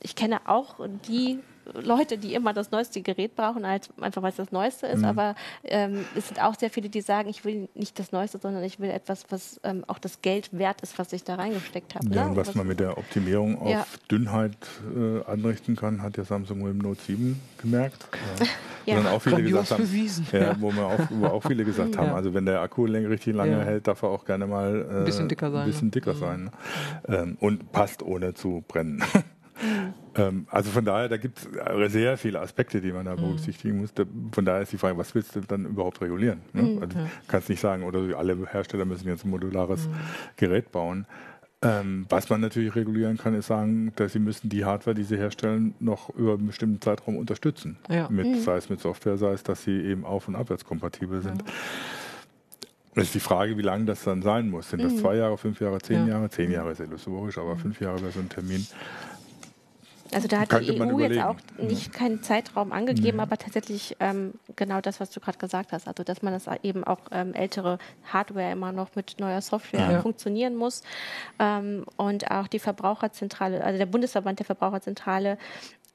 ich 0.00 0.16
kenne 0.16 0.40
auch 0.46 0.76
die 1.08 1.38
Leute, 1.72 2.18
die 2.18 2.34
immer 2.34 2.52
das 2.52 2.70
neueste 2.70 3.00
Gerät 3.00 3.36
brauchen, 3.36 3.66
halt 3.66 3.88
einfach 4.00 4.22
weil 4.22 4.30
es 4.30 4.36
das 4.36 4.52
Neueste 4.52 4.86
ist. 4.86 5.00
Mhm. 5.00 5.04
Aber 5.04 5.34
ähm, 5.64 6.04
es 6.16 6.28
sind 6.28 6.42
auch 6.42 6.54
sehr 6.54 6.70
viele, 6.70 6.88
die 6.88 7.00
sagen, 7.00 7.28
ich 7.28 7.44
will 7.44 7.68
nicht 7.74 7.98
das 7.98 8.12
Neueste, 8.12 8.38
sondern 8.38 8.62
ich 8.64 8.80
will 8.80 8.90
etwas, 8.90 9.24
was 9.30 9.60
ähm, 9.64 9.84
auch 9.86 9.98
das 9.98 10.22
Geld 10.22 10.50
wert 10.52 10.80
ist, 10.82 10.98
was 10.98 11.12
ich 11.12 11.24
da 11.24 11.36
reingesteckt 11.36 11.94
habe. 11.94 12.08
Ja, 12.14 12.28
ne? 12.28 12.36
was, 12.36 12.48
was, 12.48 12.54
man 12.54 12.66
mit 12.66 12.80
der 12.80 12.98
Optimierung 12.98 13.60
auf 13.60 13.70
ja. 13.70 13.86
Dünnheit 14.10 14.56
äh, 14.94 15.24
anrichten 15.24 15.76
kann, 15.76 16.02
hat 16.02 16.16
ja 16.16 16.24
Samsung 16.24 16.62
mit 16.62 16.72
dem 16.72 16.78
Note 16.78 17.00
7 17.00 17.40
gemerkt. 17.58 18.06
Ja. 18.86 19.00
ja. 19.00 19.12
auch 19.12 19.22
viele 19.22 19.42
gesagt 19.42 19.70
haben, 19.70 19.82
bewiesen, 19.82 20.26
ja, 20.30 20.60
Wo, 20.60 20.70
wir 20.70 20.84
auch, 20.84 20.98
wo 21.08 21.24
auch 21.24 21.42
viele 21.42 21.64
gesagt 21.64 21.96
haben, 21.96 22.12
also 22.12 22.34
wenn 22.34 22.44
der 22.44 22.60
Akku 22.60 22.84
richtig 22.84 23.34
lange 23.34 23.64
hält, 23.64 23.88
darf 23.88 24.02
er 24.02 24.10
auch 24.10 24.26
gerne 24.26 24.46
mal 24.46 24.86
äh, 24.90 24.98
ein 24.98 25.04
bisschen 25.06 25.26
dicker 25.26 25.50
sein. 25.50 25.66
Bisschen 25.66 25.90
dicker 25.90 26.12
mhm. 26.12 26.18
sein. 26.18 26.50
Ähm, 27.08 27.38
und 27.40 27.72
passt 27.72 28.02
ohne 28.02 28.34
zu 28.34 28.62
brennen. 28.68 29.02
Mhm. 29.62 30.03
Ähm, 30.16 30.46
also 30.50 30.70
von 30.70 30.84
daher, 30.84 31.08
da 31.08 31.16
gibt 31.16 31.38
es 31.38 31.92
sehr 31.92 32.16
viele 32.16 32.40
Aspekte, 32.40 32.80
die 32.80 32.92
man 32.92 33.04
da 33.04 33.16
mhm. 33.16 33.20
berücksichtigen 33.20 33.78
muss. 33.78 33.92
von 34.32 34.44
daher 34.44 34.62
ist 34.62 34.72
die 34.72 34.78
Frage, 34.78 34.96
was 34.96 35.14
willst 35.14 35.34
du 35.36 35.40
dann 35.40 35.64
überhaupt 35.66 36.00
regulieren? 36.00 36.40
Ne? 36.52 36.62
Mhm, 36.62 36.82
also, 36.82 36.98
kannst 37.28 37.48
nicht 37.48 37.60
sagen, 37.60 37.82
oder 37.84 38.16
alle 38.16 38.36
Hersteller 38.46 38.84
müssen 38.84 39.08
jetzt 39.08 39.24
ein 39.24 39.30
modulares 39.30 39.88
mhm. 39.88 39.94
Gerät 40.36 40.72
bauen. 40.72 41.06
Ähm, 41.62 42.04
was 42.10 42.28
man 42.28 42.42
natürlich 42.42 42.74
regulieren 42.74 43.16
kann, 43.16 43.34
ist 43.34 43.46
sagen, 43.46 43.92
dass 43.96 44.12
sie 44.12 44.18
müssen 44.18 44.50
die 44.50 44.66
Hardware, 44.66 44.94
die 44.94 45.02
sie 45.02 45.16
herstellen, 45.16 45.74
noch 45.80 46.10
über 46.10 46.34
einen 46.34 46.46
bestimmten 46.46 46.80
Zeitraum 46.80 47.16
unterstützen. 47.16 47.78
Ja. 47.88 48.08
Mit, 48.10 48.26
mhm. 48.26 48.40
Sei 48.40 48.56
es 48.56 48.68
mit 48.68 48.80
Software, 48.80 49.16
sei 49.16 49.32
es, 49.32 49.42
dass 49.42 49.64
sie 49.64 49.80
eben 49.80 50.04
auf- 50.04 50.28
und 50.28 50.36
abwärtskompatibel 50.36 51.22
sind. 51.22 51.42
Ja. 51.42 51.52
Das 52.94 53.04
ist 53.04 53.14
die 53.14 53.20
Frage, 53.20 53.56
wie 53.58 53.62
lange 53.62 53.86
das 53.86 54.04
dann 54.04 54.22
sein 54.22 54.50
muss. 54.50 54.70
Sind 54.70 54.82
das 54.82 54.92
mhm. 54.92 54.98
zwei 54.98 55.16
Jahre, 55.16 55.36
fünf 55.36 55.58
Jahre, 55.60 55.80
zehn 55.80 56.06
ja. 56.06 56.14
Jahre? 56.14 56.30
Zehn 56.30 56.50
Jahre 56.50 56.72
ist 56.72 56.80
illusorisch, 56.80 57.38
aber 57.38 57.54
mhm. 57.54 57.60
fünf 57.60 57.80
Jahre 57.80 58.00
wäre 58.02 58.12
so 58.12 58.20
ein 58.20 58.28
Termin. 58.28 58.64
Also 60.14 60.28
da 60.28 60.40
hat 60.40 60.48
Könnte 60.50 60.72
die 60.72 60.80
EU 60.80 60.98
jetzt 61.00 61.18
auch 61.18 61.36
nicht 61.58 61.92
keinen 61.92 62.22
Zeitraum 62.22 62.72
angegeben, 62.72 63.16
mhm. 63.16 63.22
aber 63.22 63.36
tatsächlich 63.36 63.96
ähm, 64.00 64.34
genau 64.56 64.80
das, 64.80 65.00
was 65.00 65.10
du 65.10 65.20
gerade 65.20 65.38
gesagt 65.38 65.72
hast. 65.72 65.88
Also 65.88 66.04
dass 66.04 66.22
man 66.22 66.32
das 66.32 66.46
eben 66.62 66.84
auch 66.84 67.00
ähm, 67.10 67.34
ältere 67.34 67.78
Hardware 68.12 68.52
immer 68.52 68.72
noch 68.72 68.94
mit 68.94 69.16
neuer 69.18 69.40
Software 69.40 69.92
ja. 69.92 70.02
funktionieren 70.02 70.56
muss. 70.56 70.82
Ähm, 71.38 71.84
und 71.96 72.30
auch 72.30 72.48
die 72.48 72.58
Verbraucherzentrale, 72.58 73.62
also 73.62 73.78
der 73.78 73.86
Bundesverband 73.86 74.38
der 74.38 74.46
Verbraucherzentrale 74.46 75.38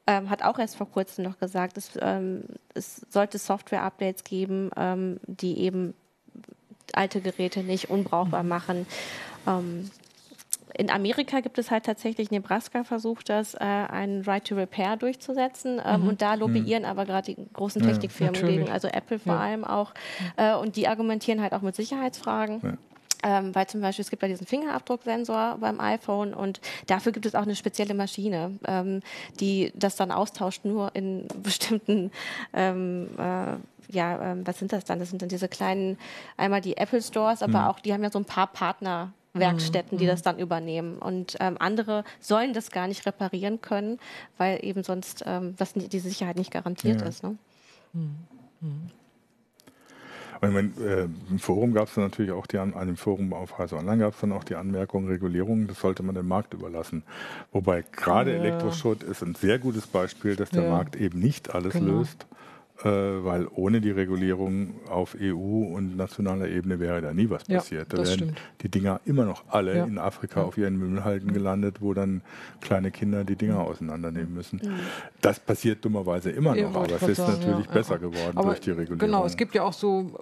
ähm, 0.06 0.30
hat 0.30 0.42
auch 0.42 0.58
erst 0.58 0.76
vor 0.76 0.90
kurzem 0.90 1.24
noch 1.24 1.38
gesagt, 1.38 1.76
es, 1.76 1.92
ähm, 2.00 2.44
es 2.74 3.06
sollte 3.10 3.38
Software-Updates 3.38 4.24
geben, 4.24 4.70
ähm, 4.76 5.20
die 5.26 5.58
eben 5.60 5.94
alte 6.92 7.20
Geräte 7.20 7.62
nicht 7.62 7.90
unbrauchbar 7.90 8.42
machen. 8.42 8.86
Ähm, 9.46 9.90
in 10.76 10.90
Amerika 10.90 11.40
gibt 11.40 11.58
es 11.58 11.70
halt 11.70 11.84
tatsächlich, 11.84 12.30
Nebraska 12.30 12.84
versucht 12.84 13.28
das, 13.28 13.54
äh, 13.54 13.58
einen 13.58 14.22
Right 14.22 14.46
to 14.46 14.54
Repair 14.54 14.96
durchzusetzen. 14.96 15.80
Ähm, 15.84 16.02
mhm. 16.02 16.08
Und 16.08 16.22
da 16.22 16.34
lobbyieren 16.34 16.82
mhm. 16.82 16.88
aber 16.88 17.06
gerade 17.06 17.34
die 17.34 17.46
großen 17.52 17.82
Technikfirmen 17.82 18.34
ja, 18.34 18.46
gegen, 18.46 18.70
also 18.70 18.88
Apple 18.88 19.18
vor 19.18 19.34
ja. 19.34 19.40
allem 19.40 19.64
auch. 19.64 19.92
Äh, 20.36 20.54
und 20.54 20.76
die 20.76 20.88
argumentieren 20.88 21.40
halt 21.40 21.52
auch 21.52 21.62
mit 21.62 21.76
Sicherheitsfragen. 21.76 22.60
Ja. 22.62 22.72
Ähm, 23.22 23.54
weil 23.54 23.66
zum 23.66 23.82
Beispiel 23.82 24.02
es 24.02 24.08
gibt 24.08 24.22
ja 24.22 24.28
diesen 24.28 24.46
Fingerabdrucksensor 24.46 25.58
beim 25.60 25.78
iPhone 25.78 26.32
und 26.32 26.60
dafür 26.86 27.12
gibt 27.12 27.26
es 27.26 27.34
auch 27.34 27.42
eine 27.42 27.54
spezielle 27.54 27.92
Maschine, 27.92 28.58
ähm, 28.66 29.02
die 29.40 29.72
das 29.74 29.96
dann 29.96 30.10
austauscht 30.10 30.64
nur 30.64 30.94
in 30.94 31.28
bestimmten 31.42 32.12
ähm, 32.54 33.08
äh, 33.18 33.56
ja, 33.92 34.32
ähm, 34.32 34.46
was 34.46 34.58
sind 34.58 34.72
das 34.72 34.84
dann? 34.84 34.98
Das 35.00 35.10
sind 35.10 35.20
dann 35.20 35.28
diese 35.28 35.48
kleinen, 35.48 35.98
einmal 36.36 36.60
die 36.60 36.76
Apple 36.76 37.02
Stores, 37.02 37.42
aber 37.42 37.60
mhm. 37.60 37.66
auch, 37.66 37.80
die 37.80 37.92
haben 37.92 38.02
ja 38.02 38.10
so 38.10 38.18
ein 38.18 38.24
paar 38.24 38.46
Partner 38.46 39.12
Werkstätten, 39.32 39.98
die 39.98 40.04
mhm. 40.04 40.08
das 40.08 40.22
dann 40.22 40.38
übernehmen. 40.38 40.98
Und 40.98 41.36
ähm, 41.40 41.56
andere 41.58 42.04
sollen 42.20 42.52
das 42.52 42.70
gar 42.70 42.88
nicht 42.88 43.06
reparieren 43.06 43.60
können, 43.60 43.98
weil 44.38 44.58
eben 44.62 44.82
sonst 44.82 45.22
ähm, 45.26 45.54
das, 45.56 45.72
die 45.74 45.98
Sicherheit 45.98 46.36
nicht 46.36 46.50
garantiert 46.50 47.00
ja. 47.00 47.06
ist. 47.06 47.22
Ne? 47.22 47.36
Mhm. 47.92 48.90
Ich 50.42 50.50
meine, 50.50 50.70
äh, 50.80 51.06
Im 51.30 51.38
Forum 51.38 51.74
gab 51.74 51.88
es 51.88 51.94
dann 51.94 52.04
natürlich 52.04 52.32
auch 52.32 52.46
die 52.46 52.56
an 52.56 52.72
einem 52.72 52.96
Forum 52.96 53.34
auf 53.34 53.58
Heise 53.58 53.76
Online 53.76 53.98
gab 53.98 54.14
es 54.14 54.20
dann 54.20 54.32
auch 54.32 54.44
die 54.44 54.54
Anmerkung, 54.54 55.06
Regulierung, 55.06 55.66
das 55.66 55.80
sollte 55.80 56.02
man 56.02 56.14
dem 56.14 56.28
Markt 56.28 56.54
überlassen. 56.54 57.02
Wobei 57.52 57.84
gerade 57.92 58.32
ja. 58.32 58.38
Elektroschrott 58.38 59.02
ist 59.02 59.22
ein 59.22 59.34
sehr 59.34 59.58
gutes 59.58 59.86
Beispiel, 59.86 60.36
dass 60.36 60.48
der 60.48 60.62
ja. 60.62 60.70
Markt 60.70 60.96
eben 60.96 61.20
nicht 61.20 61.54
alles 61.54 61.74
genau. 61.74 61.98
löst 61.98 62.26
weil 62.88 63.46
ohne 63.54 63.80
die 63.80 63.90
Regulierung 63.90 64.74
auf 64.88 65.16
EU 65.20 65.34
und 65.34 65.96
nationaler 65.96 66.48
Ebene 66.48 66.80
wäre 66.80 67.02
da 67.02 67.12
nie 67.12 67.28
was 67.28 67.44
passiert. 67.44 67.92
Ja, 67.92 67.96
da 67.98 68.04
wären 68.04 68.14
stimmt. 68.18 68.38
die 68.62 68.68
Dinger 68.70 69.00
immer 69.04 69.24
noch 69.24 69.44
alle 69.48 69.76
ja. 69.76 69.84
in 69.84 69.98
Afrika 69.98 70.40
ja. 70.40 70.46
auf 70.46 70.56
ihren 70.56 70.76
Müllhalden 70.78 71.32
gelandet, 71.32 71.80
wo 71.80 71.92
dann 71.94 72.22
kleine 72.60 72.90
Kinder 72.90 73.24
die 73.24 73.36
Dinger 73.36 73.60
auseinandernehmen 73.60 74.32
müssen. 74.32 74.60
Das 75.20 75.38
passiert 75.38 75.84
dummerweise 75.84 76.30
immer 76.30 76.54
noch, 76.54 76.74
aber 76.74 76.94
es 76.94 77.02
ist 77.02 77.18
natürlich 77.18 77.66
besser 77.68 77.98
geworden 77.98 78.36
aber 78.36 78.48
durch 78.48 78.60
die 78.60 78.70
Regulierung. 78.70 78.98
Genau, 78.98 79.26
es 79.26 79.36
gibt 79.36 79.54
ja 79.54 79.62
auch 79.62 79.72
so 79.72 80.18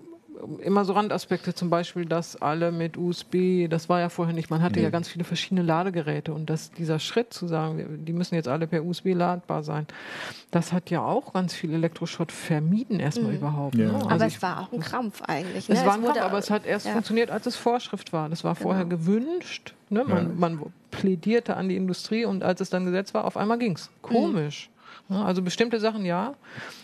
immer 0.60 0.84
so 0.84 0.92
Randaspekte, 0.92 1.54
zum 1.54 1.70
Beispiel, 1.70 2.04
dass 2.04 2.40
alle 2.40 2.72
mit 2.72 2.96
USB, 2.96 3.68
das 3.68 3.88
war 3.88 4.00
ja 4.00 4.08
vorher 4.08 4.34
nicht, 4.34 4.50
man 4.50 4.62
hatte 4.62 4.78
mhm. 4.78 4.84
ja 4.84 4.90
ganz 4.90 5.08
viele 5.08 5.24
verschiedene 5.24 5.62
Ladegeräte 5.62 6.32
und 6.32 6.48
dass 6.50 6.70
dieser 6.70 6.98
Schritt 6.98 7.32
zu 7.32 7.46
sagen, 7.46 8.04
die 8.04 8.12
müssen 8.12 8.34
jetzt 8.34 8.48
alle 8.48 8.66
per 8.66 8.84
USB 8.84 9.14
ladbar 9.14 9.62
sein, 9.62 9.86
das 10.50 10.72
hat 10.72 10.90
ja 10.90 11.02
auch 11.02 11.32
ganz 11.32 11.54
viel 11.54 11.72
Elektroschrott 11.72 12.32
vermieden 12.32 13.00
erstmal 13.00 13.32
mhm. 13.32 13.38
überhaupt. 13.38 13.74
Ja. 13.76 13.86
Ne? 13.86 13.94
Also 13.94 14.08
aber 14.08 14.26
es 14.26 14.42
war 14.42 14.60
auch 14.60 14.72
ein 14.72 14.80
Krampf 14.80 15.22
eigentlich. 15.22 15.68
Ne? 15.68 15.74
Es 15.74 15.84
war 15.84 15.94
ein 15.94 16.04
Krampf, 16.04 16.20
aber 16.20 16.38
es 16.38 16.50
hat 16.50 16.66
erst 16.66 16.86
ja. 16.86 16.92
funktioniert, 16.92 17.30
als 17.30 17.46
es 17.46 17.56
Vorschrift 17.56 18.12
war. 18.12 18.28
Das 18.28 18.44
war 18.44 18.54
genau. 18.54 18.62
vorher 18.62 18.84
gewünscht. 18.84 19.74
Ne? 19.90 20.04
Man, 20.04 20.28
ja. 20.28 20.34
man, 20.36 20.60
plädierte 20.90 21.54
an 21.56 21.68
die 21.68 21.76
Industrie 21.76 22.24
und 22.24 22.42
als 22.42 22.62
es 22.62 22.70
dann 22.70 22.86
Gesetz 22.86 23.12
war, 23.12 23.26
auf 23.26 23.36
einmal 23.36 23.58
ging 23.58 23.74
es. 23.74 23.90
Komisch. 24.00 24.70
Mhm. 25.08 25.16
Also 25.16 25.42
bestimmte 25.42 25.80
Sachen 25.80 26.04
ja, 26.04 26.34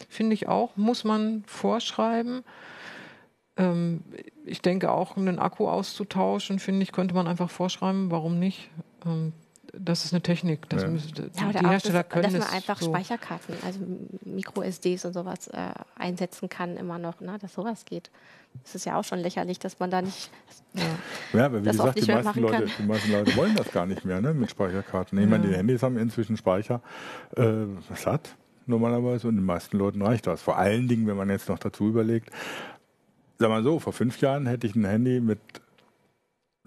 finde 0.09 0.35
ich 0.35 0.47
auch, 0.47 0.77
muss 0.77 1.05
man 1.05 1.43
vorschreiben. 1.47 2.45
Ähm, 3.57 4.03
ich 4.45 4.63
denke 4.63 4.91
auch, 4.91 5.17
einen 5.17 5.39
Akku 5.39 5.69
auszutauschen, 5.69 6.59
finde 6.59 6.83
ich, 6.83 6.93
könnte 6.93 7.15
man 7.15 7.27
einfach 7.27 7.51
vorschreiben, 7.51 8.11
warum 8.11 8.39
nicht? 8.39 8.71
Ähm, 9.07 9.33
das 9.79 10.05
ist 10.05 10.13
eine 10.13 10.23
Technik. 10.23 10.69
Das 10.69 10.83
ja. 10.83 10.89
müsste, 10.89 11.31
ja, 11.35 11.53
die 11.53 11.67
Hersteller 11.67 12.03
das, 12.03 12.13
können 12.13 12.33
dass 12.33 12.45
man 12.47 12.55
einfach 12.55 12.81
so 12.81 12.91
Speicherkarten, 12.91 13.57
also 13.65 13.81
Micro-SDs 14.25 15.05
und 15.05 15.13
sowas 15.13 15.49
äh, 15.49 15.71
einsetzen 15.97 16.49
kann 16.49 16.77
immer 16.77 16.99
noch, 16.99 17.21
ne, 17.21 17.39
dass 17.41 17.55
sowas 17.55 17.85
geht. 17.85 18.11
Es 18.65 18.75
ist 18.75 18.87
ja 18.87 18.99
auch 18.99 19.05
schon 19.05 19.19
lächerlich, 19.19 19.59
dass 19.59 19.81
man 19.81 19.91
da 19.91 20.01
nicht. 20.01 20.31
Ja, 20.75 20.83
ja 21.33 21.47
aber 21.47 21.65
wie 21.65 21.69
gesagt, 21.69 22.01
die 22.01 22.13
meisten, 22.13 22.41
Leute, 22.41 22.67
die 22.79 22.83
meisten, 22.85 23.13
Leute, 23.13 23.37
wollen 23.37 23.57
das 23.57 23.71
gar 23.73 23.87
nicht 23.87 24.05
mehr 24.05 24.21
ne, 24.21 24.33
mit 24.33 24.51
Speicherkarten. 24.51 25.19
Ich 25.19 25.25
ja. 25.25 25.31
meine, 25.31 25.49
die 25.49 25.55
Handys 25.55 25.83
haben 25.83 25.99
inzwischen 25.99 26.37
Speicher 26.37 26.81
äh, 27.37 27.65
satt 27.97 28.37
normalerweise 28.67 29.29
und 29.29 29.37
den 29.37 29.45
meisten 29.45 29.77
Leuten 29.77 30.01
reicht 30.01 30.27
das. 30.27 30.41
Vor 30.41 30.57
allen 30.57 30.89
Dingen, 30.89 31.07
wenn 31.07 31.17
man 31.17 31.29
jetzt 31.29 31.49
noch 31.49 31.59
dazu 31.59 31.89
überlegt, 31.89 32.31
sag 33.39 33.49
mal 33.49 33.63
so, 33.63 33.79
vor 33.79 33.93
fünf 33.93 34.21
Jahren 34.21 34.47
hätte 34.47 34.67
ich 34.67 34.75
ein 34.75 34.85
Handy 34.85 35.21
mit 35.21 35.39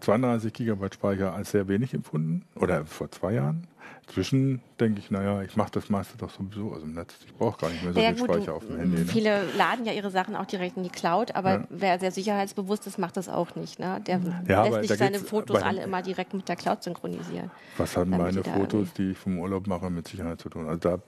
32 0.02 0.54
Gigabyte 0.54 0.94
Speicher 0.94 1.34
als 1.34 1.52
sehr 1.52 1.68
wenig 1.68 1.94
empfunden 1.94 2.46
oder 2.56 2.86
vor 2.86 3.10
zwei 3.12 3.34
Jahren. 3.34 3.68
Inzwischen 4.08 4.62
denke 4.80 5.00
ich, 5.00 5.12
naja, 5.12 5.42
ich 5.42 5.58
mache 5.58 5.72
das 5.74 5.90
meiste 5.90 6.18
doch 6.18 6.30
sowieso 6.30 6.72
aus 6.72 6.80
dem 6.80 6.94
Netz. 6.94 7.16
Ich 7.26 7.34
brauche 7.34 7.60
gar 7.60 7.70
nicht 7.70 7.84
mehr 7.84 7.92
so 7.92 8.00
ja, 8.00 8.14
viel 8.14 8.20
gut, 8.20 8.36
Speicher 8.36 8.54
auf 8.54 8.66
dem 8.66 8.78
Handy. 8.78 9.00
Ne? 9.00 9.06
Viele 9.06 9.44
laden 9.58 9.86
ja 9.86 9.92
ihre 9.92 10.12
Sachen 10.12 10.36
auch 10.38 10.46
direkt 10.46 10.78
in 10.78 10.84
die 10.84 10.90
Cloud, 10.90 11.36
aber 11.36 11.52
ja. 11.52 11.68
wer 11.70 12.00
sehr 12.00 12.12
sicherheitsbewusst 12.12 12.88
ist, 12.88 12.98
macht 12.98 13.18
das 13.18 13.28
auch 13.28 13.56
nicht. 13.56 13.80
Ne? 13.80 14.02
Der 14.08 14.22
ja, 14.48 14.64
lässt 14.64 14.82
nicht 14.90 14.98
seine 14.98 15.20
Fotos 15.20 15.62
alle 15.62 15.84
immer 15.84 16.02
direkt 16.02 16.34
mit 16.34 16.48
der 16.48 16.56
Cloud 16.56 16.84
synchronisieren. 16.84 17.52
Was 17.78 17.98
haben 17.98 18.12
meine 18.12 18.44
Fotos, 18.44 18.94
die 18.94 19.12
ich 19.12 19.18
vom 19.18 19.40
Urlaub 19.40 19.68
mache, 19.68 19.90
mit 19.90 20.08
Sicherheit 20.08 20.40
zu 20.40 20.48
tun? 20.48 20.70
Also 20.70 20.80
da 20.80 21.00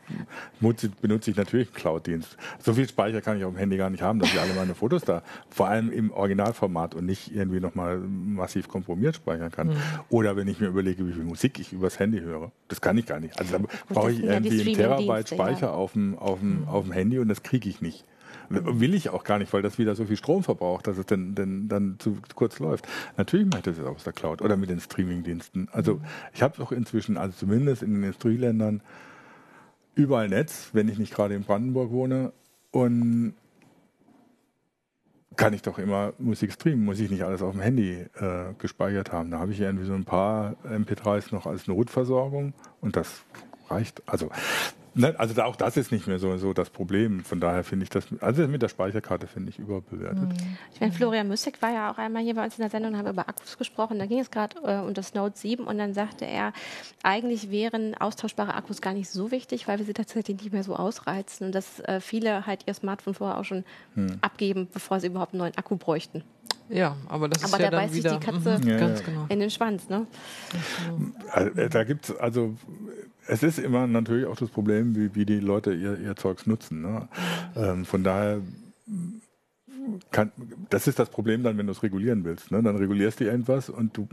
benutze 0.60 1.32
ich 1.32 1.38
natürlich 1.38 1.70
einen 1.70 1.76
Cloud-Dienst. 1.76 2.36
So 2.60 2.74
viel 2.74 2.90
Speicher 2.90 3.22
kann 3.22 3.38
ich 3.38 3.46
auf 3.46 3.54
dem 3.54 3.58
Handy 3.58 3.78
gar 3.78 3.90
nicht 3.90 4.04
haben, 4.04 4.20
dass 4.20 4.34
ich 4.34 4.40
alle 4.40 4.54
meine 4.56 4.76
Fotos 4.76 5.04
da, 5.04 5.24
vor 5.50 5.70
allem 5.70 5.90
im 5.90 6.12
Originalformat 6.12 6.96
und 6.96 7.06
nicht 7.06 7.34
irgendwie 7.34 7.62
nochmal 7.62 7.98
massiv 7.98 8.68
komprimiert 8.68 9.16
speichern 9.16 9.52
kann. 9.52 9.70
Mhm. 9.70 9.78
Oder 10.10 10.36
wenn 10.36 10.50
ich 10.50 10.60
mir 10.60 10.68
überlege, 10.68 11.08
wie 11.08 11.14
viel 11.14 11.24
Musik 11.24 11.60
ich 11.60 11.72
übers 11.72 11.98
Handy 11.98 12.20
höre. 12.20 12.52
Das 12.70 12.82
kann 12.82 12.98
ich 12.98 13.06
gar 13.06 13.20
nicht. 13.20 13.38
Also 13.38 13.58
da 13.58 13.64
brauche 13.90 14.12
ich 14.12 14.24
irgendwie 14.24 14.62
einen 14.62 14.74
Terabyte 14.74 15.30
Speicher 15.30 15.68
ja. 15.68 15.74
auf, 15.74 15.94
dem, 15.94 16.18
auf, 16.18 16.40
dem, 16.40 16.68
auf 16.68 16.86
dem 16.86 16.94
Handy 16.94 17.20
und 17.20 17.28
das 17.28 17.44
kriege 17.44 17.68
ich 17.68 17.82
nicht. 17.82 18.06
Will 18.50 18.96
ich 18.96 19.10
auch 19.10 19.24
gar 19.24 19.38
nicht, 19.38 19.52
weil 19.54 19.62
das 19.62 19.78
wieder 19.78 19.96
so 19.96 20.06
viel 20.06 20.18
Strom 20.18 20.44
verbraucht, 20.44 20.88
dass 20.88 20.98
es 20.98 21.06
dann, 21.06 21.36
dann, 21.36 21.68
dann 21.68 21.96
zu 22.00 22.18
kurz 22.34 22.60
läuft. 22.60 22.88
Natürlich 23.18 23.46
mache 23.46 23.60
ich 23.60 23.66
das 23.66 23.78
jetzt 23.78 23.86
aus 23.86 24.04
der 24.04 24.14
Cloud 24.14 24.42
oder 24.42 24.58
mit 24.58 24.70
den 24.70 24.80
Streamingdiensten. 24.80 25.68
Also 25.72 25.96
mhm. 25.96 26.02
ich 26.34 26.42
habe 26.42 26.58
doch 26.58 26.72
inzwischen, 26.72 27.18
also 27.18 27.36
zumindest 27.38 27.84
in 27.84 27.94
den 27.94 28.04
Industrieländern, 28.04 28.82
überall 29.96 30.30
Netz, 30.30 30.70
wenn 30.74 30.90
ich 30.90 30.98
nicht 30.98 31.14
gerade 31.14 31.36
in 31.36 31.44
Brandenburg 31.44 31.92
wohne. 31.92 32.32
Und 32.72 33.34
kann 35.40 35.54
ich 35.54 35.62
doch 35.62 35.80
immer 35.80 36.12
Musik 36.20 36.52
streamen, 36.52 36.84
muss 36.84 37.00
ich 37.00 37.10
nicht 37.10 37.24
alles 37.24 37.42
auf 37.42 37.54
dem 37.54 37.62
Handy 37.62 37.94
äh, 37.94 38.54
gespeichert 38.58 39.14
haben. 39.14 39.32
Da 39.32 39.40
habe 39.40 39.54
ich 39.54 39.62
irgendwie 39.62 39.86
so 39.86 39.94
ein 39.94 40.04
paar 40.04 40.58
MP3s 40.66 41.34
noch 41.34 41.46
als 41.46 41.66
Notversorgung 41.66 42.54
und 42.82 42.98
das 42.98 43.24
reicht. 43.70 44.04
Also 44.06 44.30
Ne, 45.00 45.16
also 45.18 45.42
auch 45.44 45.56
das 45.56 45.78
ist 45.78 45.94
nicht 45.94 46.08
mehr 46.08 46.20
so, 46.20 46.36
so 46.36 46.52
das 46.52 46.70
Problem. 46.70 47.24
Von 47.24 47.40
daher 47.40 47.64
finde 47.64 47.84
ich 47.84 47.90
das, 47.90 48.06
also 48.20 48.46
mit 48.50 48.62
der 48.62 48.68
Speicherkarte 48.68 49.28
finde 49.28 49.50
ich 49.50 49.58
überbewertet. 49.58 50.28
Mhm. 50.28 50.58
Ich 50.74 50.82
meine, 50.82 50.92
Florian 50.92 51.30
Müssig 51.30 51.62
war 51.62 51.72
ja 51.72 51.90
auch 51.90 51.98
einmal 51.98 52.22
hier 52.22 52.36
bei 52.36 52.44
uns 52.44 52.58
in 52.58 52.64
der 52.64 52.70
Sendung 52.70 52.92
und 52.92 53.00
haben 53.00 53.08
über 53.08 53.30
Akkus 53.30 53.58
gesprochen. 53.58 53.98
Da 53.98 54.08
ging 54.08 54.20
es 54.20 54.30
gerade 54.30 54.58
äh, 54.62 54.86
um 54.86 54.94
das 54.94 55.14
Note 55.14 55.38
7 55.38 55.64
und 55.64 55.78
dann 55.78 55.94
sagte 55.94 56.26
er, 56.26 56.52
eigentlich 57.02 57.50
wären 57.50 57.96
austauschbare 57.96 58.54
Akkus 58.54 58.82
gar 58.82 58.94
nicht 58.94 59.10
so 59.10 59.32
wichtig, 59.32 59.70
weil 59.70 59.80
wir 59.80 59.86
sie 59.86 59.94
tatsächlich 59.94 60.42
nicht 60.42 60.52
mehr 60.52 60.64
so 60.64 60.76
ausreizen 60.76 61.48
und 61.48 61.56
dass 61.56 61.80
äh, 61.80 62.02
viele 62.02 62.46
halt 62.46 62.64
ihr 62.68 62.74
Smartphone 62.74 63.14
vorher 63.14 63.38
auch 63.38 63.46
schon 63.46 63.64
hm. 63.96 64.18
abgeben, 64.20 64.68
bevor 64.74 65.00
sie 65.00 65.08
überhaupt 65.08 65.34
einen 65.34 65.40
neuen 65.40 65.58
Akku 65.58 65.78
bräuchten. 65.78 66.24
Ja, 66.70 66.96
aber 67.08 67.28
das 67.28 67.44
aber 67.44 67.58
ist 67.58 67.64
ja 67.64 67.72
dann 67.72 67.94
wieder... 67.94 68.12
Aber 68.12 68.20
da 68.20 68.32
beißt 68.32 68.44
sich 68.44 68.44
die 68.44 68.54
Katze 68.54 68.66
mhm. 68.66 68.70
ja, 68.70 69.02
genau. 69.06 69.26
in 69.30 69.40
den 69.40 69.50
Schwanz, 69.50 69.90
ne? 69.90 70.08
Also, 71.32 71.68
da 71.68 71.84
gibt 71.84 72.10
es 72.10 72.18
also 72.18 72.56
es 73.30 73.44
ist 73.44 73.60
immer 73.60 73.86
natürlich 73.86 74.26
auch 74.26 74.36
das 74.36 74.50
Problem, 74.50 74.96
wie, 74.96 75.14
wie 75.14 75.26
die 75.26 75.40
Leute 75.40 75.74
ihr, 75.74 76.00
ihr 76.00 76.16
Zeugs 76.16 76.48
nutzen. 76.48 76.82
Ne? 76.82 77.08
Ähm, 77.56 77.86
von 77.86 78.04
daher 78.04 78.42
kann, 80.12 80.32
das 80.70 80.88
ist 80.88 81.00
das 81.00 81.10
Problem 81.10 81.44
dann, 81.44 81.58
wenn 81.58 81.66
du 81.66 81.72
es 81.72 81.84
regulieren 81.84 82.24
willst. 82.24 82.52
Ne? 82.52 82.62
Dann 82.62 82.76
regulierst 82.76 83.20
du 83.20 83.26
irgendwas 83.26 83.70
und 83.70 83.96
du 83.96 84.08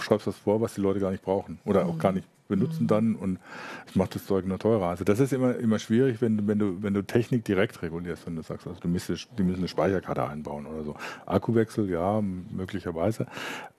schreibst 0.00 0.26
was 0.26 0.36
vor, 0.36 0.60
was 0.60 0.74
die 0.74 0.80
Leute 0.80 1.00
gar 1.00 1.10
nicht 1.10 1.22
brauchen 1.22 1.58
oder 1.64 1.86
auch 1.86 1.98
gar 1.98 2.12
nicht 2.12 2.26
benutzen 2.48 2.86
dann 2.86 3.14
und 3.14 3.38
es 3.86 3.94
macht 3.94 4.14
das 4.14 4.26
Zeug 4.26 4.46
nur 4.46 4.58
teurer. 4.58 4.88
Also 4.88 5.04
das 5.04 5.20
ist 5.20 5.32
immer, 5.32 5.56
immer 5.56 5.78
schwierig, 5.78 6.20
wenn 6.20 6.36
du, 6.36 6.46
wenn 6.46 6.58
du, 6.58 6.82
wenn 6.82 6.92
du 6.92 7.02
Technik 7.02 7.44
direkt 7.46 7.80
regulierst, 7.82 8.26
wenn 8.26 8.36
du 8.36 8.42
sagst, 8.42 8.66
also 8.66 8.78
du 8.78 8.88
müsstest, 8.88 9.28
die 9.38 9.42
müssen 9.42 9.60
eine 9.60 9.68
Speicherkarte 9.68 10.28
einbauen 10.28 10.66
oder 10.66 10.84
so. 10.84 10.94
Akkuwechsel, 11.24 11.88
ja, 11.88 12.20
möglicherweise. 12.20 13.26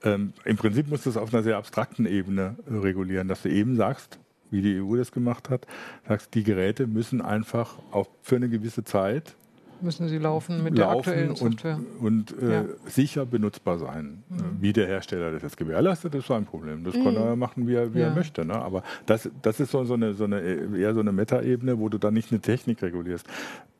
Ähm, 0.02 0.32
Im 0.44 0.56
Prinzip 0.56 0.88
musst 0.88 1.06
du 1.06 1.10
es 1.10 1.16
auf 1.16 1.32
einer 1.32 1.44
sehr 1.44 1.56
abstrakten 1.56 2.04
Ebene 2.04 2.56
regulieren, 2.68 3.28
dass 3.28 3.42
du 3.42 3.48
eben 3.48 3.76
sagst, 3.76 4.18
wie 4.50 4.62
die 4.62 4.80
EU 4.80 4.96
das 4.96 5.12
gemacht 5.12 5.50
hat, 5.50 5.66
sagst, 6.08 6.34
die 6.34 6.42
Geräte 6.42 6.86
müssen 6.86 7.20
einfach 7.20 7.78
auch 7.92 8.08
für 8.22 8.36
eine 8.36 8.48
gewisse 8.48 8.82
Zeit 8.82 9.36
müssen 9.82 10.08
sie 10.08 10.18
laufen 10.18 10.62
mit 10.62 10.76
laufen 10.78 11.02
der 11.04 11.12
aktuellen 11.12 11.36
Software. 11.36 11.80
Und, 12.00 12.32
und 12.32 12.42
äh, 12.42 12.52
ja. 12.52 12.64
sicher 12.86 13.26
benutzbar 13.26 13.78
sein. 13.78 14.22
Mhm. 14.28 14.56
Wie 14.60 14.72
der 14.72 14.86
Hersteller 14.86 15.32
das 15.32 15.42
jetzt 15.42 15.56
gewährleistet, 15.56 16.14
ist 16.14 16.26
sein 16.26 16.44
Problem. 16.44 16.84
Das 16.84 16.94
mhm. 16.94 17.04
kann 17.04 17.16
er 17.16 17.36
machen, 17.36 17.66
wie 17.66 17.74
er, 17.74 17.94
wie 17.94 18.00
ja. 18.00 18.08
er 18.08 18.14
möchte. 18.14 18.44
Ne? 18.44 18.54
Aber 18.54 18.82
das, 19.06 19.30
das 19.42 19.60
ist 19.60 19.70
so, 19.70 19.84
so, 19.84 19.94
eine, 19.94 20.14
so 20.14 20.24
eine, 20.24 20.40
eher 20.40 20.94
so 20.94 21.00
eine 21.00 21.12
Metaebene, 21.12 21.78
wo 21.78 21.88
du 21.88 21.98
dann 21.98 22.14
nicht 22.14 22.30
eine 22.30 22.40
Technik 22.40 22.82
regulierst. 22.82 23.26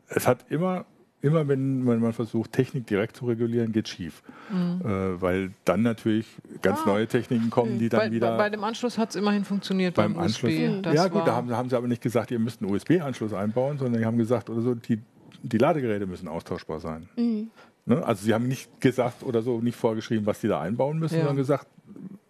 Es 0.09 0.26
hat 0.26 0.45
immer 0.51 0.84
immer 1.24 1.49
wenn 1.49 1.82
man, 1.82 2.01
man 2.01 2.12
versucht, 2.12 2.53
Technik 2.53 2.86
direkt 2.86 3.16
zu 3.16 3.24
regulieren, 3.24 3.72
geht 3.72 3.88
schief. 3.88 4.22
Mhm. 4.51 4.82
Äh, 4.84 5.22
weil 5.22 5.51
dann 5.64 5.80
natürlich 5.82 6.26
ganz 6.61 6.80
ah. 6.84 6.88
neue 6.88 7.07
Techniken 7.07 7.49
kommen, 7.49 7.78
die 7.78 7.88
dann 7.88 8.01
bei, 8.01 8.11
wieder. 8.12 8.36
Bei, 8.36 8.51
dem 8.51 8.62
Anschluss 8.62 8.99
hat 8.99 9.11
es 9.11 9.16
immerhin 9.16 9.45
funktioniert 9.45 9.95
beim, 9.95 10.12
beim 10.12 10.26
USB. 10.26 10.45
Anschluss. 10.45 10.95
ja, 10.95 11.09
gut, 11.09 11.26
da 11.26 11.34
haben, 11.34 11.51
haben, 11.51 11.70
sie 11.70 11.76
aber 11.76 11.88
nicht 11.88 12.03
gesagt, 12.03 12.30
ihr 12.30 12.38
müsst 12.38 12.61
einen 12.61 12.70
USB-Anschluss 12.70 13.32
einbauen, 13.32 13.78
sondern 13.78 14.01
die 14.01 14.07
haben 14.07 14.18
gesagt, 14.18 14.51
oder 14.51 14.61
so, 14.61 14.74
die, 14.74 15.01
die 15.45 15.59
Ladegeräte 15.59 16.07
müssen 16.07 16.28
austauschbar 16.28 16.80
sein. 16.80 17.09
Mhm. 17.16 17.51
Ne? 17.86 18.05
Also 18.05 18.24
sie 18.24 18.34
haben 18.34 18.49
nicht 18.49 18.80
gesagt 18.80 19.22
oder 19.22 19.42
so, 19.42 19.61
nicht 19.61 19.76
vorgeschrieben, 19.76 20.26
was 20.26 20.40
sie 20.40 20.49
da 20.49 20.61
einbauen 20.61 20.99
müssen, 20.99 21.16
ja. 21.16 21.20
sondern 21.20 21.36
gesagt, 21.36 21.66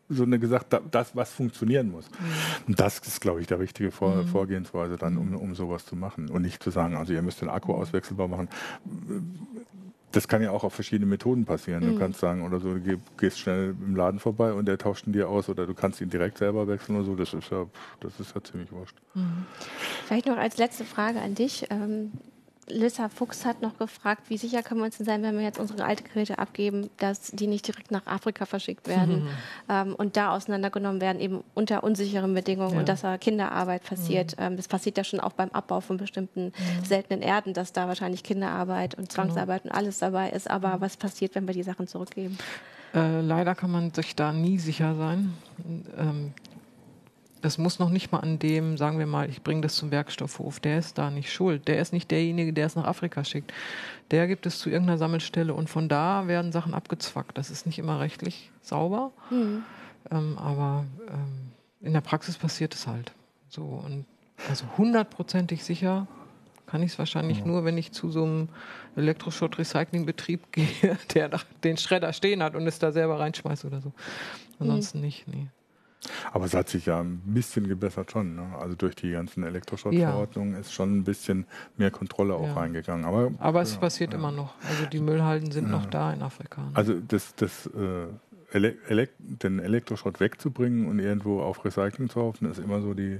sondern 0.08 0.40
gesagt, 0.40 0.76
das, 0.90 1.16
was 1.16 1.30
funktionieren 1.30 1.90
muss. 1.90 2.10
Mhm. 2.10 2.68
Und 2.68 2.80
das 2.80 2.98
ist, 2.98 3.20
glaube 3.20 3.40
ich, 3.40 3.46
der 3.46 3.58
richtige 3.60 3.90
Vor 3.90 4.16
mhm. 4.16 4.26
Vorgehensweise 4.26 4.96
dann, 4.96 5.16
um, 5.16 5.34
um 5.36 5.54
sowas 5.54 5.86
zu 5.86 5.96
machen. 5.96 6.28
Und 6.28 6.42
nicht 6.42 6.62
zu 6.62 6.70
sagen, 6.70 6.96
also 6.96 7.12
ihr 7.12 7.22
müsst 7.22 7.40
den 7.40 7.48
Akku 7.48 7.72
auswechselbar 7.72 8.28
machen. 8.28 8.48
Das 10.12 10.28
kann 10.28 10.42
ja 10.42 10.50
auch 10.50 10.62
auf 10.62 10.74
verschiedene 10.74 11.06
Methoden 11.06 11.44
passieren. 11.44 11.84
Mhm. 11.84 11.92
Du 11.92 11.98
kannst 11.98 12.20
sagen, 12.20 12.44
oder 12.44 12.60
so, 12.60 12.74
du 12.74 12.98
gehst 13.16 13.38
schnell 13.38 13.74
im 13.80 13.96
Laden 13.96 14.20
vorbei 14.20 14.52
und 14.52 14.66
der 14.66 14.76
tauscht 14.76 15.06
ihn 15.06 15.12
dir 15.12 15.28
aus, 15.28 15.48
oder 15.48 15.66
du 15.66 15.74
kannst 15.74 16.00
ihn 16.00 16.10
direkt 16.10 16.38
selber 16.38 16.68
wechseln 16.68 16.96
oder 16.96 17.04
so. 17.04 17.16
Das 17.16 17.32
ist 17.32 17.50
ja, 17.50 17.66
das 18.00 18.20
ist 18.20 18.34
ja 18.34 18.42
ziemlich 18.42 18.70
wurscht. 18.72 18.96
Mhm. 19.14 19.46
Vielleicht 20.06 20.26
noch 20.26 20.36
als 20.36 20.58
letzte 20.58 20.84
Frage 20.84 21.20
an 21.20 21.34
dich. 21.34 21.66
Lissa 22.68 23.08
Fuchs 23.08 23.44
hat 23.44 23.62
noch 23.62 23.76
gefragt, 23.78 24.22
wie 24.28 24.38
sicher 24.38 24.62
können 24.62 24.80
wir 24.80 24.86
uns 24.86 24.96
denn 24.96 25.06
sein, 25.06 25.22
wenn 25.22 25.36
wir 25.36 25.44
jetzt 25.44 25.58
unsere 25.58 25.84
alten 25.84 26.04
Geräte 26.04 26.38
abgeben, 26.38 26.90
dass 26.98 27.30
die 27.30 27.46
nicht 27.46 27.66
direkt 27.66 27.90
nach 27.90 28.06
Afrika 28.06 28.46
verschickt 28.46 28.88
werden 28.88 29.24
mhm. 29.24 29.28
ähm, 29.68 29.94
und 29.94 30.16
da 30.16 30.30
auseinandergenommen 30.30 31.00
werden, 31.00 31.20
eben 31.20 31.44
unter 31.54 31.84
unsicheren 31.84 32.32
Bedingungen 32.34 32.74
ja. 32.74 32.80
und 32.80 32.88
dass 32.88 33.02
da 33.02 33.18
Kinderarbeit 33.18 33.84
passiert. 33.84 34.36
Mhm. 34.38 34.44
Ähm, 34.44 34.56
das 34.56 34.68
passiert 34.68 34.96
ja 34.96 35.04
schon 35.04 35.20
auch 35.20 35.32
beim 35.32 35.50
Abbau 35.50 35.80
von 35.80 35.96
bestimmten 35.96 36.46
mhm. 36.46 36.84
seltenen 36.84 37.22
Erden, 37.22 37.54
dass 37.54 37.72
da 37.72 37.88
wahrscheinlich 37.88 38.22
Kinderarbeit 38.22 38.94
und 38.94 39.08
genau. 39.08 39.14
Zwangsarbeit 39.14 39.62
genau. 39.62 39.74
und 39.74 39.78
alles 39.78 39.98
dabei 39.98 40.30
ist. 40.30 40.50
Aber 40.50 40.76
mhm. 40.76 40.80
was 40.80 40.96
passiert, 40.96 41.34
wenn 41.34 41.46
wir 41.46 41.54
die 41.54 41.62
Sachen 41.62 41.86
zurückgeben? 41.86 42.38
Äh, 42.94 43.20
leider 43.20 43.54
kann 43.54 43.70
man 43.70 43.92
sich 43.92 44.14
da 44.14 44.32
nie 44.32 44.58
sicher 44.58 44.94
sein. 44.94 45.34
Ähm, 45.98 46.32
das 47.44 47.58
muss 47.58 47.78
noch 47.78 47.90
nicht 47.90 48.10
mal 48.10 48.20
an 48.20 48.38
dem, 48.38 48.78
sagen 48.78 48.98
wir 48.98 49.04
mal, 49.04 49.28
ich 49.28 49.42
bringe 49.42 49.60
das 49.60 49.74
zum 49.74 49.90
Werkstoffhof, 49.90 50.60
der 50.60 50.78
ist 50.78 50.96
da 50.96 51.10
nicht 51.10 51.30
schuld. 51.30 51.68
Der 51.68 51.78
ist 51.78 51.92
nicht 51.92 52.10
derjenige, 52.10 52.54
der 52.54 52.64
es 52.64 52.74
nach 52.74 52.86
Afrika 52.86 53.22
schickt. 53.22 53.52
Der 54.10 54.26
gibt 54.26 54.46
es 54.46 54.58
zu 54.58 54.70
irgendeiner 54.70 54.96
Sammelstelle 54.96 55.52
und 55.52 55.68
von 55.68 55.90
da 55.90 56.26
werden 56.26 56.52
Sachen 56.52 56.72
abgezwackt. 56.72 57.36
Das 57.36 57.50
ist 57.50 57.66
nicht 57.66 57.78
immer 57.78 58.00
rechtlich 58.00 58.50
sauber, 58.62 59.12
mhm. 59.28 59.62
ähm, 60.10 60.38
aber 60.38 60.86
ähm, 61.06 61.52
in 61.82 61.92
der 61.92 62.00
Praxis 62.00 62.38
passiert 62.38 62.74
es 62.74 62.86
halt. 62.86 63.12
So 63.50 63.62
und 63.62 64.06
also 64.48 64.64
hundertprozentig 64.78 65.64
sicher 65.64 66.06
kann 66.64 66.82
ich 66.82 66.92
es 66.92 66.98
wahrscheinlich 66.98 67.40
ja. 67.40 67.44
nur, 67.44 67.66
wenn 67.66 67.76
ich 67.76 67.92
zu 67.92 68.10
so 68.10 68.24
einem 68.24 68.48
Elektroschrott-Recycling-Betrieb 68.96 70.50
gehe, 70.52 70.98
der 71.12 71.30
den 71.62 71.76
Schredder 71.76 72.14
stehen 72.14 72.42
hat 72.42 72.54
und 72.54 72.66
es 72.66 72.78
da 72.78 72.90
selber 72.90 73.20
reinschmeißt 73.20 73.66
oder 73.66 73.82
so. 73.82 73.92
Ansonsten 74.58 74.98
mhm. 75.00 75.04
nicht, 75.04 75.28
nee. 75.28 75.48
Aber 76.32 76.44
es 76.44 76.54
hat 76.54 76.68
sich 76.68 76.86
ja 76.86 77.00
ein 77.00 77.20
bisschen 77.24 77.68
gebessert 77.68 78.10
schon. 78.10 78.36
Ne? 78.36 78.46
Also 78.58 78.74
durch 78.74 78.94
die 78.96 79.10
ganzen 79.10 79.44
Elektroschrottverordnungen 79.44 80.54
ja. 80.54 80.60
ist 80.60 80.72
schon 80.72 80.98
ein 80.98 81.04
bisschen 81.04 81.46
mehr 81.76 81.90
Kontrolle 81.90 82.34
auch 82.34 82.46
ja. 82.46 82.54
reingegangen. 82.54 83.04
Aber, 83.04 83.32
Aber 83.38 83.62
es 83.62 83.74
ja, 83.74 83.80
passiert 83.80 84.14
immer 84.14 84.32
noch. 84.32 84.54
Also 84.68 84.86
die 84.86 85.00
Müllhalden 85.00 85.50
sind 85.50 85.70
noch 85.70 85.86
da 85.86 86.12
in 86.12 86.22
Afrika. 86.22 86.62
Ne? 86.62 86.70
Also 86.74 86.94
das, 86.94 87.34
das 87.34 87.66
äh, 87.66 88.06
Ele 88.52 88.76
Elek 88.88 89.10
den 89.18 89.58
Elektroschrott 89.58 90.20
wegzubringen 90.20 90.86
und 90.86 90.98
irgendwo 90.98 91.40
auf 91.40 91.64
Recycling 91.64 92.08
zu 92.08 92.20
hoffen, 92.20 92.50
ist 92.50 92.58
immer 92.58 92.80
so 92.80 92.94
die 92.94 93.18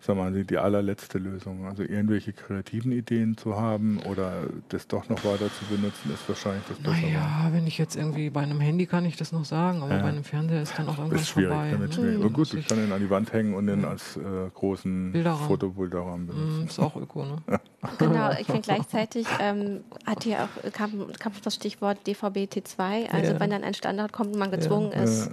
sag 0.00 0.16
mal, 0.16 0.32
die 0.44 0.58
allerletzte 0.58 1.18
Lösung. 1.18 1.66
Also 1.66 1.82
irgendwelche 1.82 2.32
kreativen 2.32 2.92
Ideen 2.92 3.36
zu 3.36 3.56
haben 3.56 4.00
oder 4.08 4.44
das 4.68 4.88
doch 4.88 5.08
noch 5.08 5.24
weiter 5.24 5.50
zu 5.52 5.64
benutzen, 5.66 6.12
ist 6.12 6.28
wahrscheinlich 6.28 6.64
das 6.68 6.78
Bessere. 6.78 7.12
Naja, 7.12 7.48
wenn 7.52 7.66
ich 7.66 7.78
jetzt 7.78 7.96
irgendwie 7.96 8.30
bei 8.30 8.40
einem 8.40 8.60
Handy 8.60 8.86
kann 8.86 9.04
ich 9.04 9.16
das 9.16 9.32
noch 9.32 9.44
sagen, 9.44 9.82
aber 9.82 9.96
ja. 9.96 10.02
bei 10.02 10.08
einem 10.08 10.24
Fernseher 10.24 10.62
ist 10.62 10.78
dann 10.78 10.88
auch 10.88 10.98
irgendwas 10.98 11.22
ist 11.22 11.28
schwierig, 11.28 11.50
vorbei. 11.50 11.70
Damit 11.72 11.88
ne? 11.90 11.94
schwierig. 11.94 12.32
Gut, 12.32 12.54
ich 12.54 12.66
kann 12.66 12.78
ihn 12.78 12.92
an 12.92 13.00
die 13.00 13.10
Wand 13.10 13.32
hängen 13.32 13.54
und 13.54 13.66
den 13.66 13.84
als 13.84 14.16
äh, 14.16 14.20
großen 14.54 15.12
Bilderrahmen. 15.12 15.46
Fotobilderrahmen 15.46 16.26
benutzen. 16.26 16.62
Mm, 16.62 16.66
ist 16.66 16.78
auch 16.78 16.96
öko, 16.96 17.24
ne? 17.24 17.42
genau, 17.98 18.32
ich 18.32 18.46
finde 18.46 18.62
gleichzeitig 18.62 19.26
ähm, 19.38 19.84
hat 20.06 20.24
hier 20.24 20.44
auch 20.44 20.72
kam, 20.72 21.12
kam 21.18 21.32
das 21.42 21.54
Stichwort 21.54 21.98
DVB-T2, 22.06 23.10
also 23.10 23.32
ja. 23.32 23.40
wenn 23.40 23.50
dann 23.50 23.64
ein 23.64 23.74
Standard 23.74 24.12
kommt 24.12 24.32
und 24.32 24.38
man 24.38 24.50
gezwungen 24.50 24.92
ja. 24.92 25.02
ist. 25.02 25.30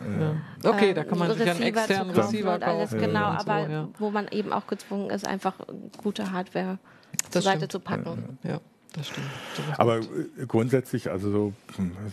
Okay, 0.64 0.89
ähm, 0.89 0.95
da 0.95 1.04
kann 1.04 1.18
man 1.18 1.34
sich 1.34 1.50
einen 1.50 1.62
externen 1.62 2.16
Receiver 2.16 2.60
kaufen. 2.60 2.64
Alles, 2.64 2.91
genau, 2.91 3.26
aber 3.26 3.89
wo 3.98 4.10
man 4.10 4.28
eben 4.30 4.54
auch 4.54 4.68
gezwungen 4.68 5.10
ist, 5.10 5.28
einfach 5.28 5.56
gute 5.98 6.32
Hardware 6.32 6.78
das 7.24 7.32
zur 7.32 7.41
Seite 7.41 7.68
zu 7.68 7.80
packen. 7.80 8.38
Ja. 8.43 8.60
Das 8.93 9.10
stimmt. 9.10 9.28
Das 9.56 9.80
Aber 9.80 10.00
gut. 10.00 10.10
Äh, 10.39 10.45
grundsätzlich, 10.48 11.12
also 11.12 11.32
so, 11.32 11.54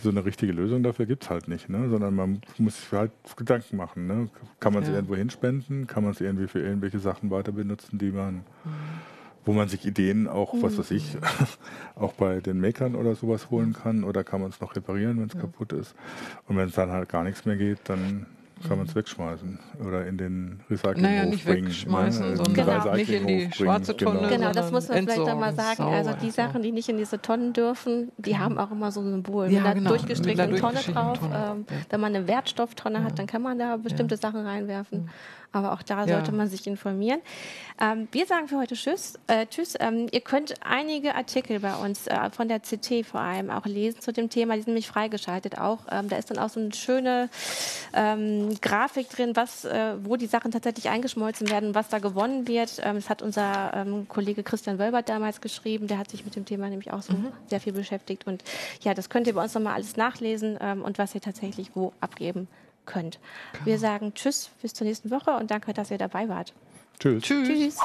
so, 0.03 0.09
eine 0.09 0.23
richtige 0.23 0.51
Lösung 0.51 0.83
dafür 0.83 1.05
gibt 1.05 1.23
es 1.23 1.29
halt 1.29 1.47
nicht, 1.47 1.67
ne? 1.67 1.89
sondern 1.89 2.13
man 2.13 2.41
muss 2.57 2.79
sich 2.79 2.91
halt 2.91 3.11
Gedanken 3.35 3.77
machen. 3.77 4.05
Ne? 4.07 4.29
Kann 4.59 4.73
man 4.73 4.83
es 4.83 4.89
ja. 4.89 4.95
irgendwo 4.95 5.15
hinspenden? 5.15 5.87
Kann 5.87 6.03
man 6.03 6.11
es 6.11 6.21
irgendwie 6.21 6.47
für 6.47 6.59
irgendwelche 6.59 6.99
Sachen 6.99 7.31
weiter 7.31 7.51
benutzen, 7.51 7.97
die 7.97 8.11
man, 8.11 8.35
mhm. 8.35 8.43
Wo 9.45 9.53
man 9.53 9.69
sich 9.69 9.85
Ideen 9.85 10.27
auch, 10.27 10.53
mhm. 10.53 10.63
was 10.63 10.77
weiß 10.77 10.91
ich, 10.91 11.17
auch 11.95 12.13
bei 12.13 12.41
den 12.41 12.59
Makern 12.59 12.95
oder 12.95 13.15
sowas 13.15 13.49
holen 13.49 13.73
kann? 13.73 14.03
Oder 14.03 14.23
kann 14.23 14.41
man 14.41 14.49
es 14.49 14.59
noch 14.59 14.75
reparieren, 14.75 15.19
wenn 15.19 15.27
es 15.27 15.33
ja. 15.33 15.41
kaputt 15.41 15.71
ist? 15.71 15.95
Und 16.47 16.57
wenn 16.57 16.67
es 16.67 16.75
dann 16.75 16.91
halt 16.91 17.09
gar 17.09 17.23
nichts 17.23 17.45
mehr 17.45 17.55
geht, 17.55 17.79
dann 17.85 18.25
kann 18.67 18.77
man 18.77 18.87
es 18.87 18.95
wegschmeißen 18.95 19.59
oder 19.85 20.07
in 20.07 20.17
den 20.17 20.61
Recyclinghof 20.69 21.01
naja, 21.01 21.25
nicht 21.25 21.45
bringen. 21.45 21.67
wegschmeißen, 21.67 22.29
ne? 22.29 22.37
sondern 22.37 22.53
genau. 22.53 22.95
nicht 22.95 23.09
in 23.09 23.27
die 23.27 23.51
schwarze 23.51 23.95
Tonne. 23.95 24.19
Genau, 24.19 24.29
genau 24.29 24.51
das 24.51 24.71
muss 24.71 24.87
man 24.87 25.03
vielleicht 25.03 25.19
nochmal 25.19 25.53
sagen. 25.53 25.77
Sauber. 25.77 25.91
Also 25.91 26.13
die 26.21 26.31
Sachen, 26.31 26.61
die 26.61 26.71
nicht 26.71 26.89
in 26.89 26.97
diese 26.97 27.21
Tonnen 27.21 27.53
dürfen, 27.53 28.11
die 28.17 28.31
genau. 28.31 28.43
haben 28.43 28.57
auch 28.57 28.71
immer 28.71 28.91
so 28.91 29.01
ein 29.01 29.11
Symbol. 29.11 29.51
Ja, 29.51 29.59
mit 29.59 29.65
einer 29.65 29.75
genau. 29.75 29.89
durchgestrichenen 29.89 30.55
Tonne 30.55 30.79
drauf. 30.79 31.19
Tonne. 31.19 31.35
Ähm, 31.51 31.65
ja. 31.69 31.75
Wenn 31.89 31.99
man 31.99 32.15
eine 32.15 32.27
Wertstofftonne 32.27 32.99
ja. 32.99 33.03
hat, 33.03 33.19
dann 33.19 33.27
kann 33.27 33.41
man 33.41 33.59
da 33.59 33.77
bestimmte 33.77 34.17
Sachen 34.17 34.45
reinwerfen. 34.45 35.09
Aber 35.55 35.71
auch 35.71 35.81
da 35.81 36.05
sollte 36.05 36.33
man 36.33 36.49
sich 36.49 36.67
informieren. 36.67 37.21
Ähm, 37.79 38.09
wir 38.11 38.25
sagen 38.25 38.47
für 38.47 38.57
heute 38.57 38.75
Tschüss. 38.75 39.17
Äh, 39.27 39.47
tschüss. 39.47 39.75
Ähm, 39.79 40.07
ihr 40.11 40.19
könnt 40.19 40.55
einige 40.65 41.15
Artikel 41.15 41.61
bei 41.61 41.75
uns 41.75 42.07
äh, 42.07 42.29
von 42.29 42.49
der 42.49 42.59
CT 42.59 43.05
vor 43.05 43.21
allem 43.21 43.49
auch 43.49 43.65
lesen 43.65 44.01
zu 44.01 44.11
dem 44.11 44.29
Thema. 44.29 44.55
Die 44.55 44.61
sind 44.61 44.67
nämlich 44.67 44.87
freigeschaltet 44.87 45.57
auch. 45.57 45.79
Ähm, 45.89 46.09
da 46.09 46.17
ist 46.17 46.29
dann 46.29 46.39
auch 46.39 46.49
so 46.49 46.59
eine 46.59 46.73
schöne 46.73 47.29
ähm, 47.93 48.55
Grafik 48.61 49.09
drin, 49.09 49.35
was, 49.35 49.63
äh, 49.63 49.95
wo 50.03 50.17
die 50.17 50.27
Sachen 50.27 50.51
tatsächlich 50.51 50.89
eingeschmolzen 50.89 51.49
werden, 51.49 51.73
was 51.73 51.87
da 51.87 51.99
gewonnen 51.99 52.47
wird. 52.47 52.81
Ähm, 52.83 52.95
das 52.95 53.09
hat 53.09 53.21
unser 53.21 53.73
ähm, 53.73 54.07
Kollege 54.09 54.43
Christian 54.43 54.77
Wölbert 54.77 55.07
damals 55.07 55.39
geschrieben. 55.39 55.87
Der 55.87 55.97
hat 55.97 56.09
sich 56.09 56.25
mit 56.25 56.35
dem 56.35 56.43
Thema 56.45 56.69
nämlich 56.69 56.91
auch 56.91 57.01
so 57.01 57.13
mhm. 57.13 57.31
sehr 57.47 57.61
viel 57.61 57.73
beschäftigt. 57.73 58.27
Und 58.27 58.43
ja, 58.81 58.93
das 58.93 59.09
könnt 59.09 59.27
ihr 59.27 59.33
bei 59.33 59.43
uns 59.43 59.53
nochmal 59.53 59.75
alles 59.75 59.95
nachlesen 59.95 60.57
und 60.57 60.97
was 60.97 61.15
ihr 61.15 61.21
tatsächlich 61.21 61.71
wo 61.75 61.93
abgeben 62.01 62.47
könnt. 62.85 63.19
Wir 63.63 63.79
sagen 63.79 64.13
Tschüss 64.13 64.49
bis 64.61 64.73
zur 64.73 64.87
nächsten 64.87 65.11
Woche 65.11 65.31
und 65.31 65.51
danke, 65.51 65.73
dass 65.73 65.91
ihr 65.91 65.97
dabei 65.97 66.29
wart. 66.29 66.53
Tschüss. 66.99 67.23
Tschüss. 67.23 67.47
Tschüss. 67.47 67.79